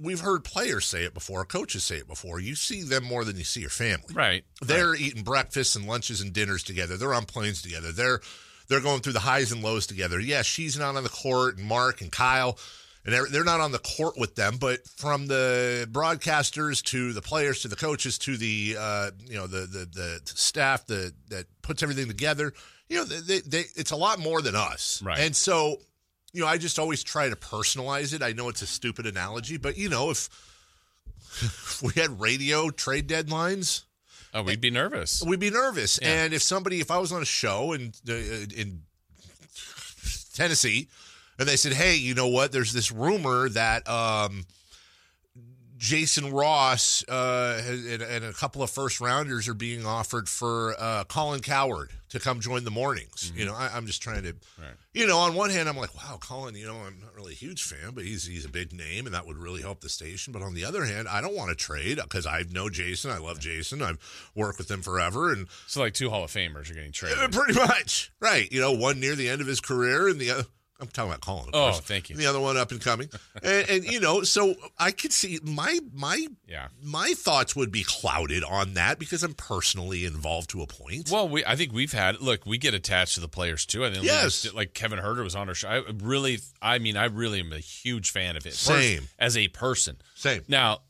we've 0.00 0.20
heard 0.20 0.44
players 0.44 0.86
say 0.86 1.04
it 1.04 1.14
before, 1.14 1.44
coaches 1.44 1.84
say 1.84 1.96
it 1.96 2.08
before. 2.08 2.40
You 2.40 2.54
see 2.54 2.82
them 2.82 3.04
more 3.04 3.24
than 3.24 3.36
you 3.36 3.44
see 3.44 3.60
your 3.60 3.70
family. 3.70 4.12
Right. 4.12 4.44
They're 4.62 4.94
eating 4.94 5.22
breakfasts 5.22 5.76
and 5.76 5.86
lunches 5.86 6.20
and 6.20 6.32
dinners 6.32 6.62
together. 6.62 6.96
They're 6.96 7.14
on 7.14 7.26
planes 7.26 7.62
together. 7.62 7.92
They're 7.92 8.20
they're 8.68 8.80
going 8.80 9.00
through 9.00 9.12
the 9.12 9.20
highs 9.20 9.52
and 9.52 9.62
lows 9.62 9.86
together. 9.86 10.18
Yes, 10.18 10.46
she's 10.46 10.78
not 10.78 10.96
on 10.96 11.02
the 11.02 11.10
court, 11.10 11.58
and 11.58 11.68
Mark 11.68 12.00
and 12.00 12.10
Kyle, 12.10 12.58
and 13.04 13.12
they're, 13.12 13.26
they're 13.28 13.44
not 13.44 13.60
on 13.60 13.72
the 13.72 13.78
court 13.78 14.14
with 14.16 14.36
them. 14.36 14.56
But 14.58 14.88
from 14.88 15.26
the 15.26 15.86
broadcasters 15.92 16.82
to 16.84 17.12
the 17.12 17.20
players 17.20 17.60
to 17.62 17.68
the 17.68 17.76
coaches 17.76 18.16
to 18.18 18.38
the 18.38 18.76
uh, 18.78 19.10
you 19.18 19.36
know 19.36 19.46
the 19.46 19.66
the, 19.66 19.86
the 19.92 20.20
staff 20.24 20.86
that 20.86 21.12
that 21.28 21.44
puts 21.60 21.82
everything 21.82 22.08
together, 22.08 22.54
you 22.88 22.98
know, 22.98 23.04
they, 23.04 23.40
they, 23.40 23.64
it's 23.76 23.90
a 23.90 23.96
lot 23.96 24.18
more 24.18 24.42
than 24.42 24.54
us. 24.54 25.02
Right. 25.02 25.18
And 25.18 25.34
so, 25.34 25.78
you 26.34 26.40
know, 26.40 26.48
I 26.48 26.58
just 26.58 26.78
always 26.78 27.02
try 27.02 27.28
to 27.28 27.36
personalize 27.36 28.12
it. 28.12 28.22
I 28.22 28.32
know 28.32 28.48
it's 28.48 28.60
a 28.60 28.66
stupid 28.66 29.06
analogy, 29.06 29.56
but 29.56 29.78
you 29.78 29.88
know, 29.88 30.10
if, 30.10 30.28
if 31.40 31.80
we 31.82 31.92
had 32.00 32.20
radio 32.20 32.70
trade 32.70 33.08
deadlines. 33.08 33.84
Oh, 34.34 34.42
we'd 34.42 34.60
be 34.60 34.70
nervous. 34.70 35.22
We'd 35.24 35.38
be 35.38 35.50
nervous. 35.50 36.00
Yeah. 36.02 36.24
And 36.24 36.34
if 36.34 36.42
somebody, 36.42 36.80
if 36.80 36.90
I 36.90 36.98
was 36.98 37.12
on 37.12 37.22
a 37.22 37.26
show 37.26 37.72
in 37.72 37.92
uh, 38.08 38.12
in 38.12 38.82
Tennessee, 40.34 40.88
and 41.38 41.48
they 41.48 41.54
said, 41.54 41.72
"Hey, 41.72 41.94
you 41.94 42.14
know 42.14 42.26
what? 42.26 42.50
There's 42.50 42.72
this 42.72 42.90
rumor 42.90 43.48
that 43.50 43.88
um, 43.88 44.44
Jason 45.84 46.32
Ross 46.32 47.04
uh, 47.10 47.62
and, 47.66 48.00
and 48.00 48.24
a 48.24 48.32
couple 48.32 48.62
of 48.62 48.70
first 48.70 49.02
rounders 49.02 49.48
are 49.48 49.54
being 49.54 49.84
offered 49.84 50.30
for 50.30 50.74
uh, 50.78 51.04
Colin 51.04 51.40
Cowherd 51.40 51.90
to 52.08 52.18
come 52.18 52.40
join 52.40 52.64
the 52.64 52.70
mornings." 52.70 53.30
You 53.36 53.44
know, 53.44 53.54
I, 53.54 53.68
I'm 53.74 53.84
just 53.86 54.00
trying 54.02 54.22
to, 54.22 54.34
Right. 54.58 54.72
you 54.94 55.06
know, 55.06 55.18
on 55.18 55.34
one 55.34 55.50
hand, 55.50 55.68
I'm 55.68 55.76
like, 55.76 55.94
"Wow, 55.94 56.16
Colin. 56.18 56.54
You 56.54 56.64
know, 56.66 56.76
I'm 56.76 57.00
not 57.02 57.14
really 57.14 57.32
a 57.32 57.36
huge 57.36 57.62
fan, 57.64 57.90
but 57.92 58.02
he's 58.04 58.24
he's 58.24 58.46
a 58.46 58.48
big 58.48 58.72
name, 58.72 59.04
and 59.04 59.14
that 59.14 59.26
would 59.26 59.36
really 59.36 59.60
help 59.60 59.82
the 59.82 59.90
station." 59.90 60.32
But 60.32 60.40
on 60.40 60.54
the 60.54 60.64
other 60.64 60.86
hand, 60.86 61.06
I 61.06 61.20
don't 61.20 61.36
want 61.36 61.50
to 61.50 61.54
trade 61.54 61.98
because 62.02 62.24
I 62.26 62.44
know 62.50 62.70
Jason. 62.70 63.10
I 63.10 63.18
love 63.18 63.38
Jason. 63.38 63.82
I've 63.82 63.98
worked 64.34 64.56
with 64.56 64.70
him 64.70 64.80
forever, 64.80 65.32
and 65.32 65.48
So, 65.66 65.80
like, 65.80 65.92
two 65.92 66.08
Hall 66.08 66.24
of 66.24 66.30
Famers 66.30 66.70
are 66.70 66.74
getting 66.74 66.92
traded. 66.92 67.30
Pretty 67.32 67.52
much. 67.58 68.10
Right. 68.20 68.50
You 68.50 68.62
know, 68.62 68.72
one 68.72 69.00
near 69.00 69.14
the 69.16 69.28
end 69.28 69.42
of 69.42 69.46
his 69.46 69.60
career 69.60 70.08
and 70.08 70.18
the 70.18 70.30
other. 70.30 70.44
I'm 70.84 70.90
talking 70.92 71.10
about 71.10 71.20
Colin. 71.20 71.48
Of 71.48 71.54
Oh, 71.54 71.70
course. 71.72 71.80
thank 71.80 72.10
you. 72.10 72.16
The 72.16 72.26
other 72.26 72.40
one 72.40 72.56
up 72.56 72.70
and 72.70 72.80
coming, 72.80 73.08
and, 73.42 73.68
and 73.70 73.84
you 73.84 74.00
know, 74.00 74.22
so 74.22 74.54
I 74.78 74.90
could 74.90 75.12
see 75.12 75.38
my 75.42 75.78
my 75.92 76.26
Yeah. 76.46 76.68
my 76.82 77.12
thoughts 77.16 77.56
would 77.56 77.72
be 77.72 77.82
clouded 77.84 78.44
on 78.44 78.74
that 78.74 78.98
because 78.98 79.22
I'm 79.22 79.34
personally 79.34 80.04
involved 80.04 80.50
to 80.50 80.62
a 80.62 80.66
point. 80.66 81.10
Well, 81.10 81.28
we 81.28 81.44
I 81.44 81.56
think 81.56 81.72
we've 81.72 81.92
had 81.92 82.20
look, 82.20 82.46
we 82.46 82.58
get 82.58 82.74
attached 82.74 83.14
to 83.14 83.20
the 83.20 83.28
players 83.28 83.66
too. 83.66 83.84
I 83.84 83.90
think 83.92 84.04
Yes. 84.04 84.42
just- 84.42 84.54
like 84.54 84.74
Kevin 84.74 84.98
Huerter 84.98 85.24
was 85.24 85.34
on 85.34 85.48
our 85.48 85.54
show. 85.54 85.68
I 85.68 85.82
really, 86.02 86.38
I 86.62 86.78
mean, 86.78 86.96
I 86.96 87.06
really 87.06 87.40
am 87.40 87.52
a 87.52 87.58
huge 87.58 88.10
fan 88.10 88.36
of 88.36 88.46
it. 88.46 88.54
Same. 88.54 89.00
First, 89.00 89.14
as 89.18 89.36
a 89.36 89.48
person. 89.48 89.96
Same. 90.14 90.42
Now, 90.48 90.82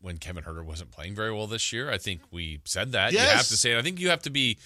when 0.00 0.18
Kevin 0.18 0.44
Huerter 0.44 0.64
wasn't 0.64 0.90
playing 0.92 1.14
very 1.14 1.32
well 1.32 1.46
this 1.46 1.72
year, 1.72 1.90
I 1.90 1.98
think 1.98 2.20
we 2.30 2.60
said 2.64 2.92
that. 2.92 3.12
You 3.12 3.18
have 3.18 3.48
to 3.48 3.56
say 3.56 3.72
it. 3.72 3.78
I 3.78 3.82
think 3.82 3.98
you 3.98 4.10
have 4.10 4.22
to 4.22 4.30
be 4.30 4.58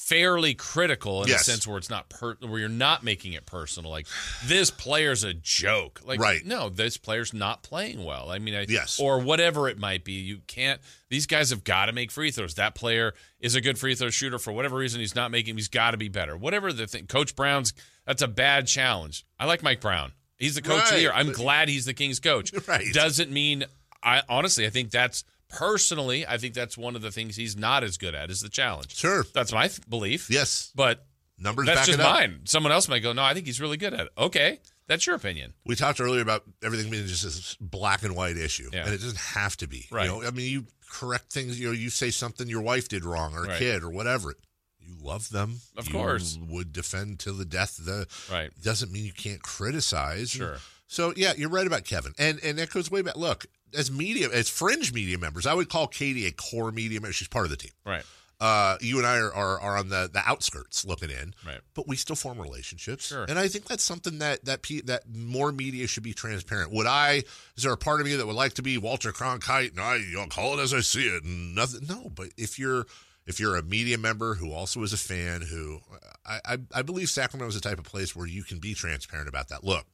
fairly 0.00 0.54
critical 0.54 1.22
in 1.24 1.28
Yes. 1.28 1.42
a 1.42 1.44
sense 1.50 1.66
where 1.66 1.76
it's 1.76 1.90
not 1.90 2.08
per- 2.08 2.36
where 2.40 2.60
you're 2.60 2.68
not 2.68 3.02
making 3.02 3.32
it 3.32 3.44
personal. 3.46 3.90
Like 3.90 4.06
this 4.44 4.70
player's 4.70 5.24
a 5.24 5.34
joke. 5.34 6.00
Like 6.04 6.20
Right. 6.20 6.44
no, 6.46 6.68
this 6.68 6.96
player's 6.96 7.34
not 7.34 7.62
playing 7.62 8.04
well. 8.04 8.30
I 8.30 8.38
mean, 8.38 8.54
I, 8.54 8.64
Yes. 8.68 8.98
or 9.00 9.18
whatever 9.18 9.68
it 9.68 9.76
might 9.76 10.04
be. 10.04 10.12
You 10.12 10.38
can't. 10.46 10.80
These 11.10 11.26
guys 11.26 11.50
have 11.50 11.64
got 11.64 11.86
to 11.86 11.92
make 11.92 12.10
free 12.12 12.30
throws. 12.30 12.54
That 12.54 12.74
player 12.74 13.12
is 13.40 13.54
a 13.56 13.60
good 13.60 13.78
free 13.78 13.94
throw 13.96 14.08
shooter 14.10 14.38
for 14.38 14.52
whatever 14.52 14.76
reason. 14.76 15.00
He's 15.00 15.14
not 15.16 15.30
making. 15.30 15.56
He's 15.56 15.68
got 15.68 15.90
to 15.90 15.96
be 15.96 16.08
better. 16.08 16.36
Whatever 16.36 16.72
the 16.72 16.86
thing. 16.86 17.06
Coach 17.06 17.34
Brown's. 17.34 17.74
That's 18.06 18.22
a 18.22 18.28
bad 18.28 18.66
challenge. 18.68 19.26
I 19.38 19.44
like 19.46 19.62
Mike 19.62 19.80
Brown. 19.82 20.12
He's 20.38 20.54
the 20.54 20.62
coach 20.62 20.84
of 20.84 20.88
the 20.88 20.94
Right. 20.94 21.00
year. 21.02 21.12
I'm 21.12 21.32
glad 21.32 21.68
he's 21.68 21.84
the 21.84 21.92
Kings 21.94 22.20
coach. 22.20 22.52
Right. 22.68 22.86
Doesn't 22.94 23.30
mean. 23.30 23.64
I 24.02 24.22
honestly, 24.28 24.64
I 24.64 24.70
think 24.70 24.92
that's 24.92 25.24
personally. 25.48 26.26
I 26.26 26.38
think 26.38 26.54
that's 26.54 26.76
one 26.78 26.96
of 26.96 27.02
the 27.02 27.10
things 27.10 27.36
he's 27.36 27.56
not 27.56 27.84
as 27.84 27.96
good 27.98 28.14
at 28.14 28.30
is 28.30 28.40
the 28.40 28.48
challenge. 28.48 28.94
Sure. 28.96 29.24
That's 29.32 29.52
my 29.52 29.68
th- 29.68 29.88
belief. 29.88 30.30
Yes. 30.30 30.70
But 30.74 31.04
Numbers 31.38 31.66
that's 31.66 31.80
back 31.80 31.86
just 31.86 31.98
it 31.98 32.04
up. 32.04 32.12
mine. 32.14 32.40
Someone 32.44 32.72
else 32.72 32.88
might 32.88 33.00
go, 33.00 33.12
no, 33.12 33.22
I 33.22 33.34
think 33.34 33.46
he's 33.46 33.60
really 33.60 33.76
good 33.76 33.94
at 33.94 34.00
it. 34.00 34.08
Okay, 34.18 34.58
that's 34.88 35.06
your 35.06 35.14
opinion. 35.16 35.54
We 35.64 35.76
talked 35.76 36.00
earlier 36.00 36.20
about 36.20 36.42
everything 36.64 36.90
being 36.90 37.06
just 37.06 37.22
this 37.22 37.56
black 37.60 38.02
and 38.02 38.16
white 38.16 38.36
issue, 38.36 38.70
Yeah. 38.72 38.84
and 38.84 38.94
it 38.94 38.98
doesn't 39.00 39.18
have 39.18 39.56
to 39.58 39.68
be. 39.68 39.86
Right. 39.90 40.04
You 40.06 40.20
know, 40.22 40.26
I 40.26 40.30
mean, 40.32 40.50
you 40.50 40.66
correct 40.90 41.32
things. 41.32 41.58
You 41.60 41.68
know, 41.68 41.72
you 41.72 41.90
say 41.90 42.10
something 42.10 42.48
your 42.48 42.62
wife 42.62 42.88
did 42.88 43.04
wrong, 43.04 43.34
or 43.34 43.44
a 43.44 43.48
Right. 43.48 43.58
kid, 43.58 43.82
or 43.82 43.90
whatever. 43.90 44.34
You 44.80 44.96
love 45.02 45.28
them, 45.28 45.60
Of 45.76 45.86
You 45.88 45.92
course. 45.92 46.38
Would 46.40 46.72
defend 46.72 47.18
to 47.20 47.32
the 47.32 47.44
death. 47.44 47.76
The 47.76 48.06
Right. 48.32 48.50
doesn't 48.62 48.90
mean 48.90 49.04
you 49.04 49.12
can't 49.12 49.42
criticize. 49.42 50.30
Sure. 50.30 50.58
So 50.86 51.12
yeah, 51.14 51.34
you're 51.36 51.50
right 51.50 51.66
about 51.66 51.84
Kevin, 51.84 52.14
and 52.18 52.40
and 52.42 52.58
that 52.58 52.70
goes 52.70 52.90
way 52.90 53.02
back. 53.02 53.16
Look, 53.16 53.46
as 53.76 53.90
media, 53.90 54.28
as 54.32 54.48
fringe 54.48 54.92
media 54.92 55.18
members, 55.18 55.46
I 55.46 55.54
would 55.54 55.68
call 55.68 55.88
Kayte 55.88 56.26
a 56.26 56.32
core 56.32 56.70
media 56.72 57.00
member. 57.00 57.12
She's 57.12 57.28
part 57.28 57.44
of 57.44 57.50
the 57.50 57.56
team. 57.56 57.72
Right. 57.84 58.04
Uh, 58.40 58.76
you 58.80 58.98
and 58.98 59.06
I 59.06 59.18
are, 59.18 59.32
are, 59.34 59.60
are 59.60 59.76
on 59.78 59.88
the, 59.88 60.08
the 60.12 60.22
outskirts 60.24 60.84
looking 60.84 61.10
in, 61.10 61.34
Right. 61.44 61.58
but 61.74 61.88
we 61.88 61.96
still 61.96 62.14
form 62.14 62.40
relationships. 62.40 63.08
Sure. 63.08 63.24
And 63.28 63.36
I 63.36 63.48
think 63.48 63.64
that's 63.64 63.82
something 63.82 64.18
that 64.20 64.44
that 64.44 64.62
that 64.84 65.02
more 65.12 65.50
media 65.50 65.88
should 65.88 66.04
be 66.04 66.14
transparent. 66.14 66.70
Would 66.72 66.86
I? 66.86 67.24
Is 67.56 67.64
there 67.64 67.72
a 67.72 67.76
part 67.76 68.00
of 68.00 68.06
me 68.06 68.14
that 68.14 68.24
would 68.26 68.36
like 68.36 68.52
to 68.54 68.62
be 68.62 68.78
Walter 68.78 69.10
Cronkite 69.10 69.70
and 69.72 69.80
I 69.80 69.96
you 69.96 70.14
know, 70.18 70.26
call 70.26 70.56
it 70.56 70.62
as 70.62 70.72
I 70.72 70.80
see 70.80 71.08
it 71.08 71.24
and 71.24 71.56
nothing? 71.56 71.80
No, 71.88 72.10
but 72.14 72.28
if 72.36 72.60
you're 72.60 72.86
if 73.26 73.40
you're 73.40 73.56
a 73.56 73.62
media 73.64 73.98
member 73.98 74.34
who 74.36 74.52
also 74.52 74.84
is 74.84 74.92
a 74.92 74.96
fan, 74.98 75.40
who 75.42 75.80
I 76.24 76.38
I, 76.44 76.58
I 76.76 76.82
believe 76.82 77.10
Sacramento 77.10 77.48
is 77.48 77.60
the 77.60 77.68
type 77.68 77.78
of 77.80 77.84
place 77.86 78.14
where 78.14 78.26
you 78.28 78.44
can 78.44 78.60
be 78.60 78.72
transparent 78.72 79.28
about 79.28 79.48
that. 79.48 79.64
Look, 79.64 79.84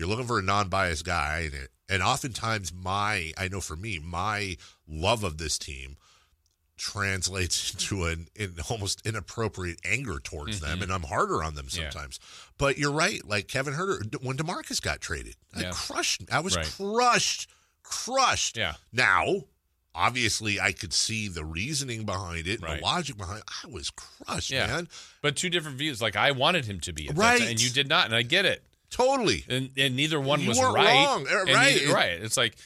you're 0.00 0.08
looking 0.08 0.26
for 0.26 0.38
a 0.38 0.42
non-biased 0.42 1.04
guy, 1.04 1.40
and, 1.44 1.54
it, 1.54 1.70
and 1.88 2.02
oftentimes 2.02 2.72
my 2.72 3.32
I 3.38 3.48
know 3.48 3.60
for 3.60 3.76
me 3.76 3.98
my 4.02 4.56
love 4.88 5.22
of 5.24 5.36
this 5.38 5.58
team 5.58 5.98
translates 6.76 7.70
into 7.74 8.04
an, 8.06 8.28
an 8.38 8.54
almost 8.70 9.06
inappropriate 9.06 9.78
anger 9.84 10.18
towards 10.18 10.60
them, 10.60 10.82
and 10.82 10.90
I'm 10.92 11.02
harder 11.02 11.42
on 11.42 11.54
them 11.54 11.66
Mm-hmm. 11.66 11.82
Yeah. 11.82 11.90
sometimes. 11.90 12.18
But 12.58 12.78
you're 12.78 12.90
right, 12.92 13.24
like 13.26 13.48
Kevin 13.48 13.74
Huerter, 13.74 14.22
when 14.22 14.36
Demarcus 14.36 14.80
got 14.80 15.00
traded, 15.00 15.36
I 15.54 15.60
Yeah. 15.62 15.70
crushed. 15.72 16.22
I 16.32 16.40
was 16.40 16.56
Right. 16.56 16.64
crushed, 16.66 17.50
crushed. 17.82 18.56
Yeah. 18.56 18.74
Now, 18.92 19.44
obviously, 19.94 20.58
I 20.60 20.72
could 20.72 20.94
see 20.94 21.28
the 21.28 21.44
reasoning 21.44 22.06
behind 22.06 22.46
it, 22.46 22.62
Right. 22.62 22.78
the 22.78 22.84
logic 22.84 23.18
behind. 23.18 23.40
it. 23.40 23.44
I 23.62 23.66
was 23.68 23.90
crushed, 23.90 24.50
Yeah. 24.50 24.66
man. 24.66 24.88
But 25.20 25.36
two 25.36 25.50
different 25.50 25.76
views. 25.76 26.00
Like 26.00 26.16
I 26.16 26.30
wanted 26.30 26.64
him 26.64 26.80
to 26.80 26.92
be, 26.94 27.10
Right. 27.12 27.42
and 27.42 27.60
you 27.60 27.68
did 27.70 27.88
not, 27.88 28.06
and 28.06 28.14
I 28.14 28.22
get 28.22 28.46
it. 28.46 28.64
Totally. 28.90 29.44
And 29.48 29.70
and 29.76 29.96
neither 29.96 30.20
one 30.20 30.40
You 30.40 30.48
was 30.48 30.60
right. 30.60 30.74
wrong. 30.74 31.26
Uh, 31.26 31.40
And 31.40 31.48
right. 31.54 31.74
neither- 31.76 31.94
right. 31.94 32.12
It's 32.22 32.36
like 32.36 32.56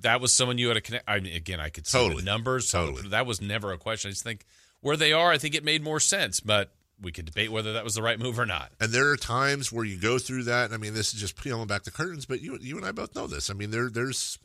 that 0.00 0.20
was 0.20 0.32
someone 0.32 0.58
you 0.58 0.68
had 0.68 0.74
to 0.74 0.80
connect. 0.80 1.04
I 1.08 1.18
mean, 1.20 1.34
again, 1.34 1.58
I 1.60 1.68
could 1.68 1.86
see 1.86 1.98
Totally. 1.98 2.20
the 2.22 2.26
numbers. 2.26 2.70
Totally. 2.70 3.08
that 3.08 3.26
was 3.26 3.40
never 3.40 3.72
a 3.72 3.78
question. 3.78 4.08
I 4.08 4.12
just 4.12 4.22
think 4.22 4.44
where 4.80 4.96
they 4.96 5.12
are, 5.12 5.30
I 5.32 5.38
think 5.38 5.54
it 5.54 5.64
made 5.64 5.82
more 5.82 5.98
sense. 6.00 6.38
But 6.40 6.72
we 7.00 7.12
could 7.12 7.24
debate 7.24 7.50
whether 7.50 7.72
that 7.72 7.82
was 7.82 7.94
the 7.94 8.02
right 8.02 8.18
move 8.18 8.38
or 8.38 8.44
not. 8.46 8.70
And 8.78 8.92
there 8.92 9.08
are 9.10 9.16
times 9.16 9.72
where 9.72 9.84
you 9.86 9.96
go 9.98 10.18
through 10.18 10.44
that. 10.44 10.66
And 10.66 10.74
I 10.74 10.76
mean, 10.76 10.92
this 10.94 11.14
is 11.14 11.20
just 11.20 11.34
peeling 11.42 11.66
back 11.66 11.84
the 11.84 11.90
curtains, 11.90 12.26
but 12.26 12.40
you 12.42 12.58
you 12.60 12.76
and 12.76 12.84
I 12.86 12.92
both 12.92 13.14
know 13.14 13.26
this. 13.26 13.48
I 13.50 13.54
mean, 13.54 13.70
there 13.70 13.88
there's, 13.88 14.38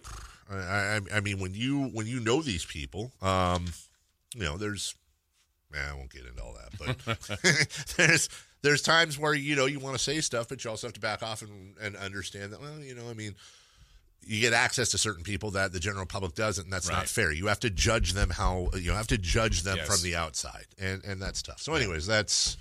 I, 0.50 0.56
I, 0.56 1.00
I 1.15 1.19
mean, 1.19 1.39
when 1.39 1.54
you 1.54 1.88
when 1.89 2.08
you 2.08 2.19
know 2.21 2.41
these 2.41 2.63
people, 2.65 3.12
um, 3.21 3.65
you 4.34 4.43
know, 4.43 4.58
there's, 4.58 4.95
nah, 5.71 5.80
I 5.91 5.93
won't 5.93 6.12
get 6.12 6.26
into 6.26 6.41
all 6.41 6.54
that, 6.56 6.78
but 6.80 7.88
there's 7.98 8.30
there's 8.65 8.82
times 8.82 9.17
where 9.17 9.34
you 9.34 9.56
know 9.56 9.65
you 9.65 9.80
want 9.80 9.95
to 9.95 10.04
say 10.04 10.19
stuff, 10.21 10.49
but 10.49 10.63
you 10.63 10.69
also 10.69 10.88
have 10.88 10.93
to 10.93 10.99
back 10.99 11.23
off 11.23 11.41
and 11.41 11.75
and 11.82 11.95
understand 11.95 12.51
that. 12.51 12.60
Well, 12.62 12.80
you 12.80 12.95
know, 12.95 13.10
I 13.10 13.13
mean. 13.13 13.36
You 14.28 14.41
get 14.41 14.54
access 14.54 14.89
to 14.89 14.97
certain 14.97 15.23
people 15.23 15.51
that 15.51 15.71
the 15.71 15.80
general 15.80 16.08
public 16.08 16.34
doesn't, 16.34 16.63
and 16.63 16.73
that's 16.73 16.89
not 16.89 17.08
fair. 17.08 17.32
You 17.32 17.45
have 17.45 17.60
to 17.60 17.69
judge 17.69 18.13
them 18.13 18.32
how 18.32 18.69
you 18.75 18.91
have 18.93 19.06
to 19.10 19.19
judge 19.19 19.62
them 19.62 19.78
Yes. 19.78 19.86
from 19.88 20.01
the 20.01 20.15
outside, 20.15 20.65
and 20.80 21.04
and 21.04 21.21
that's 21.21 21.43
tough. 21.43 21.62
So, 21.62 21.75
anyways, 21.75 22.08
that's 22.08 22.58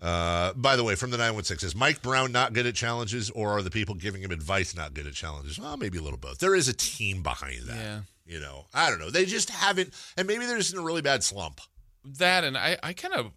uh, 0.00 0.54
by 0.54 0.76
the 0.76 0.84
way, 0.84 0.94
from 0.94 1.10
the 1.10 1.18
916, 1.18 1.66
is 1.66 1.74
Mike 1.74 2.00
Brown 2.00 2.32
not 2.32 2.54
good 2.54 2.64
at 2.64 2.74
challenges, 2.74 3.28
or 3.28 3.50
are 3.58 3.62
the 3.62 3.70
people 3.70 3.94
giving 3.94 4.22
him 4.22 4.30
advice 4.30 4.74
not 4.74 4.94
good 4.94 5.06
at 5.06 5.12
challenges? 5.12 5.58
Well, 5.58 5.76
maybe 5.76 5.98
a 5.98 6.02
little 6.02 6.18
both. 6.18 6.38
There 6.38 6.54
is 6.54 6.66
a 6.68 6.72
team 6.72 7.22
behind 7.22 7.64
that. 7.64 7.76
Yeah. 7.76 8.00
You 8.24 8.40
know, 8.40 8.64
I 8.72 8.88
don't 8.88 9.00
know. 9.00 9.10
They 9.10 9.26
just 9.26 9.50
haven't, 9.50 9.92
and 10.16 10.26
maybe 10.26 10.46
they're 10.46 10.56
just 10.56 10.72
in 10.72 10.78
a 10.78 10.82
really 10.82 11.02
bad 11.02 11.22
slump. 11.22 11.60
That 12.06 12.44
and 12.44 12.56
I, 12.56 12.78
I 12.82 12.94
kind 12.94 13.12
of 13.12 13.32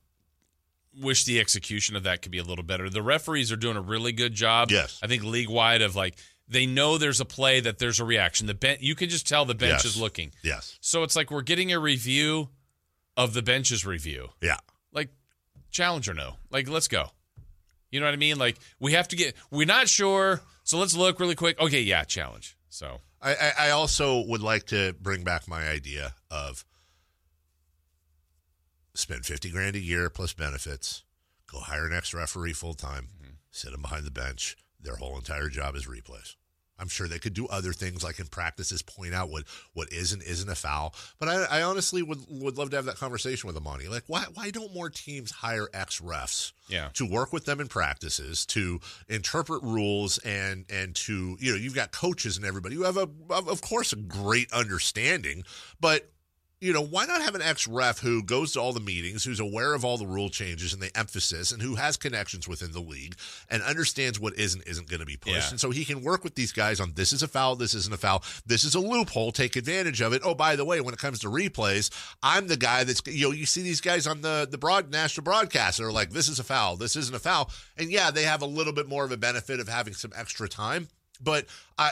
wish 1.02 1.26
the 1.26 1.40
execution 1.40 1.96
of 1.96 2.04
that 2.04 2.22
could 2.22 2.32
be 2.32 2.38
a 2.38 2.44
little 2.44 2.64
better. 2.64 2.90
The 2.90 3.02
referees 3.02 3.52
are 3.52 3.56
doing 3.56 3.78
a 3.78 3.82
really 3.82 4.12
good 4.12 4.34
job. 4.34 4.70
Yes. 4.72 5.00
I 5.02 5.08
think 5.08 5.24
league 5.24 5.50
wide 5.50 5.82
of 5.82 5.96
like 5.96 6.16
they 6.48 6.66
know 6.66 6.98
there's 6.98 7.20
a 7.20 7.26
play 7.26 7.60
that 7.62 7.80
there's 7.80 8.00
a 8.00 8.06
reaction. 8.06 8.48
The 8.48 8.54
bench 8.54 8.82
you 8.82 8.96
can 8.96 9.10
just 9.10 9.28
tell 9.28 9.46
the 9.46 9.56
bench 9.56 9.84
Yes. 9.84 9.86
is 9.86 10.00
looking. 10.02 10.32
Yes. 10.44 10.78
So 10.82 11.04
it's 11.04 11.16
like 11.16 11.32
we're 11.32 11.42
getting 11.42 11.72
a 11.72 11.80
review 11.80 12.50
of 13.18 13.34
the 13.34 13.42
bench's 13.42 13.86
review. 13.86 14.30
Yeah. 14.42 14.58
Like 14.92 15.10
challenge 15.72 16.08
or 16.10 16.14
no. 16.14 16.34
Like 16.52 16.70
let's 16.70 16.88
go. 16.88 17.10
You 17.92 18.00
know 18.00 18.08
what 18.08 18.14
I 18.14 18.18
mean? 18.18 18.38
Like 18.38 18.58
we 18.80 18.94
have 18.94 19.08
to 19.10 19.16
get 19.16 19.36
we're 19.52 19.68
not 19.68 19.88
sure, 19.88 20.42
so 20.64 20.78
let's 20.80 20.96
look 20.96 21.20
really 21.20 21.36
quick. 21.36 21.60
Okay, 21.60 21.82
yeah, 21.82 22.04
challenge. 22.04 22.58
So 22.70 23.00
I, 23.22 23.34
I, 23.36 23.52
I 23.60 23.70
also 23.72 24.22
would 24.28 24.42
like 24.42 24.66
to 24.68 24.94
bring 25.00 25.24
back 25.24 25.48
my 25.48 25.68
idea 25.70 26.14
of 26.32 26.66
spend 28.96 29.26
50 29.26 29.50
grand 29.52 29.76
a 29.76 29.80
year 29.80 30.10
plus 30.10 30.34
benefits, 30.34 31.04
go 31.52 31.60
hire 31.60 31.86
an 31.86 31.94
ex 31.94 32.14
referee 32.14 32.54
full 32.54 32.74
time, 32.74 33.10
mm-hmm. 33.22 33.34
sit 33.52 33.72
them 33.72 33.82
behind 33.82 34.06
the 34.06 34.12
bench. 34.12 34.58
Their 34.82 34.96
whole 34.98 35.18
entire 35.18 35.50
job 35.50 35.76
is 35.76 35.86
replays. 35.86 36.36
I'm 36.80 36.88
sure 36.88 37.08
they 37.08 37.20
could 37.20 37.34
do 37.34 37.48
other 37.48 37.72
things 37.72 38.04
like 38.04 38.20
in 38.20 38.26
practices 38.28 38.82
point 38.82 39.14
out 39.14 39.30
what 39.30 39.44
what 39.74 39.94
is 39.94 40.12
and 40.12 40.22
isn't 40.24 40.50
a 40.50 40.56
foul. 40.56 40.94
But 41.20 41.30
I, 41.30 41.60
I 41.60 41.62
honestly 41.62 42.02
would 42.02 42.20
would 42.28 42.58
love 42.58 42.72
to 42.72 42.76
have 42.76 42.86
that 42.86 42.98
conversation 42.98 43.48
with 43.48 43.62
Monte. 43.62 43.88
Like, 43.88 44.04
why 44.08 44.26
why 44.34 44.50
don't 44.50 44.74
more 44.74 44.90
teams 44.90 45.32
hire 45.32 45.70
ex 45.74 46.02
refs 46.02 46.52
Yeah. 46.68 46.90
to 46.94 47.06
work 47.06 47.32
with 47.32 47.46
them 47.46 47.62
in 47.62 47.68
practices, 47.68 48.46
to 48.48 48.80
interpret 49.08 49.62
rules, 49.64 50.18
and 50.20 50.66
and 50.70 50.96
to 50.96 51.38
you 51.40 51.52
know 51.52 51.58
you've 51.58 51.76
got 51.76 51.92
coaches 51.92 52.38
and 52.38 52.46
everybody 52.46 52.76
who 52.76 52.84
have 52.84 52.98
a 52.98 53.08
of 53.30 53.62
course 53.62 53.94
a 53.94 53.98
great 53.98 54.52
understanding, 54.52 55.44
but 55.80 56.10
you 56.64 56.72
know, 56.72 56.82
why 56.82 57.06
not 57.06 57.22
have 57.22 57.36
an 57.36 57.42
ex 57.42 57.68
ref 57.68 58.00
who 58.00 58.24
goes 58.24 58.54
to 58.54 58.62
all 58.62 58.72
the 58.72 58.80
meetings, 58.80 59.26
who's 59.26 59.42
aware 59.42 59.74
of 59.74 59.84
all 59.84 59.98
the 59.98 60.08
rule 60.08 60.30
changes 60.30 60.74
and 60.74 60.82
the 60.82 60.98
emphasis, 60.98 61.52
and 61.52 61.62
who 61.62 61.76
has 61.76 61.98
connections 61.98 62.48
within 62.48 62.72
the 62.72 62.80
league 62.80 63.16
and 63.50 63.62
understands 63.64 64.18
what 64.18 64.34
is 64.36 64.54
and 64.54 64.64
isn't 64.66 64.90
going 64.90 65.02
to 65.02 65.06
be 65.06 65.18
pushed? 65.18 65.36
Yeah. 65.36 65.50
And 65.50 65.60
so 65.60 65.72
he 65.72 65.84
can 65.84 66.02
work 66.02 66.24
with 66.24 66.36
these 66.36 66.54
guys 66.54 66.80
on 66.80 66.94
this 66.94 67.12
is 67.12 67.22
a 67.22 67.28
foul, 67.28 67.58
this 67.58 67.74
isn't 67.74 67.94
a 67.94 67.98
foul, 67.98 68.24
this 68.46 68.64
is 68.64 68.76
a 68.76 68.80
loophole, 68.80 69.34
take 69.34 69.58
advantage 69.58 70.00
of 70.00 70.14
it. 70.14 70.22
Oh, 70.24 70.36
by 70.36 70.56
the 70.56 70.64
way, 70.64 70.80
when 70.80 70.94
it 70.94 71.00
comes 71.02 71.20
to 71.20 71.28
replays, 71.28 71.90
I'm 72.24 72.48
the 72.48 72.56
guy 72.56 72.86
that's, 72.86 73.02
you 73.08 73.28
know, 73.28 73.34
you 73.34 73.46
see 73.46 73.62
these 73.62 73.82
guys 73.82 74.08
on 74.08 74.22
the, 74.22 74.48
the 74.50 74.58
broad 74.58 74.90
national 74.90 75.26
broadcast 75.26 75.80
that 75.80 75.84
are 75.84 75.92
like, 75.92 76.12
this 76.12 76.30
is 76.30 76.40
a 76.40 76.46
foul, 76.46 76.78
this 76.78 76.96
isn't 76.96 77.16
a 77.16 77.20
foul. 77.20 77.52
And 77.78 77.92
yeah, 77.92 78.10
they 78.10 78.24
have 78.24 78.42
a 78.42 78.46
little 78.48 78.74
bit 78.74 78.88
more 78.88 79.04
of 79.04 79.12
a 79.12 79.18
benefit 79.18 79.60
of 79.60 79.68
having 79.68 79.94
some 79.94 80.14
extra 80.16 80.48
time. 80.48 80.88
But 81.24 81.46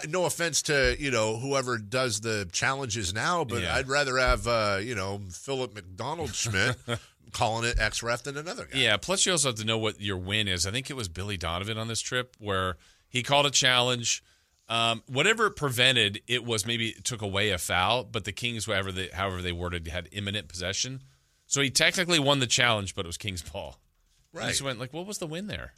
no 0.10 0.26
offense 0.26 0.62
to 0.64 0.96
you 1.00 1.12
know 1.12 1.38
whoever 1.38 1.78
does 1.78 2.22
the 2.22 2.50
challenges 2.52 3.14
now, 3.14 3.44
but 3.44 3.62
Yeah. 3.62 3.76
I'd 3.76 3.88
rather 3.88 4.18
have 4.18 4.48
uh, 4.48 4.80
you 4.82 4.96
know 4.96 5.22
Philip 5.32 5.74
McDonald 5.74 6.34
Schmidt 6.36 6.78
calling 7.32 7.66
it 7.70 7.80
X 7.80 8.04
ref 8.04 8.24
than 8.24 8.38
another 8.38 8.66
guy. 8.66 8.78
Yeah. 8.80 8.98
Plus, 8.98 9.26
you 9.26 9.32
also 9.32 9.50
have 9.50 9.58
to 9.58 9.66
know 9.66 9.78
what 9.78 10.02
your 10.02 10.18
win 10.18 10.48
is. 10.48 10.68
I 10.68 10.72
think 10.72 10.90
it 10.90 10.96
was 10.96 11.08
Billy 11.08 11.38
Donovan 11.38 11.78
on 11.78 11.88
this 11.88 12.02
trip 12.02 12.36
where 12.40 12.78
he 13.08 13.24
called 13.24 13.46
a 13.46 13.52
challenge. 13.52 14.24
Um, 14.70 15.04
whatever 15.08 15.48
it 15.48 15.58
prevented, 15.58 16.22
it 16.28 16.46
was 16.46 16.66
maybe 16.66 16.90
it 16.90 17.04
took 17.04 17.22
away 17.22 17.50
a 17.50 17.58
foul, 17.58 18.06
but 18.06 18.24
the 18.24 18.32
Kings, 18.32 18.66
however 18.68 18.90
they, 18.92 19.10
however 19.14 19.42
they 19.42 19.52
worded, 19.52 19.86
had 19.90 20.08
imminent 20.14 20.48
possession. 20.48 21.02
So 21.46 21.60
he 21.60 21.70
technically 21.70 22.20
won 22.20 22.40
the 22.40 22.48
challenge, 22.48 22.96
but 22.96 23.04
it 23.06 23.08
was 23.08 23.18
Kings 23.18 23.42
ball. 23.42 23.80
I 24.34 24.48
just 24.48 24.62
went 24.62 24.80
like, 24.80 24.94
what 24.94 25.06
was 25.06 25.18
the 25.18 25.28
win 25.28 25.48
there? 25.48 25.74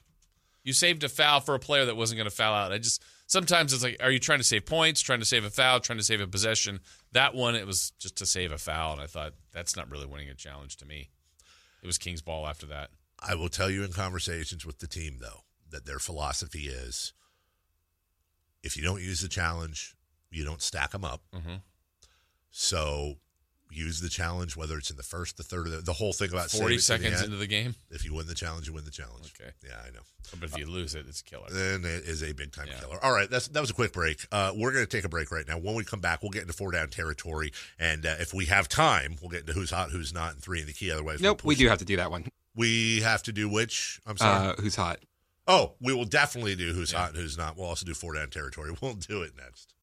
You 0.63 0.74
saved 0.74 1.04
a 1.04 1.10
foul 1.10 1.39
for 1.39 1.56
a 1.56 1.60
player 1.60 1.86
that 1.86 1.98
wasn't 1.98 2.18
going 2.20 2.30
to 2.30 2.36
foul 2.36 2.54
out. 2.54 2.72
I 2.72 2.78
just 2.78 3.04
sometimes 3.34 3.74
it's 3.74 3.84
like, 3.84 3.98
are 4.00 4.12
you 4.12 4.19
trying 4.19 4.38
to 4.38 4.43
save 4.43 4.63
points, 4.67 5.02
trying 5.02 5.19
to 5.19 5.26
save 5.26 5.43
a 5.43 5.50
foul, 5.50 5.80
trying 5.80 5.98
to 5.98 6.04
save 6.04 6.22
a 6.22 6.28
possession? 6.28 6.80
That 7.13 7.34
one, 7.34 7.56
it 7.56 7.65
was 7.65 7.91
just 7.98 8.15
to 8.17 8.28
save 8.28 8.52
a 8.52 8.60
foul, 8.60 8.93
and 8.93 9.02
I 9.02 9.08
thought 9.08 9.34
that's 9.52 9.75
not 9.75 9.90
really 9.90 10.06
winning 10.06 10.29
a 10.29 10.36
challenge 10.36 10.77
to 10.77 10.86
me. 10.86 11.10
It 11.81 11.88
was 11.88 11.98
Kings 11.98 12.21
ball 12.21 12.48
after 12.48 12.67
that. 12.67 12.92
I 13.19 13.34
will 13.34 13.50
tell 13.50 13.71
you 13.71 13.84
in 13.84 13.92
conversations 13.92 14.65
with 14.65 14.79
the 14.79 14.88
team 14.88 15.17
though 15.19 15.42
that 15.71 15.86
their 15.86 15.98
philosophy 16.00 16.67
is 16.67 17.13
if 18.62 18.77
you 18.77 18.84
don't 18.84 19.02
use 19.02 19.21
the 19.21 19.27
challenge, 19.27 19.96
you 20.29 20.46
don't 20.46 20.62
stack 20.62 20.92
them 20.92 21.04
up. 21.04 21.23
Mhm. 21.34 21.62
So 22.52 23.19
use 23.74 24.02
the 24.02 24.10
challenge, 24.10 24.56
whether 24.56 24.78
it's 24.78 24.90
in 24.90 24.98
the 24.98 25.04
first, 25.04 25.38
the 25.38 25.44
third, 25.44 25.67
or 25.67 25.69
the, 25.71 25.78
the 25.78 25.94
whole 25.94 26.13
thing 26.13 26.30
about 26.30 26.50
Forty 26.52 26.78
save 26.78 27.02
it 27.02 27.04
the 27.04 27.06
seconds 27.10 27.21
into 27.24 27.38
the 27.38 27.48
game. 27.48 27.76
If 27.90 28.06
you 28.06 28.13
win 28.13 28.28
the 28.28 28.34
challenge, 28.36 28.67
you 28.67 28.74
win 28.74 28.86
the 28.86 28.92
challenge. 28.92 29.34
Okay. 29.40 29.52
Yeah, 29.65 29.76
I 29.86 29.90
know. 29.92 30.02
But 30.40 30.50
if 30.50 30.58
you 30.58 30.65
lose 30.65 30.96
it, 30.96 31.06
it's 31.08 31.21
a 31.21 31.24
killer. 31.24 31.48
Then 31.52 31.82
it 31.86 32.06
is 32.06 32.24
a 32.24 32.32
big 32.34 32.52
time 32.54 32.67
Yeah. 32.69 32.80
killer. 32.80 32.98
All 33.04 33.12
right, 33.12 33.30
that's 33.30 33.48
that 33.50 33.60
was 33.62 33.69
a 33.69 33.74
quick 33.74 33.92
break. 33.94 34.26
Uh, 34.32 34.52
we're 34.56 34.71
going 34.71 34.86
to 34.86 34.90
take 34.90 35.04
a 35.06 35.10
break 35.10 35.32
right 35.32 35.48
now. 35.48 35.58
When 35.58 35.76
we 35.76 35.84
come 35.84 36.00
back, 36.00 36.21
we'll 36.21 36.32
get 36.32 36.42
into 36.44 36.54
four 36.54 36.71
down 36.71 36.90
territory, 36.90 37.52
and 37.78 38.06
uh, 38.06 38.15
if 38.19 38.34
we 38.34 38.46
have 38.46 38.67
time, 38.69 39.17
we'll 39.21 39.30
get 39.32 39.42
into 39.42 39.54
who's 39.54 39.71
hot, 39.71 39.92
who's 39.92 40.13
not, 40.13 40.34
and 40.34 40.42
three 40.42 40.62
in 40.62 40.67
the 40.67 40.74
key. 40.74 40.92
Otherwise, 40.92 41.19
we'll 41.19 41.32
Nope, 41.32 41.44
we 41.44 41.56
push- 41.56 41.60
do 41.60 41.69
have 41.69 41.80
to 41.80 41.86
do 41.86 41.98
that 41.98 42.10
one. 42.12 42.28
We 42.56 43.02
have 43.02 43.24
to 43.24 43.32
do 43.34 43.50
which? 43.50 44.00
I'm 44.06 44.17
sorry. 44.17 44.50
Uh, 44.50 44.56
who's 44.62 44.76
hot? 44.76 45.00
oh, 45.48 45.74
we 45.82 45.94
will 45.94 46.06
definitely 46.06 46.56
do 46.56 46.71
who's 46.71 46.94
Yeah. 46.94 47.00
hot, 47.00 47.10
and 47.10 47.17
who's 47.17 47.38
not. 47.38 47.58
We'll 47.58 47.67
also 47.67 47.86
do 47.86 47.94
four 47.94 48.13
down 48.13 48.30
territory. 48.30 48.71
We'll 48.82 48.94
do 48.94 49.24
it 49.24 49.34
next. 49.36 49.74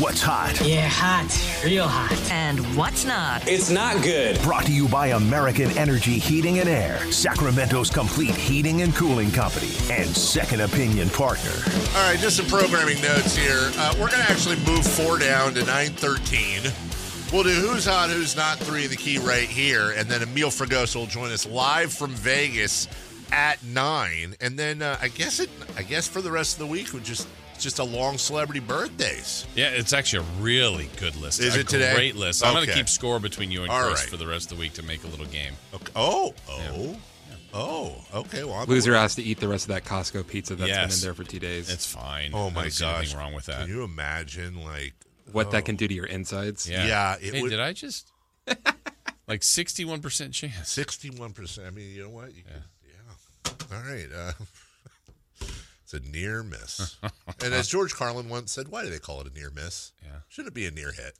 What's 0.00 0.22
hot? 0.22 0.58
Yeah, 0.64 0.88
hot. 0.88 1.28
Real 1.62 1.86
hot. 1.86 2.18
And 2.30 2.60
what's 2.74 3.04
not? 3.04 3.46
It's 3.46 3.68
not 3.68 4.02
good. 4.02 4.40
Brought 4.40 4.64
to 4.64 4.72
you 4.72 4.88
by 4.88 5.08
American 5.08 5.70
Energy 5.76 6.12
Heating 6.12 6.60
and 6.60 6.68
Air, 6.68 6.98
Sacramento's 7.12 7.90
complete 7.90 8.34
heating 8.34 8.80
and 8.80 8.94
cooling 8.94 9.30
company, 9.30 9.68
and 9.90 10.08
second 10.08 10.62
opinion 10.62 11.10
partner. 11.10 11.52
All 11.94 12.08
right, 12.08 12.18
just 12.18 12.38
some 12.38 12.46
programming 12.46 13.02
notes 13.02 13.36
here. 13.36 13.70
Uh, 13.76 13.92
we're 14.00 14.08
going 14.08 14.22
to 14.22 14.30
actually 14.30 14.56
move 14.64 14.86
four 14.86 15.18
down 15.18 15.52
to 15.52 15.64
nine 15.66 15.90
thirteen. 15.90 16.62
We'll 17.30 17.42
do 17.42 17.50
who's 17.50 17.84
hot, 17.84 18.08
who's 18.08 18.34
not. 18.34 18.56
Three 18.60 18.84
in 18.84 18.90
the 18.90 18.96
key 18.96 19.18
right 19.18 19.46
here, 19.46 19.90
and 19.90 20.08
then 20.08 20.22
Emil 20.22 20.48
Fragoso 20.48 21.00
will 21.00 21.06
join 21.06 21.30
us 21.32 21.46
live 21.46 21.92
from 21.92 22.12
Vegas 22.12 22.88
at 23.30 23.62
nine, 23.62 24.36
and 24.40 24.58
then 24.58 24.80
uh, 24.80 24.96
I 25.02 25.08
guess 25.08 25.38
it. 25.38 25.50
I 25.76 25.82
guess 25.82 26.08
for 26.08 26.22
the 26.22 26.30
rest 26.30 26.54
of 26.54 26.60
the 26.60 26.66
week, 26.66 26.94
we 26.94 27.00
just 27.00 27.28
just 27.62 27.78
a 27.78 27.84
long 27.84 28.18
celebrity 28.18 28.60
birthdays. 28.60 29.46
Yeah, 29.54 29.70
it's 29.70 29.92
actually 29.92 30.26
a 30.26 30.42
really 30.42 30.90
good 30.98 31.16
list. 31.16 31.40
Is 31.40 31.56
a 31.56 31.60
it 31.60 31.68
today? 31.68 31.94
Great 31.94 32.16
list. 32.16 32.44
I'm 32.44 32.54
going 32.54 32.66
to 32.66 32.72
keep 32.72 32.88
score 32.88 33.20
between 33.20 33.50
you 33.50 33.62
and 33.62 33.70
All 33.70 33.86
Chris 33.86 34.00
right. 34.00 34.08
for 34.08 34.16
the 34.16 34.26
rest 34.26 34.50
of 34.50 34.58
the 34.58 34.60
week 34.60 34.74
to 34.74 34.82
make 34.82 35.04
a 35.04 35.06
little 35.06 35.26
game. 35.26 35.52
Okay. 35.74 35.92
Oh, 35.96 36.34
oh, 36.48 36.96
oh. 37.54 38.04
Okay. 38.14 38.44
Well, 38.44 38.54
I'm 38.54 38.68
Loser 38.68 38.94
has 38.94 39.14
to 39.16 39.22
eat 39.22 39.40
the 39.40 39.48
rest 39.48 39.64
of 39.64 39.68
that 39.68 39.84
Costco 39.84 40.26
pizza 40.26 40.54
that's 40.54 40.70
been 40.70 40.90
in 40.90 41.00
there 41.00 41.14
for 41.14 41.24
two 41.24 41.38
days. 41.38 41.70
It's 41.70 41.86
fine. 41.86 42.30
Oh 42.34 42.50
my 42.50 42.62
don't 42.62 42.80
gosh! 42.80 42.98
anything 42.98 43.18
wrong 43.18 43.34
with 43.34 43.46
that. 43.46 43.66
Can 43.66 43.68
you 43.68 43.84
imagine, 43.84 44.62
like, 44.62 44.94
what 45.30 45.48
oh. 45.48 45.50
that 45.50 45.64
can 45.64 45.76
do 45.76 45.88
to 45.88 45.94
your 45.94 46.06
insides. 46.06 46.68
Yeah. 46.68 46.86
Yeah, 46.86 47.16
it 47.20 47.34
hey, 47.34 47.42
would- 47.42 47.50
did 47.50 47.60
I 47.60 47.72
just 47.72 48.10
like 49.26 49.40
61% 49.40 50.32
chance? 50.32 50.68
Sixty-one 50.68 51.32
percent. 51.32 51.66
I 51.66 51.70
mean, 51.70 51.90
you 51.94 52.04
know 52.04 52.10
what? 52.10 52.34
You 52.34 52.42
could- 52.42 52.62
yeah. 52.84 53.76
All 53.76 53.82
right. 53.82 54.08
Uh, 54.14 54.32
it's 55.92 56.06
a 56.06 56.10
near 56.10 56.42
miss. 56.42 56.96
and 57.42 57.54
as 57.54 57.68
George 57.68 57.94
Carlin 57.94 58.28
once 58.28 58.52
said, 58.52 58.68
why 58.68 58.82
do 58.82 58.90
they 58.90 58.98
call 58.98 59.20
it 59.20 59.26
a 59.26 59.34
near 59.34 59.50
miss? 59.50 59.92
Yeah. 60.02 60.20
Should 60.28 60.46
it 60.46 60.54
be 60.54 60.66
a 60.66 60.70
near 60.70 60.92
hit? 60.92 61.18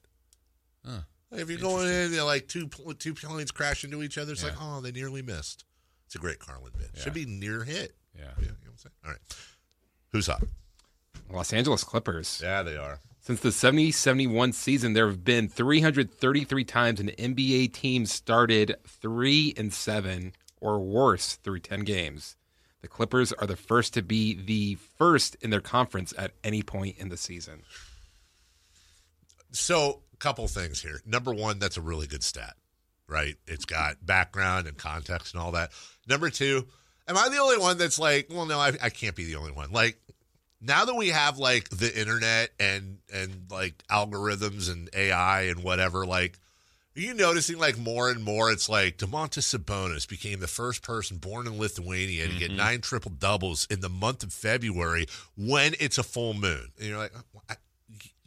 Huh. 0.85 1.01
Like, 1.31 1.41
if 1.43 1.51
you're 1.51 1.59
going 1.59 1.89
in, 1.89 2.13
they're 2.13 2.25
like 2.25 2.49
two 2.49 2.69
two 2.99 3.15
planes 3.15 3.51
crash 3.51 3.85
into 3.85 4.03
each 4.03 4.19
other. 4.19 4.33
It's 4.33 4.45
like, 4.45 4.55
oh, 4.61 4.81
they 4.81 4.93
nearly 4.93 5.23
missed. 5.23 5.65
It's 6.07 6.15
a 6.15 6.19
great 6.19 6.39
Carlin 6.39 6.73
bit. 6.77 6.91
Yeah. 6.95 7.03
Should 7.03 7.15
be 7.15 7.25
near 7.25 7.65
hit. 7.65 7.95
Yeah. 8.15 8.25
You 8.39 8.47
know 8.47 8.53
what 8.65 8.71
I'm 8.71 8.77
saying? 8.77 8.93
All 9.05 9.11
right. 9.11 9.21
Who's 10.11 10.29
up? 10.29 10.43
Los 11.31 11.53
Angeles 11.53 11.85
Clippers. 11.85 12.41
Yeah, 12.43 12.63
they 12.63 12.77
are. 12.77 13.01
Since 13.21 13.41
the 13.41 13.53
70 13.53 13.93
71 13.93 14.53
season, 14.53 14.93
there 14.93 15.07
have 15.07 15.25
been 15.25 15.49
333 15.49 16.65
times 16.65 17.01
an 17.01 17.09
NBA 17.19 17.73
team 17.73 18.05
started 18.05 18.77
3 18.87 19.55
and 19.57 19.73
7 19.73 20.33
or 20.61 20.81
worse 20.81 21.37
through 21.37 21.61
10 21.61 21.81
games. 21.81 22.37
The 22.83 22.89
Clippers 22.89 23.33
are 23.33 23.47
the 23.47 23.57
first 23.57 23.95
to 23.95 24.03
be 24.03 24.35
the 24.35 24.77
first 24.99 25.37
in 25.41 25.51
their 25.51 25.61
conference 25.61 26.13
at 26.19 26.33
any 26.43 26.63
point 26.63 26.99
in 26.99 27.09
the 27.09 27.17
season. 27.17 27.63
So, 29.53 30.03
a 30.13 30.17
couple 30.17 30.49
things 30.49 30.83
here. 30.83 31.01
Number 31.07 31.33
one, 31.33 31.59
that's 31.59 31.77
a 31.77 31.81
really 31.81 32.07
good 32.09 32.25
stat, 32.25 32.55
right? 33.07 33.37
It's 33.47 33.65
got 33.65 34.05
background 34.05 34.67
and 34.67 34.77
context 34.77 35.35
and 35.35 35.43
all 35.43 35.53
that. 35.53 35.71
Number 36.09 36.29
two, 36.29 36.67
am 37.07 37.17
I 37.17 37.29
the 37.29 37.39
only 37.39 37.59
one 37.59 37.79
that's 37.79 37.99
like, 37.99 38.29
well, 38.31 38.47
no, 38.47 38.59
I, 38.59 38.73
I 38.83 38.91
can't 38.91 39.15
be 39.15 39.27
the 39.27 39.37
only 39.37 39.53
one. 39.53 39.71
Like, 39.71 39.99
now 40.61 40.85
that 40.85 40.95
we 40.95 41.09
have 41.09 41.39
like 41.39 41.69
the 41.69 42.01
internet 42.01 42.51
and 42.59 42.99
and 43.13 43.47
like 43.51 43.83
algorithms 43.91 44.71
and 44.71 44.89
AI 44.95 45.43
and 45.43 45.63
whatever, 45.63 46.07
like, 46.07 46.39
are 46.97 47.01
you 47.01 47.15
noticing 47.15 47.59
like 47.59 47.79
more 47.79 48.11
and 48.11 48.23
more? 48.23 48.51
It's 48.51 48.69
like 48.69 48.99
Domantas 48.99 49.57
Sabonis 49.57 50.07
became 50.09 50.41
the 50.41 50.47
first 50.47 50.83
person 50.83 51.17
born 51.17 51.47
in 51.47 51.59
Lithuania 51.59 52.29
to 52.29 52.35
get 52.35 52.49
mm-hmm. 52.49 52.59
nine 52.59 52.81
triple 52.81 53.11
doubles 53.11 53.67
in 53.71 53.81
the 53.81 53.89
month 53.89 54.23
of 54.23 54.33
February 54.33 55.07
when 55.37 55.75
it's 55.81 55.99
a 55.99 56.03
full 56.03 56.35
moon. 56.35 56.69
And 56.79 56.89
you're 56.89 56.99
like, 56.99 57.13
"Oh, 57.49 57.55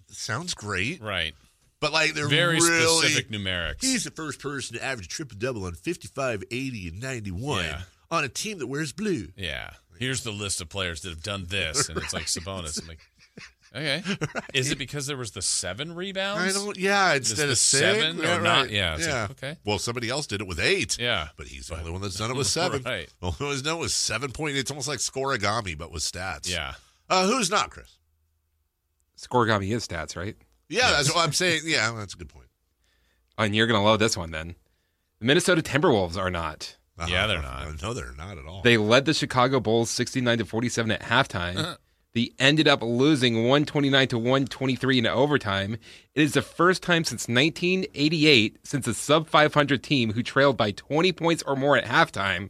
sounds 0.10 0.54
great. 0.54 1.02
Right. 1.02 1.34
But 1.80 1.94
like 1.94 2.14
they're 2.14 2.28
Very 2.28 2.56
really 2.56 3.08
specific 3.08 3.30
numerics. 3.30 3.82
He's 3.82 4.06
the 4.06 4.12
first 4.12 4.40
person 4.40 4.78
to 4.78 4.84
average 4.84 5.06
a 5.06 5.10
triple 5.10 5.38
double 5.38 5.66
on 5.66 5.74
55, 5.74 6.44
80, 6.50 6.88
and 6.88 7.02
91 7.02 7.66
Yeah. 7.66 7.82
on 8.10 8.24
a 8.24 8.30
team 8.30 8.60
that 8.60 8.68
wears 8.68 8.92
blue. 8.92 9.28
Yeah. 9.36 9.72
Here's 10.00 10.24
the 10.24 10.32
list 10.32 10.62
of 10.62 10.70
players 10.70 11.02
that 11.02 11.10
have 11.10 11.24
done 11.24 11.46
this, 11.48 11.88
and 11.88 11.98
it's 11.98 12.14
like 12.14 12.26
Sabonis. 12.26 12.82
I'm 12.82 12.88
like, 12.88 13.00
okay. 13.76 14.04
Is 14.54 14.72
it 14.72 14.78
because 14.78 15.08
there 15.08 15.18
was 15.18 15.32
the 15.32 15.42
seven 15.42 15.92
I 15.92 15.96
rebounds? 15.96 16.54
don't. 16.54 16.78
Yeah, 16.78 17.14
instead 17.14 17.50
of 17.50 17.58
six, 17.58 17.82
seven 17.82 18.18
yeah, 18.20 18.38
or 18.38 18.42
not? 18.42 18.62
right. 18.64 18.70
Yeah, 18.72 18.96
it's 18.96 19.08
like, 19.08 19.32
okay. 19.32 19.58
Well, 19.66 19.80
somebody 19.80 20.10
else 20.10 20.28
did 20.28 20.42
it 20.42 20.48
with 20.48 20.60
eight. 20.60 20.98
Yeah. 21.00 21.30
but 21.38 21.48
he's 21.48 21.68
the 21.68 21.78
only 21.78 21.92
one 21.92 22.02
that's 22.02 22.16
done 22.20 22.32
it 22.32 22.38
with 22.38 22.48
seven. 22.48 22.84
Right. 22.84 23.10
The 23.20 23.28
only 23.28 23.38
one 23.40 23.50
that's 23.50 23.62
done 23.62 23.78
it 23.78 23.82
with 23.82 23.92
seven 23.92 24.32
point. 24.32 24.56
It's 24.58 24.72
almost 24.72 24.88
like 24.88 25.00
scorigami, 25.00 25.78
but 25.78 25.92
with 25.92 26.04
stats. 26.04 26.50
Yeah. 26.52 26.74
Uh, 27.10 27.28
who's 27.28 27.52
not, 27.52 27.70
Chris? 27.70 27.98
Scorigami 29.18 29.74
is 29.74 29.88
stats, 29.88 30.16
right? 30.16 30.36
Yeah, 30.70 30.92
that's 30.92 31.14
what 31.14 31.24
I'm 31.24 31.34
saying. 31.34 31.62
Yeah, 31.66 31.92
that's 31.96 32.14
a 32.14 32.18
good 32.18 32.30
point. 32.30 32.48
And 33.38 33.56
you're 33.56 33.68
going 33.68 33.80
to 33.80 33.86
love 33.86 34.00
this 34.00 34.18
one 34.18 34.32
then. 34.32 34.56
The 35.20 35.26
Minnesota 35.26 35.62
Timberwolves 35.62 36.18
are 36.18 36.32
not. 36.32 36.76
Yeah, 37.08 37.28
they're 37.28 37.42
not. 37.42 37.82
No, 37.82 37.94
they're 37.94 38.14
not 38.18 38.38
at 38.38 38.46
all. 38.46 38.62
They 38.62 38.78
led 38.78 39.06
the 39.06 39.14
Chicago 39.14 39.60
Bulls 39.60 39.90
69 39.90 40.40
to 40.40 40.46
47 40.46 40.92
at 40.92 41.02
halftime. 41.02 41.78
They 42.16 42.32
ended 42.40 42.68
up 42.68 42.82
losing 42.82 43.36
129 43.36 44.08
to 44.08 44.18
123 44.18 45.00
in 45.00 45.06
overtime. 45.06 45.74
It 46.16 46.22
is 46.24 46.32
the 46.34 46.42
first 46.42 46.82
time 46.82 47.04
since 47.04 47.28
1988 47.28 48.58
since 48.64 48.88
a 48.88 48.94
sub 48.94 49.28
500 49.28 49.84
team 49.84 50.14
who 50.14 50.24
trailed 50.24 50.56
by 50.58 50.72
20 50.72 51.12
points 51.12 51.44
or 51.46 51.56
more 51.58 51.76
at 51.78 51.84
halftime 51.86 52.50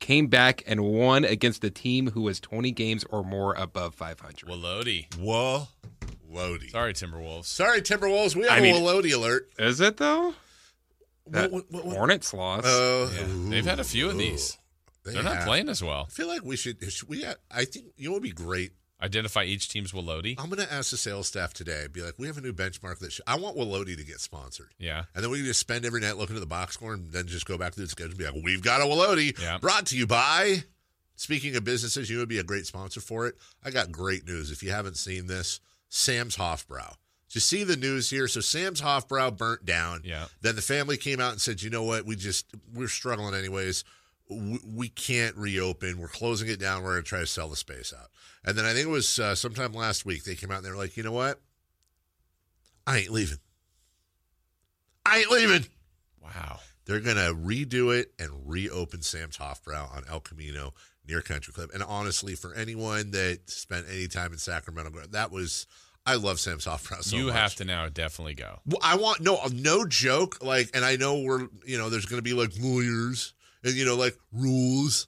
came 0.00 0.28
back 0.28 0.62
and 0.66 0.80
won 0.80 1.24
against 1.26 1.62
a 1.62 1.70
team 1.70 2.10
who 2.12 2.22
was 2.22 2.40
20 2.40 2.72
games 2.72 3.04
or 3.10 3.22
more 3.22 3.54
above 3.54 3.94
500. 3.94 4.48
Walodi. 4.48 5.14
Whoa, 5.16 5.68
Lodi. 6.28 6.68
Sorry, 6.70 6.94
Timberwolves. 6.94 7.44
Sorry, 7.44 7.82
Timberwolves. 7.82 8.34
We 8.34 8.42
have 8.44 8.52
I 8.52 8.58
a 8.58 8.62
mean- 8.62 8.82
Walodi 8.82 9.12
alert. 9.14 9.50
Is 9.58 9.80
it 9.80 9.98
though? 9.98 10.34
That 11.28 11.52
What- 11.52 11.70
what- 11.70 11.84
what- 11.84 11.96
Hornets 11.96 12.32
lost. 12.32 12.66
Uh, 12.66 13.08
Yeah. 13.14 13.26
They've 13.50 13.64
had 13.66 13.78
a 13.78 13.84
few 13.84 14.08
of 14.08 14.16
these. 14.16 14.56
They 15.04 15.12
They're 15.12 15.22
not 15.22 15.36
have. 15.36 15.44
playing 15.46 15.68
as 15.68 15.82
well. 15.82 16.06
I 16.08 16.12
feel 16.12 16.28
like 16.28 16.42
we 16.44 16.56
should. 16.56 16.78
should 16.92 17.08
we? 17.10 17.24
I 17.50 17.64
think 17.66 17.86
you 17.96 18.06
know 18.08 18.12
what 18.12 18.22
would 18.22 18.28
be 18.28 18.32
great. 18.32 18.72
Identify 19.02 19.44
each 19.44 19.68
team's 19.68 19.92
Walodi. 19.92 20.38
I'm 20.38 20.48
going 20.48 20.64
to 20.64 20.72
ask 20.72 20.90
the 20.90 20.96
sales 20.96 21.26
staff 21.26 21.52
today. 21.52 21.86
Be 21.90 22.02
like, 22.02 22.14
we 22.18 22.28
have 22.28 22.38
a 22.38 22.40
new 22.40 22.52
benchmark 22.52 23.00
that 23.00 23.12
sh- 23.12 23.20
I 23.26 23.36
want 23.36 23.56
Walodi 23.56 23.96
to 23.96 24.04
get 24.04 24.20
sponsored. 24.20 24.70
Yeah. 24.78 25.04
And 25.14 25.24
then 25.24 25.30
we 25.30 25.38
can 25.38 25.46
just 25.46 25.60
spend 25.60 25.84
every 25.84 26.00
night 26.00 26.16
looking 26.16 26.36
at 26.36 26.40
the 26.40 26.46
box 26.46 26.74
score 26.74 26.94
and 26.94 27.10
then 27.10 27.26
just 27.26 27.44
go 27.44 27.58
back 27.58 27.72
to 27.74 27.80
the 27.80 27.88
schedule 27.88 28.10
and 28.10 28.18
be 28.18 28.24
like, 28.24 28.44
we've 28.44 28.62
got 28.62 28.80
a 28.80 28.84
Walodi. 28.84 29.38
Yeah. 29.40 29.58
Brought 29.58 29.86
to 29.86 29.96
you 29.96 30.06
by. 30.06 30.64
Speaking 31.16 31.54
of 31.56 31.64
businesses, 31.64 32.08
you 32.08 32.18
would 32.18 32.28
be 32.28 32.38
a 32.38 32.44
great 32.44 32.66
sponsor 32.66 33.00
for 33.00 33.26
it. 33.26 33.36
I 33.64 33.70
got 33.70 33.92
great 33.92 34.26
news. 34.26 34.50
If 34.50 34.62
you 34.62 34.70
haven't 34.70 34.96
seen 34.96 35.26
this, 35.26 35.60
Sam's. 35.88 36.36
Did 36.36 37.36
you 37.36 37.40
see 37.40 37.64
the 37.64 37.76
news 37.76 38.10
here? 38.10 38.28
So 38.28 38.40
Sam's 38.40 38.80
Hofbrau 38.80 39.36
burnt 39.36 39.64
down. 39.64 40.02
Yeah. 40.04 40.26
Then 40.40 40.56
the 40.56 40.62
family 40.62 40.96
came 40.96 41.20
out 41.20 41.32
and 41.32 41.40
said, 41.40 41.62
you 41.62 41.70
know 41.70 41.82
what? 41.82 42.06
We 42.06 42.16
just, 42.16 42.46
we're 42.74 42.88
struggling 42.88 43.34
anyways. 43.34 43.84
We, 44.30 44.60
we 44.64 44.88
can't 44.88 45.36
reopen. 45.36 45.98
We're 45.98 46.08
closing 46.08 46.48
it 46.48 46.58
down. 46.58 46.82
We're 46.82 46.92
going 46.92 47.02
to 47.04 47.08
try 47.08 47.20
to 47.20 47.26
sell 47.26 47.48
the 47.48 47.56
space 47.56 47.92
out. 47.98 48.08
And 48.44 48.56
then 48.56 48.64
I 48.64 48.72
think 48.72 48.86
it 48.86 48.90
was 48.90 49.18
uh, 49.18 49.34
sometime 49.34 49.72
last 49.72 50.04
week, 50.06 50.24
they 50.24 50.34
came 50.34 50.50
out 50.50 50.58
and 50.58 50.66
they 50.66 50.70
were 50.70 50.76
like, 50.76 50.96
you 50.96 51.02
know 51.02 51.12
what? 51.12 51.40
I 52.86 52.98
ain't 52.98 53.10
leaving. 53.10 53.38
I 55.04 55.18
ain't 55.18 55.30
leaving. 55.30 55.66
Wow. 56.22 56.60
They're 56.84 57.00
going 57.00 57.16
to 57.16 57.34
redo 57.34 57.96
it 57.96 58.12
and 58.18 58.30
reopen 58.44 59.02
Sam's 59.02 59.36
Hofbrau 59.36 59.94
on 59.96 60.04
El 60.08 60.20
Camino 60.20 60.74
near 61.06 61.22
Country 61.22 61.52
Club. 61.52 61.70
And 61.74 61.82
honestly, 61.82 62.34
for 62.34 62.54
anyone 62.54 63.12
that 63.12 63.48
spent 63.50 63.86
any 63.90 64.08
time 64.08 64.32
in 64.32 64.38
Sacramento, 64.38 64.90
that 65.10 65.30
was, 65.30 65.66
I 66.04 66.16
love 66.16 66.40
Sam's 66.40 66.64
Hofbrau 66.64 67.02
so 67.02 67.16
you 67.16 67.26
much. 67.26 67.34
have 67.34 67.54
to 67.56 67.64
now 67.64 67.88
definitely 67.88 68.34
go. 68.34 68.60
Well, 68.66 68.80
I 68.82 68.96
want 68.96 69.20
no 69.20 69.38
no 69.52 69.84
joke. 69.86 70.42
Like, 70.42 70.70
and 70.74 70.84
I 70.84 70.96
know 70.96 71.20
we're 71.20 71.46
you 71.64 71.78
know 71.78 71.90
there's 71.90 72.06
going 72.06 72.18
to 72.18 72.24
be 72.24 72.32
like 72.32 72.50
lawyers 72.60 73.34
and 73.64 73.74
you 73.74 73.84
know 73.84 73.96
like 73.96 74.16
rules, 74.32 75.06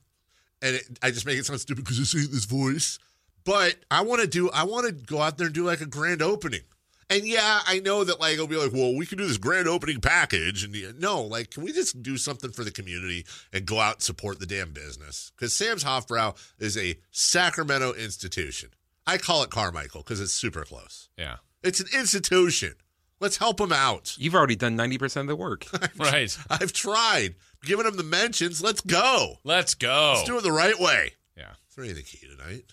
and 0.63 0.77
it, 0.77 0.99
I 1.03 1.11
just 1.11 1.27
make 1.27 1.39
it 1.39 1.47
sound 1.47 1.61
stupid 1.61 1.85
because 1.85 1.99
it's 1.99 2.15
in 2.15 2.31
this 2.31 2.45
voice. 2.45 2.99
But 3.45 3.77
I 3.91 4.03
want 4.03 4.23
to 4.23 4.27
do. 4.27 4.51
I 4.51 4.65
want 4.65 4.87
to 4.87 4.93
go 4.93 5.21
out 5.21 5.39
there 5.39 5.47
and 5.47 5.55
do 5.55 5.65
like 5.65 5.81
a 5.81 5.87
grand 5.87 6.23
opening. 6.23 6.63
And 7.11 7.27
yeah, 7.27 7.61
I 7.67 7.81
know 7.81 8.03
that 8.05 8.19
like 8.19 8.35
it'll 8.35 8.47
be 8.47 8.57
like, 8.57 8.73
well, 8.73 8.95
we 8.95 9.05
can 9.05 9.19
do 9.19 9.27
this 9.27 9.37
grand 9.37 9.69
opening 9.69 10.01
package, 10.01 10.65
and 10.65 10.99
no, 10.99 11.23
like, 11.23 11.51
can 11.51 11.63
we 11.63 11.73
just 11.73 12.03
do 12.03 12.17
something 12.17 12.51
for 12.51 12.65
the 12.65 12.71
community 12.71 13.27
and 13.53 13.67
go 13.67 13.79
out 13.79 13.97
and 13.97 14.03
support 14.03 14.41
the 14.41 14.47
damn 14.47 14.73
business? 14.73 15.31
Because 15.37 15.53
Sam's 15.55 15.85
Hofbrau 15.85 16.37
is 16.59 16.79
a 16.79 16.97
Sacramento 17.11 17.93
institution. 17.93 18.71
I 19.07 19.19
call 19.19 19.43
it 19.43 19.51
Carmichael 19.51 20.01
because 20.01 20.21
it's 20.21 20.33
super 20.33 20.65
close. 20.65 21.11
Yeah. 21.19 21.37
It's 21.63 21.81
an 21.81 21.87
institution. 21.95 22.75
Let's 23.21 23.37
help 23.37 23.59
them 23.59 23.73
out. 23.73 24.17
You've 24.19 24.35
already 24.35 24.57
done 24.57 24.77
90% 24.77 25.23
of 25.23 25.27
the 25.27 25.37
work. 25.37 25.67
Right. 25.97 26.37
I've 26.51 26.73
tried 26.73 27.37
giving 27.65 27.85
them 27.87 27.97
the 27.97 28.03
mentions. 28.03 28.63
Let's 28.63 28.81
go. 28.81 29.39
Let's 29.45 29.75
go. 29.75 30.13
Let's 30.17 30.27
do 30.29 30.39
it 30.39 30.43
the 30.43 30.53
right 30.53 30.79
way. 30.79 31.13
Yeah. 31.37 31.53
Three 31.71 31.91
of 31.91 31.97
the 31.97 32.03
key 32.03 32.27
tonight. 32.27 32.65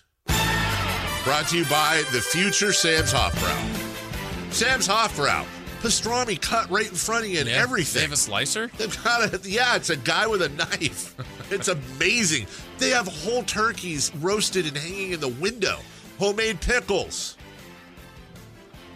Brought 1.24 1.48
to 1.48 1.58
you 1.58 1.64
by 1.66 2.02
the 2.12 2.20
future 2.20 2.72
Sam's 2.72 3.12
Hofbrau. 3.12 4.52
Sam's 4.52 4.88
Hofbrau. 4.88 5.46
Pastrami 5.80 6.40
cut 6.40 6.70
right 6.70 6.88
in 6.88 6.94
front 6.94 7.24
of 7.24 7.30
you 7.30 7.40
and 7.40 7.48
Yeah. 7.48 7.60
everything. 7.62 8.00
They 8.00 8.02
have 8.04 8.12
a 8.12 8.16
slicer? 8.16 8.70
They've 8.76 9.04
got 9.04 9.32
a 9.34 9.48
yeah, 9.48 9.74
it's 9.76 9.90
a 9.90 9.96
guy 9.96 10.26
with 10.26 10.42
a 10.42 10.48
knife. 10.50 11.14
It's 11.50 11.68
amazing. 11.68 12.46
They 12.78 12.88
have 12.90 13.06
whole 13.06 13.42
turkeys 13.42 14.10
roasted 14.16 14.66
and 14.66 14.74
hanging 14.74 15.12
in 15.12 15.20
the 15.20 15.28
window. 15.28 15.80
Homemade 16.18 16.62
pickles. 16.62 17.36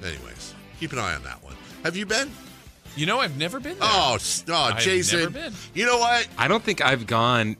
Anyways, 0.02 0.54
keep 0.80 0.92
an 0.94 0.98
eye 0.98 1.14
on 1.14 1.22
that 1.24 1.42
one. 1.44 1.54
Have 1.84 1.96
you 1.96 2.06
been? 2.06 2.30
You 2.96 3.06
know, 3.06 3.20
I've 3.20 3.36
never 3.36 3.60
been 3.60 3.78
there. 3.78 3.88
Oh, 3.90 4.14
s- 4.14 4.44
oh, 4.48 4.54
I've 4.54 4.78
Jason. 4.78 5.18
never 5.20 5.30
been. 5.30 5.52
You 5.74 5.86
know 5.86 5.98
what? 5.98 6.26
I 6.38 6.48
don't 6.48 6.62
think 6.62 6.80
I've 6.84 7.06
gone 7.06 7.56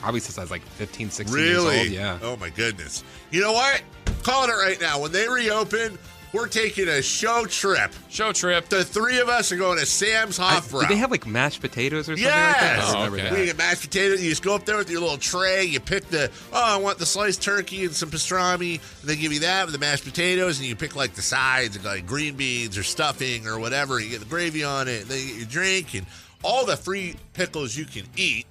probably 0.00 0.20
since 0.20 0.38
I 0.38 0.40
was 0.42 0.50
like 0.50 0.62
15, 0.62 1.10
16 1.10 1.34
Really? 1.36 1.74
years 1.76 1.86
old. 1.86 1.92
Yeah. 1.92 2.18
Oh 2.22 2.36
my 2.36 2.48
goodness. 2.50 3.02
You 3.30 3.40
know 3.40 3.52
what? 3.52 3.82
Calling 4.22 4.50
it 4.50 4.54
right 4.54 4.80
now. 4.80 5.00
When 5.00 5.10
they 5.12 5.28
reopen, 5.28 5.98
we're 6.32 6.48
taking 6.48 6.88
a 6.88 7.02
show 7.02 7.44
trip. 7.46 7.92
Show 8.08 8.32
trip. 8.32 8.68
The 8.68 8.84
three 8.84 9.20
of 9.20 9.28
us 9.28 9.52
are 9.52 9.56
going 9.56 9.78
to 9.78 9.86
Sam's 9.86 10.38
I, 10.38 10.54
Hofbrau. 10.54 10.80
did 10.80 10.90
they 10.90 10.96
have 10.96 11.10
like 11.10 11.26
mashed 11.26 11.60
potatoes 11.60 12.08
or 12.08 12.16
something 12.16 12.24
like 12.24 12.32
that? 12.32 12.76
Yes. 12.78 12.92
Oh, 12.94 13.04
okay. 13.04 13.22
that. 13.22 13.32
We 13.32 13.44
get 13.46 13.58
mashed 13.58 13.82
potatoes. 13.82 14.22
You 14.22 14.30
just 14.30 14.42
go 14.42 14.54
up 14.54 14.64
there 14.64 14.76
with 14.78 14.90
your 14.90 15.00
little 15.00 15.18
tray. 15.18 15.64
You 15.64 15.80
pick 15.80 16.08
the, 16.08 16.30
oh, 16.52 16.74
I 16.74 16.76
want 16.78 16.98
the 16.98 17.06
sliced 17.06 17.42
turkey 17.42 17.84
and 17.84 17.94
some 17.94 18.10
pastrami. 18.10 18.80
And 19.00 19.10
they 19.10 19.16
give 19.16 19.32
you 19.32 19.40
that 19.40 19.66
with 19.66 19.74
the 19.74 19.78
mashed 19.80 20.04
potatoes. 20.04 20.58
And 20.58 20.66
you 20.66 20.74
pick 20.76 20.96
like 20.96 21.14
the 21.14 21.22
sides, 21.22 21.82
like 21.84 22.06
green 22.06 22.34
beans 22.36 22.78
or 22.78 22.82
stuffing 22.82 23.46
or 23.46 23.58
whatever. 23.58 24.00
You 24.00 24.10
get 24.10 24.20
the 24.20 24.26
gravy 24.26 24.64
on 24.64 24.88
it. 24.88 25.08
Then 25.08 25.18
you 25.18 25.26
get 25.28 25.36
your 25.36 25.46
drink 25.46 25.94
and 25.94 26.06
all 26.42 26.64
the 26.64 26.76
free 26.76 27.14
pickles 27.34 27.76
you 27.76 27.84
can 27.84 28.04
eat. 28.16 28.46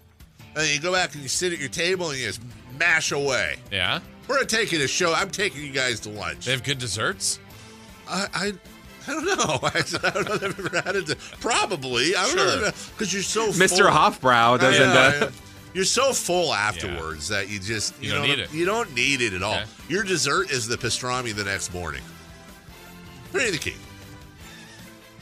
And 0.53 0.65
then 0.65 0.73
you 0.75 0.81
go 0.81 0.91
back 0.91 1.13
and 1.13 1.23
you 1.23 1.29
sit 1.29 1.53
at 1.53 1.59
your 1.59 1.69
table 1.69 2.09
and 2.09 2.19
you 2.19 2.25
just 2.27 2.41
mash 2.77 3.11
away. 3.11 3.57
Yeah. 3.71 3.99
We're 4.27 4.43
taking 4.43 4.81
a 4.81 4.87
show. 4.87 5.13
I'm 5.13 5.29
taking 5.29 5.63
you 5.63 5.71
guys 5.71 5.99
to 6.01 6.09
lunch. 6.09 6.45
They 6.45 6.51
have 6.51 6.63
good 6.63 6.77
desserts. 6.77 7.39
I, 8.11 8.27
I, 8.33 8.53
I 9.07 9.11
don't 9.13 9.25
know. 9.25 9.59
I, 9.63 9.81
don't 9.81 10.03
know 10.03 10.35
if 10.35 10.43
I've 10.43 10.59
ever 10.59 10.81
had 10.81 10.95
it. 10.95 11.17
Probably. 11.39 12.15
I 12.15 12.27
don't 12.27 12.37
Sure. 12.37 12.61
know. 12.61 12.71
Because 12.91 13.13
you're 13.13 13.23
so 13.23 13.47
Mr. 13.51 13.77
full. 13.79 13.87
Hofbrau 13.87 14.59
doesn't. 14.59 14.81
Yeah, 14.81 14.93
uh, 14.93 15.13
yeah. 15.21 15.29
You're 15.73 15.85
so 15.85 16.11
full 16.11 16.53
afterwards 16.53 17.29
that 17.29 17.49
you 17.49 17.57
just 17.59 17.93
You 18.01 18.09
you, 18.09 18.13
don't 18.13 18.21
know, 18.23 18.27
need 18.35 18.39
it. 18.39 18.53
You 18.53 18.65
don't 18.65 18.93
need 18.93 19.21
it 19.21 19.33
at 19.33 19.41
all. 19.41 19.55
Okay. 19.55 19.65
Your 19.87 20.03
dessert 20.03 20.51
is 20.51 20.67
the 20.67 20.75
pastrami 20.75 21.33
the 21.33 21.45
next 21.45 21.73
morning. 21.73 22.01
Pretty 23.31 23.51
the 23.51 23.57
key 23.57 23.75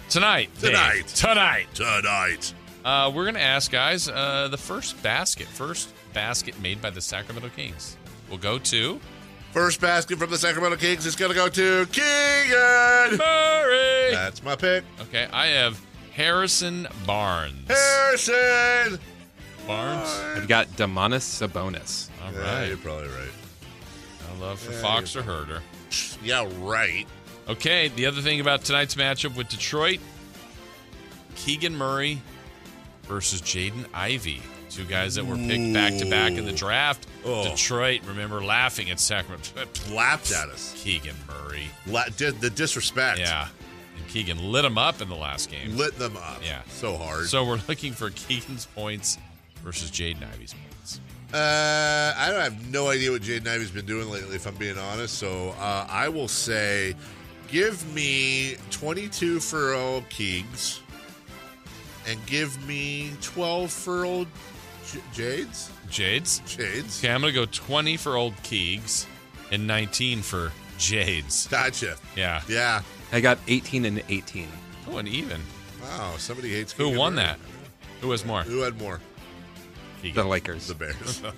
Tonight. 0.10 0.50
Dave. 0.60 0.72
Tonight. 0.72 1.08
Tonight. 1.14 1.68
tonight. 1.76 2.54
Uh, 2.84 3.12
we're 3.14 3.26
going 3.26 3.36
to 3.36 3.42
ask, 3.42 3.72
guys, 3.72 4.10
uh, 4.10 4.48
the 4.50 4.58
first 4.58 5.02
basket, 5.04 5.46
first 5.46 5.94
basket 6.14 6.60
made 6.60 6.82
by 6.82 6.90
the 6.90 7.02
Sacramento 7.02 7.50
Kings 7.56 7.96
We'll 8.30 8.40
go 8.40 8.58
to 8.60 9.00
First 9.52 9.82
basket 9.82 10.20
from 10.20 10.30
the 10.30 10.38
Sacramento 10.38 10.78
Kings 10.78 11.06
is 11.06 11.16
going 11.16 11.30
to 11.32 11.36
go 11.36 11.50
to 11.50 11.86
Keegan. 11.88 13.18
Murray. 13.18 14.12
That's 14.12 14.44
my 14.44 14.56
pick. 14.56 14.84
Okay, 15.02 15.28
I 15.34 15.48
have 15.48 15.80
Harrison 16.14 16.88
Barnes. 17.06 17.68
Harrison. 17.68 19.00
Barnes. 19.66 20.10
I've 20.36 20.48
got 20.48 20.68
Domantas 20.70 21.24
Sabonis. 21.48 22.10
All 22.24 22.32
Yeah, 22.34 22.40
right. 22.60 22.68
you're 22.68 22.78
probably 22.78 23.08
right. 23.08 23.32
I 24.32 24.40
love 24.40 24.60
for 24.60 24.72
Yeah, 24.72 24.82
Fox 24.82 25.16
or 25.16 25.24
Huerter. 25.24 25.62
Yeah, 26.24 26.48
right. 26.60 27.08
Okay, 27.48 27.88
the 27.88 28.06
other 28.06 28.22
thing 28.22 28.40
about 28.40 28.64
tonight's 28.64 28.94
matchup 28.96 29.36
with 29.36 29.50
Detroit, 29.50 30.00
Keegan 31.36 31.76
Murray 31.76 32.22
versus 33.04 33.42
Jaden 33.42 33.86
Ivey. 33.96 34.42
Two 34.70 34.86
guys 34.86 35.16
that 35.16 35.26
were 35.26 35.36
picked 35.36 35.74
back 35.74 35.98
to 35.98 36.10
back 36.10 36.34
in 36.34 36.46
the 36.46 36.52
draft. 36.52 37.08
Oh. 37.26 37.44
Detroit, 37.50 38.02
remember 38.06 38.44
laughing 38.44 38.90
at 38.92 39.00
Sacramento. 39.00 39.52
Lapped 39.92 40.32
at 40.32 40.50
us. 40.50 40.74
Keegan 40.78 41.16
Murray. 41.28 41.68
La- 41.88 42.06
did 42.16 42.40
the 42.40 42.50
disrespect. 42.50 43.20
Yeah. 43.20 43.48
And 43.98 44.08
Keegan 44.08 44.52
lit 44.52 44.64
him 44.66 44.78
up 44.78 45.02
in 45.02 45.10
the 45.10 45.16
last 45.16 45.50
game. 45.50 45.76
Lit 45.76 45.98
them 45.98 46.16
up. 46.18 46.42
Yeah. 46.46 46.62
So 46.70 46.98
hard. 46.98 47.26
So 47.26 47.44
we're 47.44 47.60
looking 47.68 47.94
for 47.94 48.12
Keegan's 48.12 48.68
points 48.68 49.18
versus 49.64 49.90
Jaden 49.90 50.24
Ivey's 50.34 50.54
points. 50.54 51.00
Uh, 51.34 52.14
I 52.16 52.30
don't 52.32 52.42
have 52.42 52.72
no 52.72 52.90
idea 52.90 53.12
what 53.12 53.22
Jaden 53.22 53.48
Ivey's 53.48 53.72
been 53.72 53.86
doing 53.86 54.10
lately, 54.10 54.36
if 54.36 54.46
I'm 54.48 54.56
being 54.56 54.78
honest. 54.78 55.18
So 55.18 55.56
uh, 55.60 55.88
I 55.90 56.10
will 56.10 56.28
say, 56.28 56.96
give 57.48 57.92
me 57.94 58.56
22 58.72 59.40
for 59.40 59.74
old 59.74 60.08
Keegs, 60.10 60.80
and 62.08 62.24
give 62.26 62.66
me 62.68 63.12
12 63.22 63.72
for 63.72 64.06
old 64.06 64.28
J- 64.92 65.00
Jades. 65.14 65.72
Jades. 65.90 66.40
Jades. 66.46 67.04
Okay, 67.04 67.14
I'm 67.14 67.22
going 67.22 67.34
to 67.34 67.40
go 67.40 67.46
20 67.46 67.98
for 67.98 68.16
old 68.16 68.36
Keegs 68.44 69.06
and 69.52 69.66
19 69.68 70.22
for 70.22 70.52
Jades. 70.78 71.48
Gotcha. 71.48 71.96
Yeah. 72.16 72.42
Yeah. 72.48 72.82
I 73.12 73.20
got 73.22 73.38
18 73.48 73.86
and 73.86 74.04
18. 74.10 74.48
Oh, 74.90 74.98
and 74.98 75.08
even. 75.08 75.42
Wow. 75.82 76.16
Somebody 76.18 76.50
hates. 76.54 76.72
Who 76.74 76.86
Keegan 76.86 77.00
won 77.00 77.16
Murray. 77.16 77.26
that? 77.26 77.40
Who 78.02 78.12
has 78.12 78.26
more? 78.26 78.44
Who 78.44 78.60
had 78.62 78.80
more? 78.80 79.00
The 80.02 80.10
Keegan. 80.10 80.28
Lakers. 80.30 80.68
The 80.68 80.76
Bears. 80.76 81.22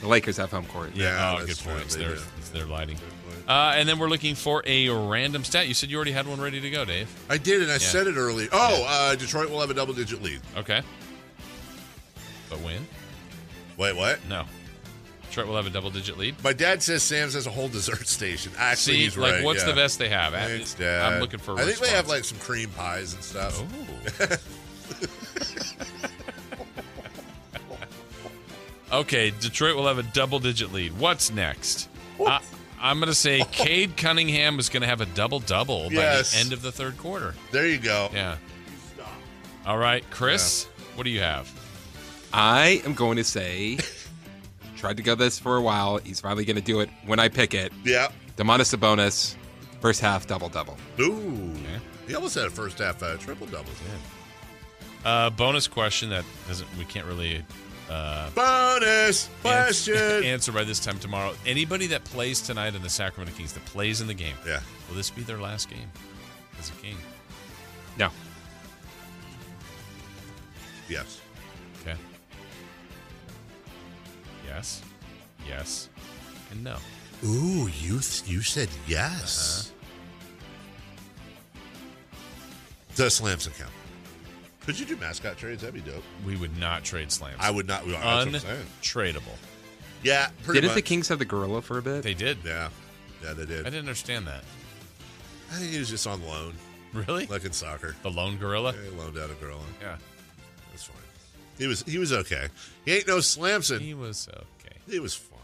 The 0.00 0.08
Lakers 0.08 0.38
have 0.38 0.50
home 0.50 0.64
court. 0.64 0.92
Yeah, 0.94 1.34
oh, 1.34 1.40
good 1.40 1.48
that's 1.50 1.60
true. 1.62 1.72
points. 1.74 1.94
They 1.94 2.04
They're, 2.06 2.14
do. 2.14 2.20
they're 2.54 2.64
lighting. 2.64 2.96
Uh, 3.46 3.74
and 3.76 3.86
then 3.86 3.98
we're 3.98 4.08
looking 4.08 4.34
for 4.34 4.62
a 4.64 4.88
random 4.88 5.44
stat. 5.44 5.68
You 5.68 5.74
said 5.74 5.90
you 5.90 5.96
already 5.96 6.12
had 6.12 6.26
one 6.26 6.40
ready 6.40 6.58
to 6.58 6.70
go, 6.70 6.86
Dave. 6.86 7.06
I 7.28 7.36
did, 7.36 7.60
and 7.60 7.70
I 7.70 7.76
said 7.76 8.06
it 8.06 8.16
earlier. 8.16 8.48
Oh, 8.50 8.86
uh, 8.88 9.14
Detroit 9.14 9.50
will 9.50 9.60
have 9.60 9.68
a 9.68 9.74
double-digit 9.74 10.22
lead. 10.22 10.40
Okay. 10.56 10.80
But 12.50 12.60
win. 12.60 12.86
Wait, 13.78 13.96
what? 13.96 14.18
No. 14.28 14.44
Detroit 15.22 15.46
will 15.46 15.56
have 15.56 15.66
a 15.66 15.70
double 15.70 15.90
digit 15.90 16.18
lead. 16.18 16.34
My 16.42 16.52
dad 16.52 16.82
says 16.82 17.04
Sam's 17.04 17.34
has 17.34 17.46
a 17.46 17.50
whole 17.50 17.68
dessert 17.68 18.08
station. 18.08 18.52
Actually, 18.58 18.94
See, 18.94 19.02
he's 19.04 19.16
like, 19.16 19.34
right. 19.34 19.44
what's 19.44 19.60
yeah. 19.60 19.68
the 19.70 19.74
best 19.74 19.98
they 19.98 20.08
have? 20.08 20.32
Thanks, 20.32 20.74
Dad. 20.74 21.12
I'm 21.12 21.20
looking 21.20 21.38
for 21.38 21.52
a 21.52 21.58
I 21.58 21.64
think 21.64 21.78
they 21.78 21.90
have 21.90 22.08
like 22.08 22.24
some 22.24 22.38
cream 22.38 22.68
pies 22.70 23.14
and 23.14 23.22
stuff. 23.22 23.62
Okay, 28.92 29.30
Detroit 29.30 29.76
will 29.76 29.86
have 29.86 29.98
a 29.98 30.02
double 30.02 30.40
digit 30.40 30.72
lead. 30.72 30.98
What's 30.98 31.30
next? 31.30 31.88
I, 32.26 32.40
I'm 32.80 32.98
going 32.98 33.08
to 33.08 33.14
say 33.14 33.44
Cade 33.52 33.96
Cunningham 33.96 34.58
is 34.58 34.68
going 34.68 34.80
to 34.80 34.88
have 34.88 35.00
a 35.00 35.06
double 35.06 35.38
double 35.38 35.84
by 35.84 35.94
the 35.94 36.34
end 36.36 36.52
of 36.52 36.60
the 36.62 36.72
third 36.72 36.98
quarter. 36.98 37.34
There 37.52 37.66
you 37.66 37.78
go. 37.78 38.10
Yeah. 38.12 38.36
All 39.64 39.78
right, 39.78 40.02
Chris, 40.10 40.64
what 40.96 41.04
do 41.04 41.10
you 41.10 41.20
have? 41.20 41.52
I 42.32 42.80
am 42.84 42.94
going 42.94 43.16
to 43.16 43.24
say, 43.24 43.78
tried 44.76 44.96
to 44.98 45.02
go 45.02 45.14
this 45.14 45.38
for 45.38 45.56
a 45.56 45.62
while. 45.62 45.98
He's 45.98 46.20
finally 46.20 46.44
going 46.44 46.56
to 46.56 46.62
do 46.62 46.80
it 46.80 46.88
when 47.06 47.18
I 47.18 47.28
pick 47.28 47.54
it. 47.54 47.72
Yeah. 47.84 48.10
Domantas 48.36 48.74
Sabonis, 48.76 49.34
first 49.80 50.00
half 50.00 50.26
double 50.26 50.48
double. 50.48 50.76
Ooh. 51.00 51.52
He 52.06 52.14
almost 52.14 52.34
had 52.34 52.44
a 52.46 52.50
first 52.50 52.78
half 52.78 53.02
uh, 53.02 53.16
triple 53.16 53.46
double. 53.46 53.70
Yeah. 55.04 55.08
Uh, 55.10 55.30
bonus 55.30 55.66
question 55.68 56.10
that 56.10 56.24
doesn't 56.46 56.68
we 56.78 56.84
can't 56.84 57.06
really 57.06 57.42
uh, 57.88 58.28
Bonus 58.30 59.28
question. 59.42 60.24
answer 60.24 60.52
by 60.52 60.62
this 60.64 60.78
time 60.78 60.98
tomorrow. 60.98 61.34
Anybody 61.46 61.86
that 61.88 62.04
plays 62.04 62.40
tonight 62.40 62.74
in 62.74 62.82
the 62.82 62.88
Sacramento 62.90 63.36
Kings 63.36 63.52
that 63.54 63.64
plays 63.66 64.00
in 64.00 64.06
the 64.06 64.14
game, 64.14 64.34
Yeah. 64.46 64.60
will 64.88 64.96
this 64.96 65.10
be 65.10 65.22
their 65.22 65.38
last 65.40 65.70
game 65.70 65.90
as 66.58 66.68
a 66.68 66.72
King? 66.74 66.96
No. 67.98 68.10
Yes. 70.88 71.19
Yes. 74.50 74.82
Yes. 75.46 75.88
And 76.50 76.64
no. 76.64 76.76
Ooh, 77.24 77.68
you 77.80 78.00
th- 78.00 78.24
you 78.26 78.42
said 78.42 78.68
yes. 78.88 79.72
Uh-huh. 79.72 79.76
Does 82.96 83.14
Slamson 83.14 83.52
count? 83.56 83.70
Could 84.66 84.78
you 84.78 84.86
do 84.86 84.96
mascot 84.96 85.36
trades? 85.38 85.62
That'd 85.62 85.82
be 85.82 85.88
dope. 85.88 86.02
We 86.26 86.36
would 86.36 86.58
not 86.58 86.82
trade 86.84 87.12
slams. 87.12 87.36
I 87.40 87.50
would 87.50 87.66
not. 87.66 87.86
That's 87.86 87.96
what 87.96 88.04
I'm. 88.04 88.28
Untradeable. 88.32 89.36
Yeah, 90.02 90.28
pretty 90.42 90.60
Didn't 90.60 90.74
the. 90.74 90.82
Kings 90.82 91.08
have 91.08 91.18
the 91.18 91.24
gorilla 91.24 91.62
for 91.62 91.78
a 91.78 91.82
bit? 91.82 92.02
They 92.02 92.14
did. 92.14 92.38
Yeah, 92.44 92.68
yeah, 93.22 93.32
they 93.32 93.46
did. 93.46 93.60
I 93.60 93.64
didn't 93.70 93.80
understand 93.80 94.26
that. 94.26 94.42
I 95.50 95.54
think 95.54 95.72
he 95.72 95.78
was 95.78 95.90
just 95.90 96.06
on 96.06 96.24
loan, 96.26 96.54
Really? 96.92 97.26
like 97.26 97.44
in 97.44 97.52
soccer. 97.52 97.94
The 98.02 98.10
lone 98.10 98.36
gorilla? 98.38 98.72
Yeah, 98.74 98.90
he 98.90 98.96
loaned 98.96 99.18
out 99.18 99.30
a 99.30 99.34
girl. 99.34 99.60
Yeah. 99.80 99.96
That's 100.70 100.84
fine. 100.84 100.96
He 101.60 101.66
was 101.66 101.82
he 101.82 101.98
was 101.98 102.10
okay. 102.10 102.48
He 102.86 102.94
ain't 102.96 103.06
no 103.06 103.20
Slamson. 103.20 103.80
He 103.80 103.92
was 103.92 104.28
okay. 104.32 104.76
He 104.88 104.98
was 104.98 105.14
fine. 105.14 105.38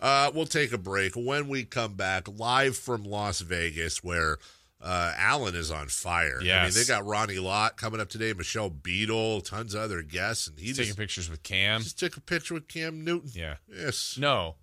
Yeah. 0.00 0.06
Uh, 0.06 0.30
we'll 0.32 0.46
take 0.46 0.72
a 0.72 0.78
break. 0.78 1.14
When 1.16 1.48
we 1.48 1.64
come 1.64 1.94
back, 1.94 2.28
live 2.38 2.76
from 2.76 3.02
Las 3.02 3.40
Vegas, 3.40 4.04
where 4.04 4.38
uh, 4.80 5.12
Allen 5.16 5.56
is 5.56 5.72
on 5.72 5.88
fire. 5.88 6.38
I 6.40 6.64
mean, 6.64 6.72
they 6.72 6.84
got 6.84 7.04
Ronnie 7.04 7.40
Lott 7.40 7.76
coming 7.76 8.00
up 8.00 8.08
today, 8.08 8.32
Michelle 8.32 8.70
Beadle, 8.70 9.40
tons 9.40 9.74
of 9.74 9.82
other 9.82 10.02
guests, 10.02 10.46
and 10.46 10.56
he 10.56 10.66
He's 10.66 10.76
just, 10.76 10.88
taking 10.88 11.02
pictures 11.02 11.28
with 11.28 11.42
Cam. 11.42 11.82
just 11.82 11.98
took 11.98 12.16
a 12.16 12.20
picture 12.20 12.54
with 12.54 12.68
Cam 12.68 13.02
Newton. 13.02 13.30
Yeah. 13.34 13.56
Yes. 13.68 14.16
No. 14.20 14.54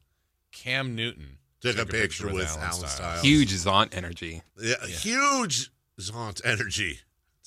Cam 0.53 0.95
Newton. 0.95 1.37
Took 1.59 1.79
a 1.79 1.85
picture 1.85 2.31
with 2.31 2.47
Alan 2.47 2.87
Stiles. 2.87 3.21
Huge 3.21 3.51
Zont 3.51 3.93
energy. 3.93 4.41
Yeah, 4.61 4.85
huge 4.85 5.71
Zaunt 5.99 6.41
Energy. 6.45 6.99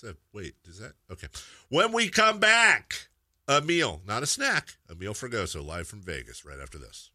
A, 0.04 0.14
wait, 0.32 0.54
is 0.64 0.78
that 0.78 0.92
okay? 1.10 1.28
When 1.68 1.92
we 1.92 2.08
come 2.08 2.38
back, 2.38 3.08
a 3.48 3.60
meal, 3.60 4.00
not 4.06 4.22
a 4.22 4.26
snack, 4.26 4.76
a 4.88 4.94
meal 4.94 5.14
for 5.14 5.28
Goso 5.28 5.62
live 5.62 5.88
from 5.88 6.02
Vegas 6.02 6.44
right 6.44 6.60
after 6.60 6.78
this. 6.78 7.10